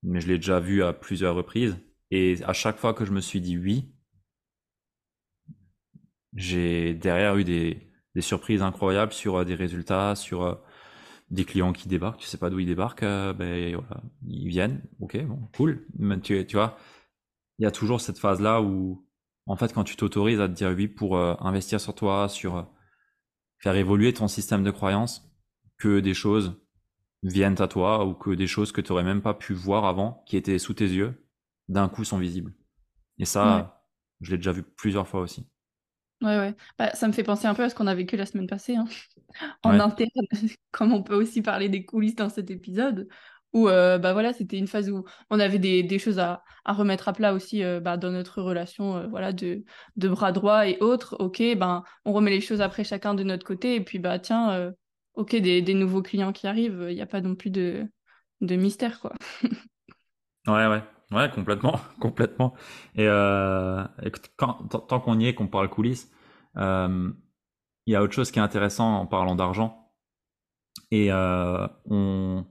mais 0.02 0.20
je 0.20 0.28
l'ai 0.28 0.36
déjà 0.36 0.60
vu 0.60 0.82
à 0.82 0.92
plusieurs 0.92 1.34
reprises. 1.34 1.76
Et 2.10 2.36
à 2.44 2.52
chaque 2.52 2.76
fois 2.78 2.94
que 2.94 3.04
je 3.04 3.12
me 3.12 3.20
suis 3.20 3.40
dit 3.40 3.56
oui, 3.56 3.92
j'ai 6.34 6.94
derrière 6.94 7.36
eu 7.36 7.44
des, 7.44 7.90
des 8.14 8.20
surprises 8.20 8.62
incroyables 8.62 9.12
sur 9.12 9.36
euh, 9.36 9.44
des 9.44 9.54
résultats, 9.54 10.14
sur 10.16 10.60
des 11.30 11.44
clients 11.44 11.72
qui 11.72 11.88
débarquent. 11.88 12.20
Tu 12.20 12.26
sais 12.26 12.38
pas 12.38 12.50
d'où 12.50 12.58
ils 12.60 12.66
débarquent, 12.66 13.02
ben 13.02 13.80
ils 14.26 14.48
viennent. 14.48 14.82
Ok, 15.00 15.18
bon, 15.24 15.40
cool. 15.56 15.86
Mais 15.98 16.20
tu, 16.20 16.46
tu 16.46 16.56
vois, 16.56 16.78
il 17.58 17.64
y 17.64 17.66
a 17.66 17.72
toujours 17.72 18.00
cette 18.00 18.18
phase 18.18 18.40
là 18.40 18.62
où 18.62 19.06
en 19.46 19.56
fait 19.56 19.72
quand 19.74 19.84
tu 19.84 19.96
t'autorises 19.96 20.40
à 20.40 20.48
te 20.48 20.54
dire 20.54 20.70
oui 20.76 20.88
pour 20.88 21.18
investir 21.18 21.80
sur 21.80 21.94
toi, 21.94 22.28
sur 22.28 22.68
faire 23.58 23.76
évoluer 23.76 24.12
ton 24.12 24.28
système 24.28 24.64
de 24.64 24.70
croyance, 24.70 25.29
que 25.80 26.00
des 26.00 26.14
choses 26.14 26.60
viennent 27.22 27.60
à 27.60 27.68
toi 27.68 28.06
ou 28.06 28.14
que 28.14 28.30
des 28.30 28.46
choses 28.46 28.72
que 28.72 28.80
tu 28.80 28.92
n'aurais 28.92 29.04
même 29.04 29.22
pas 29.22 29.34
pu 29.34 29.52
voir 29.54 29.84
avant, 29.84 30.22
qui 30.26 30.36
étaient 30.36 30.58
sous 30.58 30.74
tes 30.74 30.88
yeux, 30.88 31.26
d'un 31.68 31.88
coup 31.88 32.04
sont 32.04 32.18
visibles. 32.18 32.54
Et 33.18 33.24
ça, 33.24 33.84
je 34.20 34.30
l'ai 34.30 34.36
déjà 34.38 34.52
vu 34.52 34.62
plusieurs 34.62 35.08
fois 35.08 35.20
aussi. 35.20 35.46
Ouais, 36.22 36.36
ouais. 36.36 36.54
Bah, 36.78 36.90
ça 36.94 37.08
me 37.08 37.12
fait 37.12 37.22
penser 37.22 37.46
un 37.46 37.54
peu 37.54 37.64
à 37.64 37.70
ce 37.70 37.74
qu'on 37.74 37.86
a 37.86 37.94
vécu 37.94 38.16
la 38.16 38.26
semaine 38.26 38.46
passée, 38.46 38.76
hein. 38.76 38.84
en 39.62 39.80
interne, 39.80 40.10
comme 40.70 40.92
on 40.92 41.02
peut 41.02 41.14
aussi 41.14 41.40
parler 41.40 41.68
des 41.68 41.84
coulisses 41.84 42.16
dans 42.16 42.28
cet 42.28 42.50
épisode, 42.50 43.08
où 43.52 43.68
euh, 43.68 43.98
bah 43.98 44.12
voilà, 44.12 44.32
c'était 44.32 44.58
une 44.58 44.66
phase 44.66 44.90
où 44.90 45.04
on 45.30 45.40
avait 45.40 45.58
des, 45.58 45.82
des 45.82 45.98
choses 45.98 46.18
à, 46.18 46.44
à, 46.64 46.72
remettre 46.72 47.08
à 47.08 47.14
plat 47.14 47.32
aussi 47.32 47.64
euh, 47.64 47.80
bah, 47.80 47.96
dans 47.96 48.10
notre 48.10 48.42
relation 48.42 48.96
euh, 48.96 49.06
voilà, 49.08 49.32
de, 49.32 49.64
de 49.96 50.08
bras 50.08 50.32
droit 50.32 50.68
et 50.68 50.78
autres. 50.80 51.16
Ok, 51.20 51.42
ben, 51.56 51.84
on 52.04 52.12
remet 52.12 52.30
les 52.30 52.40
choses 52.40 52.60
après 52.60 52.84
chacun 52.84 53.14
de 53.14 53.22
notre 53.24 53.46
côté, 53.46 53.74
et 53.74 53.80
puis 53.80 53.98
bah 53.98 54.18
tiens, 54.18 54.72
ok, 55.14 55.36
des, 55.36 55.74
nouveaux 55.74 56.02
clients 56.02 56.32
qui 56.32 56.46
arrivent, 56.46 56.86
il 56.88 56.94
n'y 56.94 57.02
a 57.02 57.06
pas 57.06 57.20
non 57.20 57.34
plus 57.34 57.50
de, 57.50 57.88
mystère, 58.40 59.00
quoi. 59.00 59.14
ouais, 60.46 60.66
ouais. 60.66 60.82
Ouais, 61.10 61.28
complètement, 61.30 61.80
complètement. 62.00 62.54
Et, 62.94 63.06
euh, 63.06 63.84
tant 64.38 65.00
qu'on 65.00 65.18
y 65.18 65.26
est, 65.26 65.34
qu'on 65.34 65.48
parle 65.48 65.68
coulisses, 65.68 66.10
euh, 66.56 67.10
il 67.86 67.92
y 67.92 67.96
a 67.96 68.02
autre 68.02 68.12
chose 68.12 68.30
qui 68.30 68.38
est 68.38 68.42
intéressant 68.42 68.94
en 68.94 69.06
parlant 69.06 69.34
d'argent. 69.34 69.92
Et 70.92 71.10
euh, 71.10 71.66
on, 71.86 72.44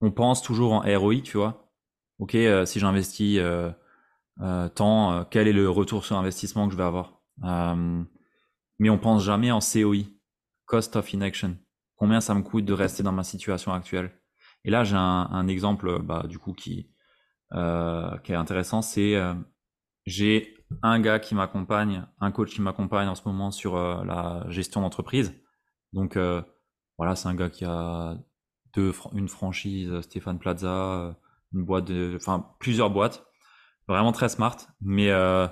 on 0.00 0.10
pense 0.10 0.42
toujours 0.42 0.72
en 0.72 0.80
ROI, 0.80 1.20
tu 1.22 1.36
vois. 1.36 1.70
Ok, 2.18 2.36
si 2.64 2.78
j'investis 2.80 3.40
tant, 4.74 5.24
quel 5.30 5.48
est 5.48 5.52
le 5.52 5.68
retour 5.68 6.04
sur 6.04 6.16
investissement 6.16 6.66
que 6.66 6.72
je 6.72 6.78
vais 6.78 6.84
avoir? 6.84 7.20
Mais 8.78 8.90
on 8.90 8.98
pense 8.98 9.24
jamais 9.24 9.50
en 9.50 9.60
COI, 9.60 10.04
cost 10.66 10.96
of 10.96 11.12
inaction. 11.12 11.56
Combien 12.04 12.20
ça 12.20 12.34
me 12.34 12.42
coûte 12.42 12.66
de 12.66 12.74
rester 12.74 13.02
dans 13.02 13.12
ma 13.12 13.24
situation 13.24 13.72
actuelle 13.72 14.10
Et 14.64 14.70
là, 14.70 14.84
j'ai 14.84 14.96
un, 14.96 15.48
exemple, 15.48 16.02
bah, 16.02 16.24
du 16.28 16.38
coup, 16.38 16.52
qui, 16.52 16.90
qui 17.50 18.32
est 18.32 18.34
intéressant. 18.34 18.82
C'est 18.82 19.18
j'ai 20.04 20.54
un 20.82 21.00
gars 21.00 21.18
qui 21.18 21.34
m'accompagne, 21.34 22.06
un 22.20 22.30
coach 22.30 22.54
qui 22.54 22.60
m'accompagne 22.60 23.08
en 23.08 23.14
ce 23.14 23.22
moment 23.24 23.50
sur 23.50 23.76
la 24.04 24.44
gestion 24.50 24.82
d'entreprise. 24.82 25.34
Donc 25.94 26.18
voilà, 26.98 27.16
c'est 27.16 27.28
un 27.28 27.34
gars 27.34 27.48
qui 27.48 27.64
a 27.64 28.18
une 29.12 29.28
franchise 29.28 29.90
euh, 29.90 30.02
Stéphane 30.02 30.38
Plaza, 30.38 30.68
euh, 30.68 31.12
une 31.52 31.64
boîte 31.64 31.84
de, 31.86 32.14
enfin 32.16 32.54
plusieurs 32.58 32.90
boîtes, 32.90 33.24
vraiment 33.88 34.12
très 34.12 34.28
smart, 34.28 34.56
mais 34.80 35.10
euh, 35.10 35.46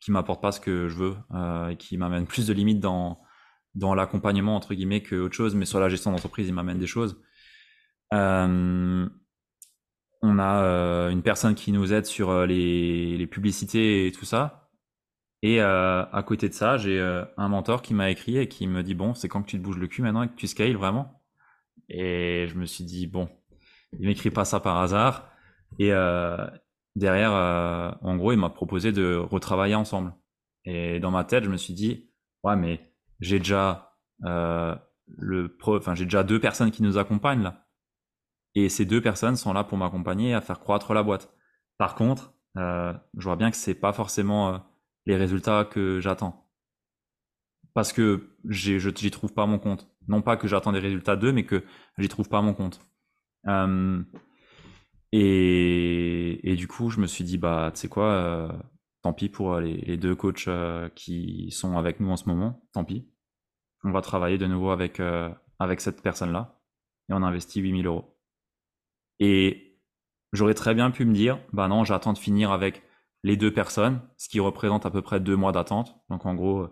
qui 0.00 0.10
m'apporte 0.10 0.42
pas 0.42 0.52
ce 0.52 0.60
que 0.60 0.88
je 0.88 0.96
veux 0.96 1.16
et 1.70 1.76
qui 1.76 1.96
m'amène 1.96 2.26
plus 2.26 2.46
de 2.46 2.52
limites 2.52 2.80
dans 2.80 3.20
dans 3.76 3.94
l'accompagnement 3.94 4.56
entre 4.56 4.74
guillemets 4.74 5.02
que 5.02 5.14
autre 5.16 5.34
chose, 5.34 5.54
mais 5.54 5.66
sur 5.66 5.80
la 5.80 5.88
gestion 5.88 6.10
d'entreprise, 6.10 6.48
il 6.48 6.54
m'amène 6.54 6.78
des 6.78 6.86
choses. 6.88 7.22
on 8.10 9.08
a 10.38 11.10
une 11.10 11.22
personne 11.22 11.54
qui 11.54 11.72
nous 11.72 11.92
aide 11.92 12.06
sur 12.06 12.46
les, 12.46 13.16
les 13.16 13.26
publicités 13.26 14.06
et 14.06 14.12
tout 14.12 14.24
ça. 14.24 14.70
Et 15.42 15.60
à 15.60 16.24
côté 16.26 16.48
de 16.48 16.54
ça, 16.54 16.76
j'ai 16.78 16.98
un 17.36 17.48
mentor 17.48 17.82
qui 17.82 17.94
m'a 17.94 18.10
écrit 18.10 18.38
et 18.38 18.48
qui 18.48 18.66
me 18.66 18.82
dit 18.82 18.94
bon, 18.94 19.14
c'est 19.14 19.28
quand 19.28 19.42
que 19.42 19.48
tu 19.48 19.58
te 19.58 19.62
bouges 19.62 19.78
le 19.78 19.86
cul 19.88 20.02
maintenant 20.02 20.22
et 20.24 20.28
que 20.28 20.34
tu 20.34 20.46
scales 20.46 20.76
vraiment? 20.76 21.16
Et 21.88 22.46
je 22.48 22.54
me 22.56 22.66
suis 22.66 22.84
dit, 22.84 23.06
bon, 23.06 23.28
il 23.98 24.06
m'écrit 24.06 24.30
pas 24.30 24.44
ça 24.44 24.60
par 24.60 24.78
hasard. 24.78 25.30
Et 25.78 25.92
euh, 25.92 26.46
derrière, 26.96 27.32
euh, 27.32 27.90
en 28.02 28.16
gros, 28.16 28.32
il 28.32 28.38
m'a 28.38 28.50
proposé 28.50 28.92
de 28.92 29.16
retravailler 29.16 29.74
ensemble. 29.74 30.14
Et 30.64 31.00
dans 31.00 31.10
ma 31.10 31.24
tête, 31.24 31.44
je 31.44 31.50
me 31.50 31.56
suis 31.56 31.74
dit, 31.74 32.10
ouais, 32.42 32.56
mais 32.56 32.80
j'ai 33.20 33.38
déjà 33.38 33.96
euh, 34.24 34.74
le 35.08 35.56
enfin, 35.66 35.94
j'ai 35.94 36.04
déjà 36.04 36.24
deux 36.24 36.40
personnes 36.40 36.70
qui 36.70 36.82
nous 36.82 36.98
accompagnent 36.98 37.42
là. 37.42 37.66
Et 38.54 38.68
ces 38.68 38.86
deux 38.86 39.02
personnes 39.02 39.36
sont 39.36 39.52
là 39.52 39.64
pour 39.64 39.78
m'accompagner 39.78 40.34
à 40.34 40.40
faire 40.40 40.60
croître 40.60 40.94
la 40.94 41.02
boîte. 41.02 41.32
Par 41.78 41.94
contre, 41.94 42.34
euh, 42.56 42.94
je 43.16 43.24
vois 43.24 43.36
bien 43.36 43.50
que 43.50 43.56
c'est 43.56 43.74
pas 43.74 43.92
forcément 43.92 44.54
euh, 44.54 44.58
les 45.04 45.16
résultats 45.16 45.64
que 45.64 46.00
j'attends. 46.00 46.48
Parce 47.74 47.92
que 47.92 48.36
je 48.44 48.78
j'y 48.78 49.10
trouve 49.10 49.34
pas 49.34 49.46
mon 49.46 49.58
compte. 49.58 49.88
Non 50.08 50.22
pas 50.22 50.36
que 50.36 50.48
j'attends 50.48 50.72
des 50.72 50.78
résultats 50.78 51.16
d'eux, 51.16 51.32
mais 51.32 51.44
que 51.44 51.64
j'y 51.98 52.08
trouve 52.08 52.28
pas 52.28 52.40
mon 52.40 52.54
compte. 52.54 52.80
Et, 55.12 56.40
et, 56.50 56.56
du 56.56 56.66
coup, 56.68 56.90
je 56.90 57.00
me 57.00 57.06
suis 57.06 57.24
dit, 57.24 57.38
bah, 57.38 57.70
tu 57.72 57.80
sais 57.80 57.88
quoi, 57.88 58.52
tant 59.06 59.12
pis 59.12 59.28
pour 59.28 59.60
les, 59.60 59.76
les 59.76 59.96
deux 59.96 60.16
coachs 60.16 60.48
euh, 60.48 60.88
qui 60.96 61.50
sont 61.52 61.78
avec 61.78 62.00
nous 62.00 62.10
en 62.10 62.16
ce 62.16 62.28
moment, 62.28 62.66
tant 62.72 62.84
pis. 62.84 63.08
On 63.84 63.92
va 63.92 64.02
travailler 64.02 64.36
de 64.36 64.46
nouveau 64.46 64.70
avec, 64.70 64.98
euh, 64.98 65.30
avec 65.60 65.80
cette 65.80 66.02
personne-là. 66.02 66.60
Et 67.08 67.12
on 67.12 67.22
investit 67.22 67.60
8000 67.60 67.86
euros. 67.86 68.18
Et 69.20 69.78
j'aurais 70.32 70.54
très 70.54 70.74
bien 70.74 70.90
pu 70.90 71.04
me 71.04 71.14
dire, 71.14 71.38
bah 71.52 71.68
non, 71.68 71.84
j'attends 71.84 72.14
de 72.14 72.18
finir 72.18 72.50
avec 72.50 72.82
les 73.22 73.36
deux 73.36 73.52
personnes, 73.52 74.00
ce 74.16 74.28
qui 74.28 74.40
représente 74.40 74.86
à 74.86 74.90
peu 74.90 75.02
près 75.02 75.20
deux 75.20 75.36
mois 75.36 75.52
d'attente. 75.52 75.96
Donc 76.10 76.26
en 76.26 76.34
gros, 76.34 76.68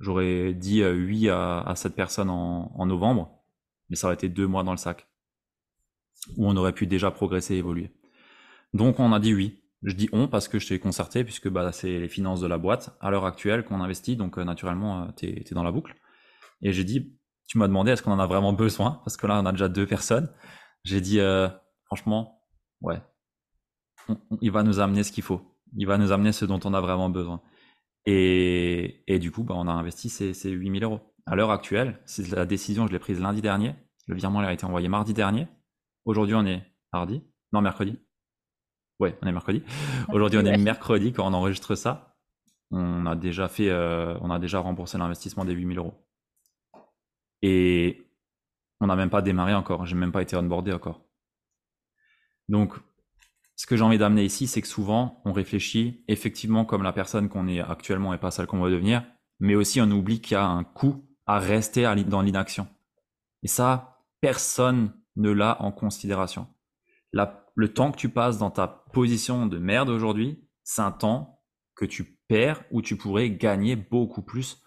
J'aurais 0.00 0.54
dit 0.54 0.82
euh, 0.82 0.94
oui 0.94 1.28
à, 1.28 1.60
à 1.60 1.74
cette 1.74 1.96
personne 1.96 2.30
en, 2.30 2.70
en, 2.72 2.86
novembre, 2.86 3.42
mais 3.88 3.96
ça 3.96 4.06
aurait 4.06 4.14
été 4.14 4.28
deux 4.28 4.46
mois 4.46 4.62
dans 4.62 4.70
le 4.70 4.76
sac, 4.76 5.08
où 6.36 6.48
on 6.48 6.56
aurait 6.56 6.72
pu 6.72 6.86
déjà 6.86 7.10
progresser 7.10 7.56
et 7.56 7.58
évoluer. 7.58 7.92
Donc 8.74 9.00
on 9.00 9.12
a 9.12 9.18
dit 9.18 9.34
oui. 9.34 9.60
Je 9.82 9.94
dis 9.94 10.08
on 10.12 10.26
parce 10.28 10.48
que 10.48 10.58
je 10.58 10.66
t'ai 10.66 10.78
concerté, 10.78 11.24
puisque 11.24 11.48
bah, 11.48 11.70
c'est 11.72 12.00
les 12.00 12.08
finances 12.08 12.40
de 12.40 12.46
la 12.46 12.58
boîte 12.58 12.96
à 13.00 13.10
l'heure 13.10 13.26
actuelle 13.26 13.64
qu'on 13.64 13.80
investit, 13.80 14.16
donc 14.16 14.38
euh, 14.38 14.44
naturellement, 14.44 15.04
euh, 15.04 15.06
tu 15.16 15.26
es, 15.26 15.44
dans 15.52 15.62
la 15.62 15.70
boucle. 15.70 15.94
Et 16.62 16.72
j'ai 16.72 16.84
dit, 16.84 17.16
tu 17.46 17.58
m'as 17.58 17.68
demandé 17.68 17.92
est-ce 17.92 18.02
qu'on 18.02 18.12
en 18.12 18.18
a 18.18 18.26
vraiment 18.26 18.52
besoin, 18.52 19.00
parce 19.04 19.16
que 19.16 19.26
là 19.26 19.40
on 19.40 19.46
a 19.46 19.52
déjà 19.52 19.68
deux 19.68 19.86
personnes. 19.86 20.32
J'ai 20.84 21.00
dit, 21.00 21.20
euh, 21.20 21.48
franchement, 21.86 22.42
ouais, 22.80 23.00
il 24.40 24.50
va 24.50 24.62
nous 24.62 24.80
amener 24.80 25.04
ce 25.04 25.12
qu'il 25.12 25.24
faut. 25.24 25.42
Il 25.76 25.86
va 25.86 25.98
nous 25.98 26.12
amener 26.12 26.32
ce 26.32 26.44
dont 26.44 26.60
on 26.64 26.74
a 26.74 26.80
vraiment 26.80 27.10
besoin. 27.10 27.40
Et, 28.06 29.04
et, 29.06 29.18
du 29.18 29.30
coup, 29.30 29.44
bah, 29.44 29.54
on 29.56 29.68
a 29.68 29.72
investi 29.72 30.08
ces, 30.08 30.32
ces 30.34 30.50
8000 30.50 30.84
euros. 30.84 31.00
À 31.26 31.36
l'heure 31.36 31.50
actuelle, 31.50 32.00
c'est 32.06 32.26
la 32.30 32.46
décision, 32.46 32.86
je 32.86 32.92
l'ai 32.92 32.98
prise 32.98 33.20
lundi 33.20 33.42
dernier. 33.42 33.74
Le 34.06 34.16
virement 34.16 34.40
a 34.40 34.52
été 34.52 34.64
envoyé 34.64 34.88
mardi 34.88 35.12
dernier. 35.12 35.46
Aujourd'hui, 36.06 36.34
on 36.34 36.46
est 36.46 36.62
mardi. 36.92 37.22
Non, 37.52 37.60
mercredi. 37.60 37.98
Ouais, 39.00 39.16
on 39.22 39.26
est 39.26 39.32
mercredi. 39.32 39.62
Aujourd'hui, 40.12 40.38
on 40.40 40.44
est 40.44 40.56
mercredi 40.56 41.12
quand 41.12 41.26
on 41.26 41.32
enregistre 41.32 41.74
ça. 41.74 42.16
On 42.70 43.06
a 43.06 43.14
déjà 43.14 43.48
fait, 43.48 43.70
euh, 43.70 44.18
on 44.20 44.30
a 44.30 44.38
déjà 44.38 44.58
remboursé 44.58 44.98
l'investissement 44.98 45.44
des 45.44 45.52
8000 45.52 45.78
euros. 45.78 45.94
Et 47.42 48.06
on 48.80 48.86
n'a 48.88 48.96
même 48.96 49.10
pas 49.10 49.22
démarré 49.22 49.54
encore. 49.54 49.86
J'ai 49.86 49.94
même 49.94 50.12
pas 50.12 50.22
été 50.22 50.36
onboardé 50.36 50.72
encore. 50.72 51.00
Donc, 52.48 52.74
ce 53.56 53.66
que 53.66 53.76
j'ai 53.76 53.82
envie 53.82 53.98
d'amener 53.98 54.24
ici, 54.24 54.46
c'est 54.46 54.62
que 54.62 54.68
souvent, 54.68 55.20
on 55.24 55.32
réfléchit 55.32 56.04
effectivement 56.08 56.64
comme 56.64 56.82
la 56.82 56.92
personne 56.92 57.28
qu'on 57.28 57.48
est 57.48 57.60
actuellement 57.60 58.14
et 58.14 58.18
pas 58.18 58.30
celle 58.30 58.46
qu'on 58.46 58.60
va 58.60 58.70
devenir, 58.70 59.04
mais 59.40 59.54
aussi 59.54 59.80
on 59.80 59.90
oublie 59.90 60.20
qu'il 60.20 60.34
y 60.34 60.36
a 60.36 60.46
un 60.46 60.64
coût 60.64 61.04
à 61.26 61.38
rester 61.38 61.82
dans 62.06 62.22
l'inaction. 62.22 62.68
Et 63.42 63.48
ça, 63.48 64.04
personne 64.20 64.92
ne 65.16 65.30
l'a 65.30 65.60
en 65.62 65.72
considération. 65.72 66.46
Le 67.12 67.72
temps 67.72 67.90
que 67.90 67.96
tu 67.96 68.08
passes 68.08 68.38
dans 68.38 68.50
ta 68.50 68.68
position 68.92 69.46
de 69.46 69.58
merde 69.58 69.88
aujourd'hui, 69.88 70.48
c'est 70.62 70.82
un 70.82 70.92
temps 70.92 71.40
que 71.74 71.84
tu 71.84 72.18
perds 72.28 72.62
ou 72.70 72.82
tu 72.82 72.96
pourrais 72.96 73.30
gagner 73.30 73.76
beaucoup 73.76 74.22
plus, 74.22 74.62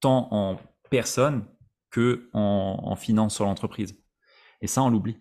tant 0.00 0.28
en 0.30 0.58
personne 0.90 1.46
que 1.90 2.28
en, 2.32 2.80
en 2.82 2.96
finance 2.96 3.34
sur 3.34 3.44
l'entreprise. 3.44 4.02
Et 4.60 4.66
ça, 4.66 4.82
on 4.82 4.90
l'oublie. 4.90 5.18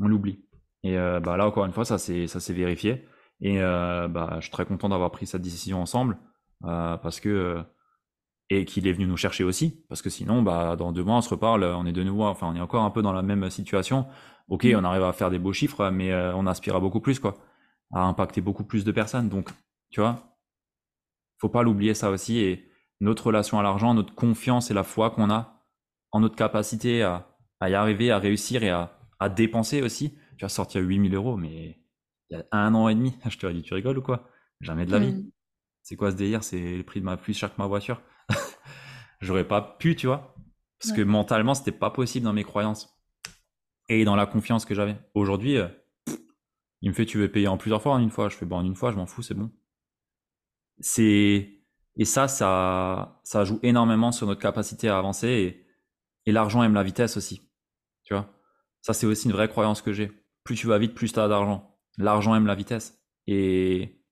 On 0.00 0.08
l'oublie. 0.08 0.44
Et 0.82 0.98
euh, 0.98 1.18
bah, 1.20 1.36
là, 1.36 1.46
encore 1.46 1.64
une 1.64 1.72
fois, 1.72 1.84
ça 1.84 1.98
s'est 1.98 2.52
vérifié. 2.52 3.06
Et 3.40 3.60
euh, 3.60 4.06
bah, 4.08 4.34
je 4.36 4.42
suis 4.42 4.50
très 4.50 4.66
content 4.66 4.88
d'avoir 4.88 5.10
pris 5.10 5.26
cette 5.26 5.42
décision 5.42 5.80
ensemble 5.80 6.18
euh, 6.64 6.96
parce 6.98 7.20
que 7.20 7.62
et 8.50 8.64
qu'il 8.64 8.86
est 8.86 8.92
venu 8.92 9.06
nous 9.06 9.16
chercher 9.16 9.44
aussi 9.44 9.84
parce 9.88 10.02
que 10.02 10.10
sinon, 10.10 10.42
bah, 10.42 10.76
dans 10.76 10.92
deux 10.92 11.02
mois, 11.02 11.16
on 11.16 11.22
se 11.22 11.30
reparle, 11.30 11.64
on 11.64 11.86
est 11.86 11.92
de 11.92 12.02
nouveau, 12.02 12.24
enfin, 12.24 12.48
on 12.48 12.56
est 12.56 12.60
encore 12.60 12.84
un 12.84 12.90
peu 12.90 13.02
dans 13.02 13.12
la 13.12 13.22
même 13.22 13.48
situation. 13.50 14.06
Ok, 14.48 14.64
mmh. 14.64 14.76
on 14.76 14.84
arrive 14.84 15.02
à 15.02 15.12
faire 15.12 15.30
des 15.30 15.38
beaux 15.38 15.52
chiffres, 15.52 15.90
mais 15.90 16.14
on 16.34 16.46
aspire 16.46 16.76
à 16.76 16.80
beaucoup 16.80 17.00
plus, 17.00 17.18
quoi, 17.18 17.36
à 17.92 18.02
impacter 18.02 18.40
beaucoup 18.42 18.64
plus 18.64 18.84
de 18.84 18.92
personnes. 18.92 19.28
Donc, 19.28 19.48
tu 19.90 20.00
vois, 20.00 20.36
faut 21.38 21.48
pas 21.48 21.62
l'oublier 21.62 21.94
ça 21.94 22.10
aussi. 22.10 22.38
Et 22.40 22.68
notre 23.00 23.28
relation 23.28 23.58
à 23.58 23.62
l'argent, 23.62 23.94
notre 23.94 24.14
confiance 24.14 24.70
et 24.70 24.74
la 24.74 24.84
foi 24.84 25.10
qu'on 25.10 25.30
a 25.30 25.62
en 26.12 26.20
notre 26.20 26.36
capacité 26.36 27.02
à, 27.02 27.34
à, 27.60 27.70
y 27.70 27.74
arriver, 27.74 28.10
à 28.10 28.18
réussir 28.18 28.62
et 28.62 28.70
à, 28.70 28.98
à 29.18 29.28
dépenser 29.30 29.82
aussi 29.82 30.14
tu 30.36 30.44
as 30.44 30.48
sorti 30.48 30.78
à 30.78 30.80
8000 30.80 31.14
euros, 31.14 31.36
mais 31.36 31.78
il 32.30 32.36
y 32.36 32.40
a 32.40 32.44
un 32.52 32.74
an 32.74 32.88
et 32.88 32.94
demi, 32.94 33.14
je 33.28 33.38
te 33.38 33.46
dit, 33.46 33.62
tu 33.62 33.74
rigoles 33.74 33.98
ou 33.98 34.02
quoi? 34.02 34.28
Jamais 34.60 34.86
de 34.86 34.92
la 34.92 34.98
vie. 34.98 35.12
Mm. 35.12 35.30
C'est 35.82 35.96
quoi 35.96 36.10
ce 36.10 36.16
délire? 36.16 36.42
C'est 36.42 36.76
le 36.76 36.82
prix 36.82 37.00
de 37.00 37.04
ma 37.04 37.16
plus 37.16 37.34
cher 37.34 37.54
que 37.54 37.60
ma 37.60 37.66
voiture. 37.66 38.00
J'aurais 39.20 39.46
pas 39.46 39.62
pu, 39.62 39.96
tu 39.96 40.06
vois. 40.06 40.34
Parce 40.80 40.92
que 40.92 41.02
mentalement, 41.02 41.54
c'était 41.54 41.72
pas 41.72 41.90
possible 41.90 42.24
dans 42.24 42.32
mes 42.32 42.44
croyances. 42.44 42.98
Et 43.88 44.04
dans 44.04 44.16
la 44.16 44.26
confiance 44.26 44.64
que 44.64 44.74
j'avais. 44.74 44.96
Aujourd'hui, 45.14 45.58
euh, 45.58 45.68
il 46.80 46.90
me 46.90 46.94
fait, 46.94 47.06
tu 47.06 47.18
veux 47.18 47.30
payer 47.30 47.48
en 47.48 47.56
plusieurs 47.56 47.82
fois 47.82 47.94
en 47.94 47.98
une 47.98 48.10
fois. 48.10 48.28
Je 48.28 48.36
fais, 48.36 48.46
bon, 48.46 48.56
en 48.56 48.64
une 48.64 48.74
fois, 48.74 48.90
je 48.90 48.96
m'en 48.96 49.06
fous, 49.06 49.22
c'est 49.22 49.34
bon. 49.34 49.50
C'est, 50.80 51.62
et 51.96 52.04
ça, 52.04 52.28
ça, 52.28 53.20
ça 53.24 53.44
joue 53.44 53.60
énormément 53.62 54.12
sur 54.12 54.26
notre 54.26 54.40
capacité 54.40 54.88
à 54.88 54.98
avancer 54.98 55.28
et, 55.28 55.66
et 56.26 56.32
l'argent 56.32 56.62
aime 56.62 56.74
la 56.74 56.82
vitesse 56.82 57.16
aussi. 57.16 57.50
Tu 58.02 58.14
vois? 58.14 58.34
Ça, 58.80 58.92
c'est 58.92 59.06
aussi 59.06 59.26
une 59.26 59.32
vraie 59.32 59.48
croyance 59.48 59.80
que 59.82 59.92
j'ai 59.92 60.10
plus 60.44 60.56
tu 60.56 60.66
vas 60.66 60.78
vite, 60.78 60.94
plus 60.94 61.12
tu 61.12 61.18
as 61.18 61.26
d'argent. 61.26 61.74
L'argent 61.96 62.34
aime 62.34 62.46
la 62.46 62.54
vitesse. 62.54 63.02
Et 63.26 64.02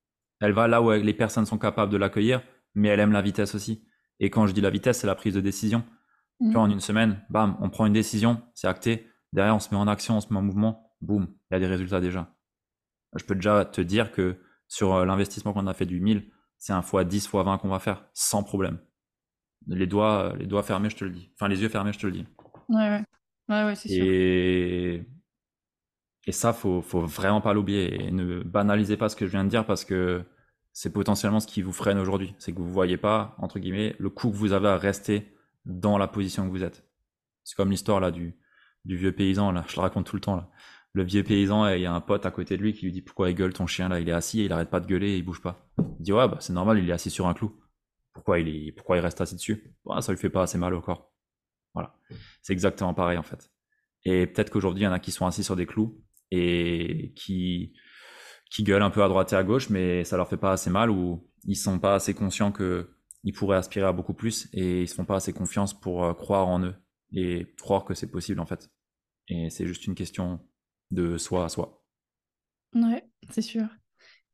elle 0.40 0.52
va 0.52 0.66
là 0.66 0.82
où 0.82 0.90
les 0.90 1.14
personnes 1.14 1.46
sont 1.46 1.58
capables 1.58 1.92
de 1.92 1.98
l'accueillir, 1.98 2.42
mais 2.74 2.88
elle 2.88 3.00
aime 3.00 3.12
la 3.12 3.22
vitesse 3.22 3.54
aussi. 3.54 3.86
Et 4.22 4.30
quand 4.30 4.46
je 4.46 4.52
dis 4.52 4.60
la 4.60 4.70
vitesse, 4.70 5.00
c'est 5.00 5.06
la 5.06 5.16
prise 5.16 5.34
de 5.34 5.40
décision. 5.40 5.84
Tu 6.40 6.52
vois, 6.52 6.62
en 6.62 6.68
mmh. 6.68 6.72
une 6.72 6.80
semaine, 6.80 7.24
bam, 7.28 7.56
on 7.60 7.68
prend 7.70 7.86
une 7.86 7.92
décision, 7.92 8.40
c'est 8.54 8.68
acté. 8.68 9.08
Derrière, 9.32 9.56
on 9.56 9.58
se 9.58 9.70
met 9.74 9.76
en 9.76 9.88
action, 9.88 10.16
on 10.16 10.20
se 10.20 10.32
met 10.32 10.38
en 10.38 10.42
mouvement, 10.42 10.96
boum, 11.00 11.26
il 11.50 11.54
y 11.54 11.56
a 11.56 11.60
des 11.60 11.66
résultats 11.66 12.00
déjà. 12.00 12.34
Je 13.14 13.24
peux 13.24 13.34
déjà 13.34 13.64
te 13.64 13.80
dire 13.80 14.12
que 14.12 14.38
sur 14.68 14.94
euh, 14.94 15.04
l'investissement 15.04 15.52
qu'on 15.52 15.66
a 15.66 15.74
fait 15.74 15.86
du 15.86 16.00
1000, 16.00 16.30
c'est 16.58 16.72
un 16.72 16.82
fois 16.82 17.04
10 17.04 17.26
fois 17.26 17.42
20 17.42 17.58
qu'on 17.58 17.68
va 17.68 17.80
faire, 17.80 18.04
sans 18.12 18.42
problème. 18.42 18.78
Les 19.66 19.86
doigts, 19.86 20.32
euh, 20.32 20.36
les 20.36 20.46
doigts 20.46 20.62
fermés, 20.62 20.88
je 20.88 20.96
te 20.96 21.04
le 21.04 21.10
dis. 21.10 21.30
Enfin, 21.34 21.48
les 21.48 21.60
yeux 21.60 21.68
fermés, 21.68 21.92
je 21.92 21.98
te 21.98 22.06
le 22.06 22.12
dis. 22.12 22.26
Ouais, 22.68 22.88
ouais. 22.88 23.04
Ouais, 23.48 23.64
ouais, 23.64 23.74
c'est 23.74 23.88
sûr. 23.88 24.04
Et, 24.04 25.06
et 26.26 26.32
ça, 26.32 26.52
faut, 26.52 26.80
faut 26.80 27.02
vraiment 27.02 27.40
pas 27.40 27.54
l'oublier. 27.54 28.06
Et 28.06 28.10
ne 28.12 28.42
banalisez 28.42 28.96
pas 28.96 29.08
ce 29.08 29.16
que 29.16 29.26
je 29.26 29.32
viens 29.32 29.44
de 29.44 29.50
dire 29.50 29.66
parce 29.66 29.84
que 29.84 30.24
c'est 30.72 30.92
potentiellement 30.92 31.40
ce 31.40 31.46
qui 31.46 31.62
vous 31.62 31.72
freine 31.72 31.98
aujourd'hui. 31.98 32.34
C'est 32.38 32.52
que 32.52 32.58
vous 32.58 32.72
voyez 32.72 32.96
pas, 32.96 33.34
entre 33.38 33.58
guillemets, 33.58 33.94
le 33.98 34.10
coup 34.10 34.30
que 34.30 34.36
vous 34.36 34.52
avez 34.52 34.68
à 34.68 34.76
rester 34.76 35.34
dans 35.64 35.98
la 35.98 36.08
position 36.08 36.46
que 36.46 36.50
vous 36.50 36.64
êtes. 36.64 36.84
C'est 37.44 37.56
comme 37.56 37.70
l'histoire 37.70 38.00
là 38.00 38.10
du, 38.10 38.38
vieux 38.84 39.12
paysan, 39.12 39.52
là, 39.52 39.64
je 39.68 39.76
le 39.76 39.80
raconte 39.80 40.06
tout 40.06 40.16
le 40.16 40.22
temps 40.22 40.36
là. 40.36 40.50
Le 40.94 41.04
vieux 41.04 41.22
paysan, 41.22 41.68
il 41.68 41.86
a 41.86 41.92
un 41.92 42.00
pote 42.00 42.26
à 42.26 42.30
côté 42.30 42.56
de 42.56 42.62
lui 42.62 42.74
qui 42.74 42.84
lui 42.84 42.92
dit 42.92 43.00
pourquoi 43.00 43.30
il 43.30 43.34
gueule 43.34 43.52
ton 43.52 43.66
chien 43.66 43.88
là, 43.88 44.00
il 44.00 44.08
est 44.08 44.12
assis 44.12 44.40
et 44.40 44.44
il 44.44 44.52
arrête 44.52 44.70
pas 44.70 44.80
de 44.80 44.86
gueuler 44.86 45.12
et 45.12 45.16
il 45.16 45.24
bouge 45.24 45.40
pas. 45.40 45.70
Il 45.78 46.02
dit 46.02 46.12
ouais 46.12 46.28
bah 46.28 46.36
c'est 46.40 46.52
normal, 46.52 46.78
il 46.78 46.88
est 46.88 46.92
assis 46.92 47.10
sur 47.10 47.26
un 47.26 47.34
clou. 47.34 47.58
Pourquoi 48.12 48.40
il 48.40 48.48
est, 48.48 48.72
pourquoi 48.72 48.98
il 48.98 49.00
reste 49.00 49.20
assis 49.20 49.36
dessus? 49.36 49.74
Bah, 49.86 50.02
Ça 50.02 50.12
lui 50.12 50.18
fait 50.18 50.28
pas 50.28 50.42
assez 50.42 50.58
mal 50.58 50.74
au 50.74 50.82
corps. 50.82 51.10
Voilà, 51.72 51.96
c'est 52.42 52.52
exactement 52.52 52.92
pareil 52.92 53.16
en 53.16 53.22
fait. 53.22 53.50
Et 54.04 54.26
peut-être 54.26 54.50
qu'aujourd'hui 54.50 54.82
il 54.82 54.84
y 54.84 54.88
en 54.88 54.92
a 54.92 54.98
qui 54.98 55.12
sont 55.12 55.26
assis 55.26 55.44
sur 55.44 55.56
des 55.56 55.64
clous 55.64 55.98
et 56.30 57.14
qui 57.16 57.74
qui 58.52 58.62
gueulent 58.64 58.82
un 58.82 58.90
peu 58.90 59.02
à 59.02 59.08
droite 59.08 59.32
et 59.32 59.36
à 59.36 59.42
gauche, 59.42 59.70
mais 59.70 60.04
ça 60.04 60.16
leur 60.16 60.28
fait 60.28 60.36
pas 60.36 60.52
assez 60.52 60.68
mal 60.68 60.90
ou 60.90 61.26
ils 61.44 61.56
sont 61.56 61.78
pas 61.78 61.94
assez 61.94 62.12
conscients 62.12 62.52
que 62.52 62.90
ils 63.24 63.32
pourraient 63.32 63.56
aspirer 63.56 63.86
à 63.86 63.92
beaucoup 63.92 64.14
plus 64.14 64.48
et 64.52 64.82
ils 64.82 64.88
se 64.88 64.94
font 64.94 65.04
pas 65.04 65.16
assez 65.16 65.32
confiance 65.32 65.78
pour 65.78 66.04
euh, 66.04 66.12
croire 66.12 66.48
en 66.48 66.60
eux 66.62 66.74
et 67.12 67.46
croire 67.58 67.84
que 67.84 67.94
c'est 67.94 68.10
possible 68.10 68.40
en 68.40 68.46
fait. 68.46 68.68
Et 69.28 69.48
c'est 69.48 69.66
juste 69.66 69.86
une 69.86 69.94
question 69.94 70.40
de 70.90 71.16
soi 71.16 71.44
à 71.44 71.48
soi. 71.48 71.82
Ouais, 72.74 73.04
c'est 73.30 73.42
sûr. 73.42 73.64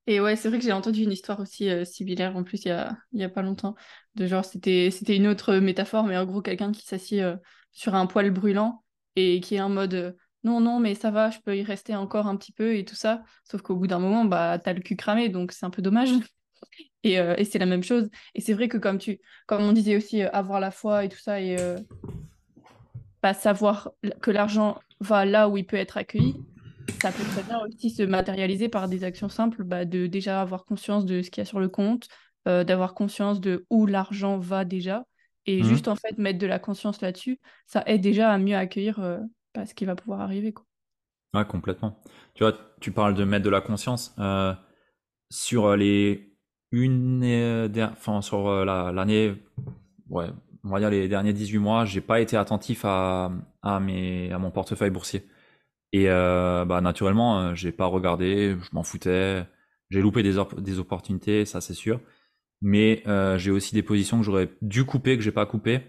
Et 0.07 0.21
ouais, 0.21 0.37
c'est 0.37 0.49
vrai 0.49 0.59
que 0.59 0.65
j'ai 0.65 0.73
entendu 0.73 1.03
une 1.03 1.13
histoire 1.13 1.39
aussi 1.39 1.69
euh, 1.69 1.85
similaire 1.85 2.35
en 2.35 2.43
plus 2.43 2.65
il 2.65 2.69
y 3.13 3.23
a, 3.23 3.29
pas 3.29 3.43
longtemps. 3.43 3.77
De 4.15 4.27
genre, 4.27 4.45
c'était, 4.45 4.91
une 5.09 5.27
autre 5.27 5.57
métaphore, 5.57 6.05
mais 6.05 6.17
en 6.17 6.25
gros, 6.25 6.41
quelqu'un 6.41 6.73
qui 6.73 6.87
s'assied 6.87 7.23
euh, 7.23 7.37
sur 7.73 7.95
un 7.95 8.07
poêle 8.07 8.31
brûlant 8.31 8.83
et 9.17 9.41
qui 9.41 9.57
est 9.57 9.61
en 9.61 9.69
mode 9.69 10.17
non, 10.45 10.61
non, 10.61 10.81
mais 10.81 10.95
ça 10.95 11.11
va, 11.11 11.31
je 11.31 11.39
peux 11.41 11.57
y 11.57 11.63
rester 11.63 11.95
encore 11.97 12.27
un 12.27 12.37
petit 12.37 12.53
peu 12.53 12.77
et 12.77 12.85
tout 12.85 12.95
ça. 12.95 13.23
Sauf 13.45 13.63
qu'au 13.63 13.77
bout 13.77 13.87
d'un 13.87 13.99
moment, 13.99 14.25
bah, 14.25 14.59
t'as 14.59 14.73
le 14.73 14.81
cul 14.81 14.97
cramé, 14.97 15.29
donc 15.29 15.53
c'est 15.53 15.67
un 15.67 15.71
peu 15.71 15.83
dommage. 15.83 16.11
Et, 17.05 17.15
et 17.15 17.45
c'est 17.45 17.59
la 17.61 17.67
même 17.67 17.83
chose. 17.85 18.11
Et 18.35 18.41
c'est 18.41 18.55
vrai 18.55 18.69
que 18.69 18.79
comme 18.79 18.99
tu, 18.99 19.21
comme 19.47 19.63
on 19.63 19.73
disait 19.73 19.97
aussi, 19.97 20.23
avoir 20.23 20.61
la 20.61 20.71
foi 20.73 21.05
et 21.05 21.09
tout 21.09 21.19
ça, 21.19 21.41
et 21.41 21.57
pas 23.21 23.35
savoir 23.35 23.91
que 24.23 24.31
l'argent 24.31 24.79
va 25.01 25.25
là 25.25 25.49
où 25.49 25.57
il 25.57 25.67
peut 25.67 25.77
être 25.77 25.97
accueilli, 25.97 26.43
ça 27.03 27.13
peut 27.13 27.25
très 27.27 27.45
bien 27.45 27.59
aussi 27.69 27.91
se 27.91 28.03
matérialiser 28.03 28.69
par 28.69 28.89
des 28.89 29.05
actions 29.05 29.29
simples, 29.29 29.65
bah, 29.65 29.85
de 29.85 30.07
déjà 30.07 30.41
avoir 30.43 30.65
conscience 30.65 31.05
de 31.07 31.23
ce 31.23 31.31
qu'il 31.31 31.41
y 31.43 31.47
a 31.47 31.47
sur 31.47 31.61
le 31.61 31.69
compte, 31.69 32.09
euh, 32.49 32.65
d'avoir 32.65 32.95
conscience 32.95 33.41
de 33.41 33.67
où 33.71 33.87
l'argent 33.87 34.39
va 34.39 34.65
déjà, 34.65 35.05
et 35.47 35.63
Mhm. 35.63 35.65
juste 35.65 35.89
en 35.89 35.97
fait 35.97 36.19
mettre 36.19 36.39
de 36.39 36.47
la 36.47 36.59
conscience 36.59 37.01
là-dessus, 37.01 37.41
ça 37.67 37.83
aide 37.87 38.01
déjà 38.03 38.31
à 38.33 38.39
mieux 38.39 38.57
accueillir 38.57 39.01
euh, 39.59 39.67
ce 39.67 39.75
qui 39.75 39.85
va 39.85 39.97
pouvoir 39.97 40.21
arriver. 40.21 40.53
Quoi. 40.53 40.65
Complètement. 41.45 42.01
Tu 42.35 42.43
vois, 42.43 42.55
tu 42.81 42.91
parles 42.91 43.15
de 43.15 43.25
mettre 43.25 43.45
de 43.45 43.51
la 43.51 43.61
conscience. 43.61 44.15
euh, 44.19 44.55
sur 45.31 45.77
les 45.77 46.35
une, 46.73 47.23
euh, 47.25 47.69
sur 48.23 48.49
euh, 48.49 48.65
la- 48.65 48.93
l'année, 48.93 49.35
ouais, 50.11 50.29
on 50.65 50.71
va 50.71 50.81
dire 50.81 50.91
les 50.91 51.09
derniers 51.09 51.33
18 51.35 51.59
mois, 51.59 51.85
j'ai 51.87 52.01
pas 52.03 52.21
été 52.21 52.37
attentif 52.37 52.85
à, 52.85 53.33
à 53.63 53.81
mes, 53.81 54.33
à 54.33 54.39
mon 54.39 54.51
portefeuille 54.51 54.91
boursier. 54.91 55.27
Et 55.93 56.11
euh, 56.11 56.65
bah, 56.67 56.81
naturellement, 56.81 57.41
euh, 57.41 57.55
j'ai 57.55 57.73
pas 57.73 57.87
regardé, 57.87 58.57
je 58.63 58.71
m'en 58.73 58.83
foutais. 58.85 59.45
J'ai 59.91 60.03
loupé 60.03 60.23
des, 60.23 60.37
des 60.59 60.79
opportunités, 60.81 61.45
ça 61.47 61.61
c'est 61.61 61.75
sûr. 61.75 62.01
Mais 62.63 63.03
euh, 63.07 63.39
j'ai 63.39 63.51
aussi 63.51 63.75
des 63.75 63.83
positions 63.83 64.19
que 64.19 64.25
j'aurais 64.25 64.51
dû 64.63 64.85
couper, 64.85 65.17
que 65.17 65.23
j'ai 65.23 65.33
pas 65.33 65.47
coupé, 65.47 65.81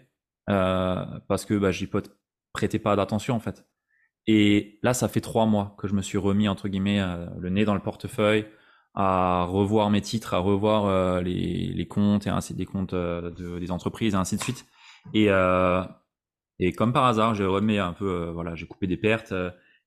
euh, 0.50 1.06
parce 1.28 1.46
que 1.46 1.56
bah, 1.56 1.72
j'y 1.72 1.88
pot- 1.88 2.12
prêtais 2.54 2.80
pas 2.80 2.96
d'attention 2.96 3.36
en 3.36 3.40
fait. 3.40 3.66
Et 4.32 4.78
là, 4.84 4.94
ça 4.94 5.08
fait 5.08 5.22
trois 5.22 5.48
mois 5.48 5.76
que 5.80 5.88
je 5.88 5.96
me 5.96 6.04
suis 6.04 6.20
remis, 6.20 6.48
entre 6.48 6.68
guillemets, 6.68 7.02
euh, 7.02 7.26
le 7.40 7.50
nez 7.50 7.66
dans 7.66 7.74
le 7.74 7.80
portefeuille, 7.80 8.46
à 8.94 9.46
revoir 9.46 9.90
mes 9.90 10.02
titres, 10.02 10.36
à 10.36 10.38
revoir 10.38 10.86
euh, 10.86 11.22
les, 11.22 11.74
les 11.74 11.88
comptes 11.88 12.28
et 12.28 12.30
ainsi 12.30 12.54
des 12.54 12.68
comptes 12.68 12.94
euh, 12.94 13.32
de, 13.32 13.58
des 13.58 13.72
entreprises 13.72 14.14
et 14.14 14.18
ainsi 14.18 14.38
de 14.38 14.44
suite. 14.44 14.68
Et, 15.16 15.30
et 16.60 16.74
comme 16.74 16.94
par 16.94 17.06
hasard, 17.06 17.34
j'ai 17.34 17.46
remis 17.46 17.80
un 17.80 17.94
peu, 17.94 18.30
voilà, 18.32 18.54
j'ai 18.54 18.68
coupé 18.68 18.86
des 18.86 18.98
pertes 18.98 19.34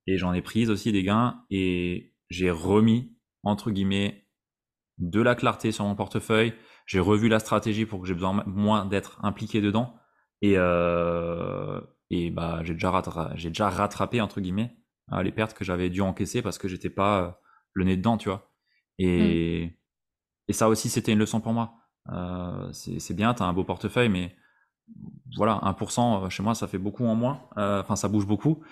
et 0.07 0.17
j'en 0.17 0.33
ai 0.33 0.41
pris 0.41 0.67
aussi 0.69 0.91
des 0.91 1.03
gains 1.03 1.45
et 1.51 2.15
j'ai 2.31 2.51
remis, 2.51 3.15
entre 3.45 3.71
guillemets, 3.71 4.27
de 4.99 5.21
la 5.21 5.35
clarté 5.35 5.71
sur 5.71 5.85
mon 5.85 5.95
portefeuille. 5.95 6.55
J'ai 6.87 6.99
revu 6.99 7.29
la 7.29 7.39
stratégie 7.39 7.85
pour 7.85 8.01
que 8.01 8.09
j'ai 8.09 8.15
besoin 8.15 8.43
moins 8.47 8.87
d'être 8.87 9.23
impliqué 9.23 9.61
dedans. 9.61 9.95
Et, 10.41 10.57
et 12.13 12.31
bah, 12.31 12.61
j'ai 12.65 12.75
déjà, 12.75 12.93
rattra- 12.93 13.33
j'ai 13.37 13.51
déjà 13.51 13.71
rattrapé, 13.71 14.23
entre 14.23 14.41
guillemets, 14.43 14.77
euh, 15.13 15.25
les 15.25 15.33
pertes 15.33 15.55
que 15.57 15.65
j'avais 15.65 15.91
dû 15.91 16.03
encaisser 16.03 16.43
parce 16.43 16.59
que 16.59 16.69
j'étais 16.69 16.91
pas 16.91 17.23
euh, 17.25 17.33
le 17.75 17.85
nez 17.87 17.99
dedans, 17.99 18.19
tu 18.19 18.31
vois. 18.31 18.53
Et, 18.99 19.79
et 20.49 20.55
ça 20.55 20.69
aussi, 20.69 20.91
c'était 20.91 21.13
une 21.13 21.21
leçon 21.21 21.41
pour 21.41 21.53
moi. 21.55 21.75
Euh, 22.11 22.73
c'est 22.73 23.15
bien, 23.15 23.35
tu 23.35 23.43
as 23.43 23.47
un 23.47 23.55
beau 23.55 23.65
portefeuille, 23.65 24.11
mais 24.11 24.37
voilà, 25.37 25.59
1% 25.63 26.29
chez 26.31 26.43
moi, 26.43 26.55
ça 26.55 26.67
fait 26.67 26.79
beaucoup 26.79 27.05
en 27.07 27.15
moins. 27.15 27.41
Euh, 27.59 27.81
Enfin, 27.81 27.97
ça 27.97 28.09
bouge 28.09 28.27
beaucoup. 28.27 28.63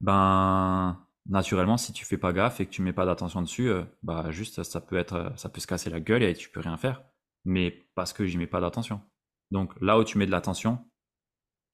Ben, 0.00 0.98
naturellement, 1.26 1.76
si 1.76 1.92
tu 1.92 2.04
fais 2.04 2.18
pas 2.18 2.32
gaffe 2.32 2.60
et 2.60 2.66
que 2.66 2.70
tu 2.70 2.82
mets 2.82 2.92
pas 2.92 3.06
d'attention 3.06 3.42
dessus, 3.42 3.68
euh, 3.70 3.84
bah, 4.02 4.30
juste, 4.30 4.62
ça 4.64 4.80
peut 4.80 4.96
être, 4.98 5.32
ça 5.36 5.48
peut 5.48 5.60
se 5.60 5.66
casser 5.66 5.90
la 5.90 6.00
gueule 6.00 6.22
et 6.22 6.34
tu 6.34 6.50
peux 6.50 6.60
rien 6.60 6.76
faire. 6.76 7.02
Mais 7.44 7.86
parce 7.94 8.12
que 8.12 8.26
j'y 8.26 8.38
mets 8.38 8.46
pas 8.46 8.60
d'attention. 8.60 9.00
Donc, 9.50 9.72
là 9.80 9.98
où 9.98 10.04
tu 10.04 10.18
mets 10.18 10.26
de 10.26 10.30
l'attention, 10.30 10.78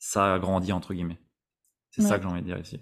ça 0.05 0.39
grandit, 0.39 0.73
entre 0.73 0.95
guillemets. 0.95 1.21
C'est 1.91 2.03
ça 2.03 2.19
que 2.19 2.25
j'ai 2.25 2.31
envie 2.31 2.43
de 2.43 2.47
dire 2.47 2.59
ici. 2.61 2.81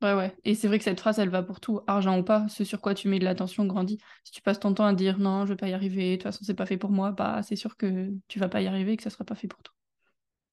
Ouais, 0.00 0.14
ouais. 0.14 0.36
Et 0.44 0.54
c'est 0.54 0.68
vrai 0.68 0.78
que 0.78 0.84
cette 0.84 1.00
phrase, 1.00 1.18
elle 1.18 1.28
va 1.28 1.42
pour 1.42 1.58
tout, 1.60 1.80
argent 1.88 2.16
ou 2.18 2.22
pas, 2.22 2.48
ce 2.48 2.62
sur 2.62 2.80
quoi 2.80 2.94
tu 2.94 3.08
mets 3.08 3.18
de 3.18 3.24
l'attention 3.24 3.66
grandit. 3.66 3.98
Si 4.22 4.30
tu 4.32 4.40
passes 4.42 4.60
ton 4.60 4.72
temps 4.72 4.86
à 4.86 4.92
dire 4.94 5.18
non, 5.18 5.44
je 5.44 5.50
vais 5.52 5.56
pas 5.56 5.68
y 5.68 5.72
arriver, 5.72 6.12
de 6.12 6.16
toute 6.16 6.22
façon, 6.24 6.44
c'est 6.44 6.54
pas 6.54 6.66
fait 6.66 6.76
pour 6.76 6.90
moi, 6.90 7.10
bah 7.10 7.42
c'est 7.42 7.56
sûr 7.56 7.76
que 7.76 8.08
tu 8.28 8.38
vas 8.38 8.48
pas 8.48 8.60
y 8.62 8.68
arriver 8.68 8.92
et 8.92 8.96
que 8.96 9.02
ça 9.02 9.10
sera 9.10 9.24
pas 9.24 9.34
fait 9.34 9.48
pour 9.48 9.60
toi. 9.62 9.74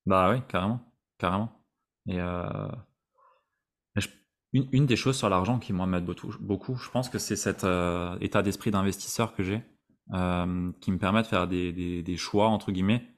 Bah 0.05 0.31
oui, 0.31 0.41
carrément. 0.47 0.79
Carrément. 1.17 1.51
Et 2.07 2.19
euh, 2.19 2.45
je- 3.95 4.07
Une, 4.53 4.67
une 4.71 4.85
des 4.85 4.95
choses 4.95 5.17
sur 5.17 5.29
l'argent 5.29 5.59
qui 5.59 5.73
m'aide 5.73 6.05
beaucoup, 6.05 6.33
beaucoup, 6.39 6.75
je 6.77 6.89
pense 6.89 7.09
que 7.09 7.19
c'est 7.19 7.35
cet 7.35 7.63
euh, 7.65 8.17
état 8.21 8.41
d'esprit 8.41 8.71
d'investisseur 8.71 9.33
que 9.35 9.43
j'ai, 9.43 9.61
euh, 10.13 10.71
qui 10.81 10.91
me 10.91 10.97
permet 10.97 11.21
de 11.23 11.27
faire 11.27 11.47
des, 11.47 11.71
des- 11.73 12.03
des 12.03 12.17
choix 12.17 12.47
entre 12.47 12.71
guillemets 12.71 13.14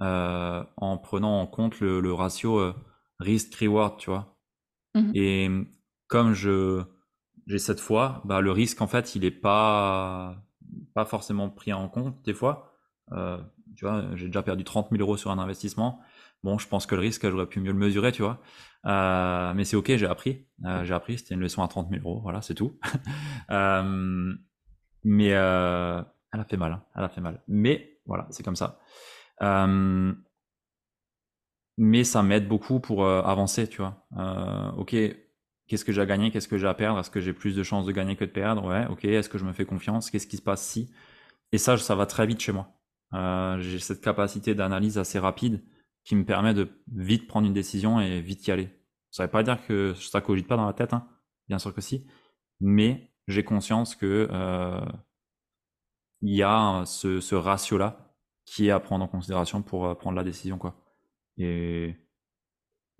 euh, 0.00 0.64
en 0.76 0.98
prenant 0.98 1.40
en 1.40 1.46
compte 1.46 1.80
le, 1.80 2.00
le 2.00 2.12
ratio 2.12 2.58
euh, 2.58 2.74
risk-reward, 3.20 3.98
tu 3.98 4.10
vois. 4.10 4.36
Mhm. 4.94 5.12
Et 5.14 5.50
comme 6.08 6.32
je 6.32 6.82
j'ai 7.46 7.58
cette 7.58 7.80
foi, 7.80 8.22
bah 8.24 8.40
le 8.40 8.50
risque 8.50 8.80
en 8.82 8.88
fait 8.88 9.14
il 9.14 9.24
est 9.24 9.30
pas 9.30 10.42
pas 10.94 11.04
forcément 11.04 11.48
pris 11.50 11.72
en 11.72 11.88
compte 11.88 12.22
des 12.24 12.34
fois. 12.34 12.72
Euh, 13.12 13.38
tu 13.76 13.84
vois, 13.84 14.04
j'ai 14.14 14.26
déjà 14.26 14.42
perdu 14.42 14.64
30 14.64 14.88
000 14.90 15.00
euros 15.02 15.16
sur 15.16 15.30
un 15.30 15.38
investissement. 15.38 16.00
Bon, 16.42 16.58
je 16.58 16.66
pense 16.68 16.86
que 16.86 16.94
le 16.94 17.00
risque, 17.00 17.28
j'aurais 17.28 17.46
pu 17.46 17.60
mieux 17.60 17.72
le 17.72 17.78
mesurer, 17.78 18.12
tu 18.12 18.22
vois. 18.22 18.40
Euh, 18.86 19.52
mais 19.54 19.64
c'est 19.64 19.76
ok, 19.76 19.96
j'ai 19.96 20.06
appris. 20.06 20.46
Euh, 20.64 20.84
j'ai 20.84 20.94
appris, 20.94 21.18
c'était 21.18 21.34
une 21.34 21.40
leçon 21.40 21.62
à 21.62 21.68
30 21.68 21.90
000 21.90 22.00
euros, 22.02 22.20
voilà, 22.22 22.42
c'est 22.42 22.54
tout. 22.54 22.78
Mais 25.08 25.28
elle 25.28 25.36
a 26.40 26.44
fait 26.48 26.56
mal, 26.56 26.72
hein, 26.72 26.82
elle 26.96 27.04
a 27.04 27.08
fait 27.08 27.20
mal. 27.20 27.42
Mais 27.46 28.00
voilà, 28.06 28.26
c'est 28.30 28.42
comme 28.42 28.56
ça. 28.56 28.80
Euh, 29.42 30.12
mais 31.78 32.04
ça 32.04 32.22
m'aide 32.22 32.48
beaucoup 32.48 32.80
pour 32.80 33.04
euh, 33.04 33.22
avancer, 33.22 33.68
tu 33.68 33.78
vois. 33.78 34.06
Euh, 34.16 34.70
ok, 34.72 34.96
qu'est-ce 35.68 35.84
que 35.84 35.92
j'ai 35.92 36.00
à 36.00 36.06
gagner, 36.06 36.30
qu'est-ce 36.30 36.48
que 36.48 36.58
j'ai 36.58 36.66
à 36.66 36.74
perdre, 36.74 37.00
est-ce 37.00 37.10
que 37.10 37.20
j'ai 37.20 37.32
plus 37.32 37.54
de 37.54 37.62
chances 37.62 37.86
de 37.86 37.92
gagner 37.92 38.16
que 38.16 38.24
de 38.24 38.30
perdre, 38.30 38.64
ouais, 38.64 38.86
ok, 38.88 39.04
est-ce 39.04 39.28
que 39.28 39.38
je 39.38 39.44
me 39.44 39.52
fais 39.52 39.66
confiance, 39.66 40.10
qu'est-ce 40.10 40.26
qui 40.26 40.36
se 40.38 40.42
passe 40.42 40.62
si? 40.66 40.90
Et 41.52 41.58
ça, 41.58 41.76
ça 41.78 41.94
va 41.94 42.06
très 42.06 42.26
vite 42.26 42.40
chez 42.40 42.52
moi. 42.52 42.72
J'ai 43.60 43.78
cette 43.78 44.02
capacité 44.02 44.54
d'analyse 44.54 44.98
assez 44.98 45.18
rapide 45.18 45.62
qui 46.04 46.16
me 46.16 46.24
permet 46.24 46.54
de 46.54 46.68
vite 46.92 47.26
prendre 47.28 47.46
une 47.46 47.54
décision 47.54 48.00
et 48.00 48.20
vite 48.20 48.46
y 48.46 48.50
aller. 48.52 48.70
Ça 49.10 49.24
veut 49.24 49.30
pas 49.30 49.42
dire 49.42 49.64
que 49.66 49.94
ça 49.94 50.20
cogite 50.20 50.48
pas 50.48 50.56
dans 50.56 50.66
la 50.66 50.72
tête, 50.72 50.92
hein, 50.92 51.08
bien 51.48 51.58
sûr 51.58 51.74
que 51.74 51.80
si, 51.80 52.06
mais 52.60 53.12
j'ai 53.28 53.44
conscience 53.44 53.94
que 53.96 54.28
il 56.22 56.34
y 56.34 56.42
a 56.42 56.84
ce 56.86 57.34
ratio-là 57.34 58.05
qui 58.46 58.68
est 58.68 58.70
à 58.70 58.80
prendre 58.80 59.04
en 59.04 59.08
considération 59.08 59.62
pour 59.62 59.86
euh, 59.86 59.94
prendre 59.94 60.16
la 60.16 60.24
décision, 60.24 60.58
quoi. 60.58 60.76
Et, 61.36 61.94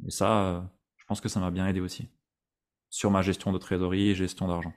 et 0.07 0.11
ça, 0.11 0.57
euh, 0.57 0.63
je 0.97 1.05
pense 1.07 1.21
que 1.21 1.29
ça 1.29 1.41
m'a 1.41 1.51
bien 1.51 1.67
aidé 1.67 1.81
aussi 1.81 2.11
sur 2.91 3.11
ma 3.11 3.23
gestion 3.23 3.53
de 3.53 3.59
trésorerie 3.59 4.11
et 4.11 4.15
gestion 4.15 4.49
d'argent. 4.49 4.75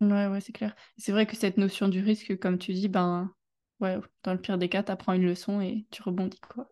Ouais, 0.00 0.26
ouais, 0.26 0.40
c'est 0.40 0.52
clair. 0.52 0.74
C'est 0.98 1.12
vrai 1.12 1.26
que 1.26 1.36
cette 1.36 1.56
notion 1.56 1.88
du 1.88 2.00
risque, 2.00 2.38
comme 2.38 2.58
tu 2.58 2.72
dis, 2.74 2.88
ben, 2.88 3.32
ouais, 3.80 3.98
dans 4.22 4.32
le 4.32 4.40
pire 4.40 4.58
des 4.58 4.68
cas, 4.68 4.82
t'apprends 4.82 5.14
une 5.14 5.26
leçon 5.26 5.60
et 5.60 5.86
tu 5.90 6.02
rebondis, 6.02 6.40
quoi. 6.40 6.68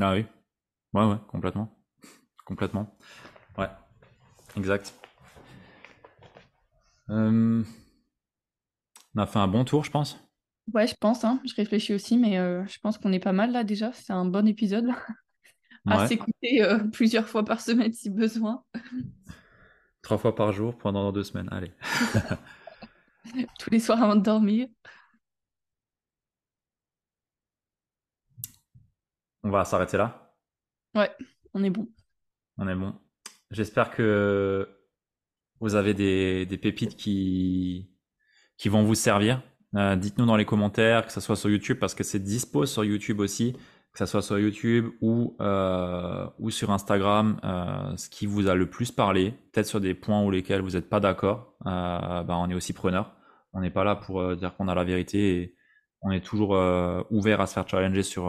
Ah 0.00 0.12
oui, 0.14 0.24
ouais, 0.94 1.04
ouais, 1.04 1.16
complètement, 1.28 1.76
complètement, 2.44 2.96
ouais, 3.58 3.68
exact. 4.56 4.94
Euh, 7.10 7.64
on 9.14 9.18
a 9.20 9.26
fait 9.26 9.38
un 9.38 9.48
bon 9.48 9.64
tour, 9.64 9.84
je 9.84 9.90
pense. 9.90 10.18
Ouais, 10.74 10.86
je 10.86 10.94
pense, 10.94 11.24
hein, 11.24 11.40
je 11.44 11.54
réfléchis 11.54 11.94
aussi, 11.94 12.18
mais 12.18 12.38
euh, 12.38 12.66
je 12.66 12.78
pense 12.78 12.98
qu'on 12.98 13.12
est 13.12 13.18
pas 13.20 13.32
mal 13.32 13.52
là 13.52 13.64
déjà. 13.64 13.92
C'est 13.92 14.12
un 14.12 14.26
bon 14.26 14.46
épisode. 14.46 14.90
à 15.86 16.06
s'écouter 16.06 16.62
euh, 16.62 16.78
plusieurs 16.92 17.26
fois 17.26 17.44
par 17.44 17.60
semaine 17.60 17.92
si 17.92 18.10
besoin. 18.10 18.64
Trois 20.02 20.18
fois 20.18 20.34
par 20.34 20.52
jour 20.52 20.76
pendant 20.76 21.10
deux 21.12 21.24
semaines, 21.24 21.48
allez. 21.50 21.72
Tous 23.58 23.70
les 23.70 23.80
soirs 23.80 24.02
avant 24.02 24.16
de 24.16 24.22
dormir. 24.22 24.68
On 29.42 29.50
va 29.50 29.64
s'arrêter 29.64 29.96
là 29.96 30.34
Ouais, 30.94 31.10
on 31.54 31.62
est 31.62 31.70
bon. 31.70 31.88
On 32.58 32.68
est 32.68 32.74
bon. 32.74 32.94
J'espère 33.50 33.90
que 33.90 34.68
vous 35.60 35.74
avez 35.74 35.94
des, 35.94 36.58
pépites 36.58 36.96
qui, 36.96 37.90
qui 38.56 38.68
vont 38.68 38.84
vous 38.84 38.94
servir. 38.94 39.42
Euh, 39.76 39.96
dites-nous 39.96 40.26
dans 40.26 40.36
les 40.36 40.44
commentaires, 40.44 41.06
que 41.06 41.12
ce 41.12 41.20
soit 41.20 41.36
sur 41.36 41.50
YouTube, 41.50 41.78
parce 41.78 41.94
que 41.94 42.04
c'est 42.04 42.18
dispo 42.18 42.64
sur 42.66 42.84
YouTube 42.84 43.20
aussi, 43.20 43.52
que 43.92 43.98
ce 43.98 44.06
soit 44.06 44.22
sur 44.22 44.38
YouTube 44.38 44.90
ou, 45.00 45.36
euh, 45.40 46.26
ou 46.38 46.50
sur 46.50 46.70
Instagram, 46.70 47.38
euh, 47.44 47.96
ce 47.96 48.08
qui 48.08 48.26
vous 48.26 48.48
a 48.48 48.54
le 48.54 48.70
plus 48.70 48.90
parlé, 48.90 49.32
peut-être 49.52 49.66
sur 49.66 49.80
des 49.80 49.94
points 49.94 50.22
où 50.22 50.30
lesquels 50.30 50.62
vous 50.62 50.70
n'êtes 50.70 50.88
pas 50.88 51.00
d'accord, 51.00 51.54
ben 51.64 52.26
on 52.28 52.48
est 52.48 52.54
aussi 52.54 52.72
preneur. 52.72 53.14
On 53.52 53.60
n'est 53.60 53.70
pas 53.70 53.84
là 53.84 53.96
pour 53.96 54.36
dire 54.36 54.54
qu'on 54.56 54.68
a 54.68 54.74
la 54.74 54.84
vérité 54.84 55.36
et 55.36 55.56
on 56.02 56.10
est 56.12 56.24
toujours 56.24 56.50
ouvert 57.10 57.40
à 57.40 57.46
se 57.46 57.54
faire 57.54 57.68
challenger 57.68 58.02
sur 58.02 58.24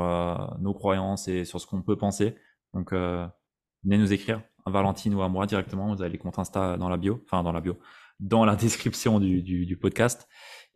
nos 0.59 0.73
croyances 0.73 1.27
et 1.27 1.45
sur 1.45 1.61
ce 1.61 1.67
qu'on 1.67 1.81
peut 1.81 1.97
penser. 1.97 2.35
Donc, 2.73 2.93
venez 2.93 3.97
nous 3.97 4.11
écrire 4.13 4.41
à 4.65 4.71
Valentine 4.71 5.13
ou 5.13 5.21
à 5.21 5.29
moi 5.29 5.45
directement. 5.45 5.93
Vous 5.93 6.01
avez 6.01 6.11
les 6.11 6.17
comptes 6.17 6.39
Insta 6.39 6.77
dans 6.77 6.89
la 6.89 6.97
bio, 6.97 7.21
enfin 7.25 7.43
dans 7.43 7.51
la 7.51 7.61
bio, 7.61 7.77
dans 8.19 8.45
la 8.45 8.55
description 8.57 9.19
du, 9.19 9.77
podcast. 9.79 10.27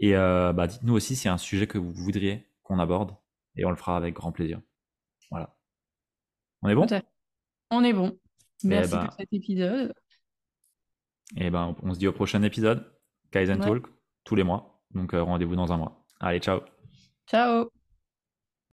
Et 0.04 0.18
euh, 0.18 0.52
bah, 0.52 0.68
dites-nous 0.68 0.94
aussi 0.94 1.16
s'il 1.16 1.28
y 1.28 1.30
a 1.30 1.34
un 1.34 1.38
sujet 1.38 1.66
que 1.66 1.78
vous 1.78 1.94
voudriez 1.94 2.46
qu'on 2.62 2.78
aborde 2.78 3.16
et 3.56 3.64
on 3.64 3.70
le 3.70 3.78
fera 3.78 3.96
avec 3.96 4.14
grand 4.14 4.34
plaisir. 4.34 4.60
Voilà. 5.32 5.56
On 6.62 6.68
est 6.68 6.76
bon? 6.76 6.86
On 7.72 7.86
est 7.86 7.94
bon. 7.94 8.20
Eh 8.66 8.68
Merci 8.68 8.92
ben 8.92 9.06
pour 9.06 9.14
cet 9.14 9.32
épisode. 9.32 9.94
Et 11.38 11.46
eh 11.46 11.50
ben, 11.50 11.74
on 11.82 11.94
se 11.94 12.00
dit 12.00 12.08
au 12.10 12.12
prochain 12.12 12.44
épisode. 12.44 12.86
Kaizen 13.32 13.62
Talk, 13.62 13.88
tous 14.26 14.36
les 14.36 14.44
mois. 14.44 14.84
Donc 14.92 15.14
euh, 15.14 15.24
rendez-vous 15.24 15.56
dans 15.56 15.72
un 15.72 15.78
mois. 15.78 16.06
Allez, 16.20 16.40
ciao. 16.40 16.60
Ciao. 17.26 17.70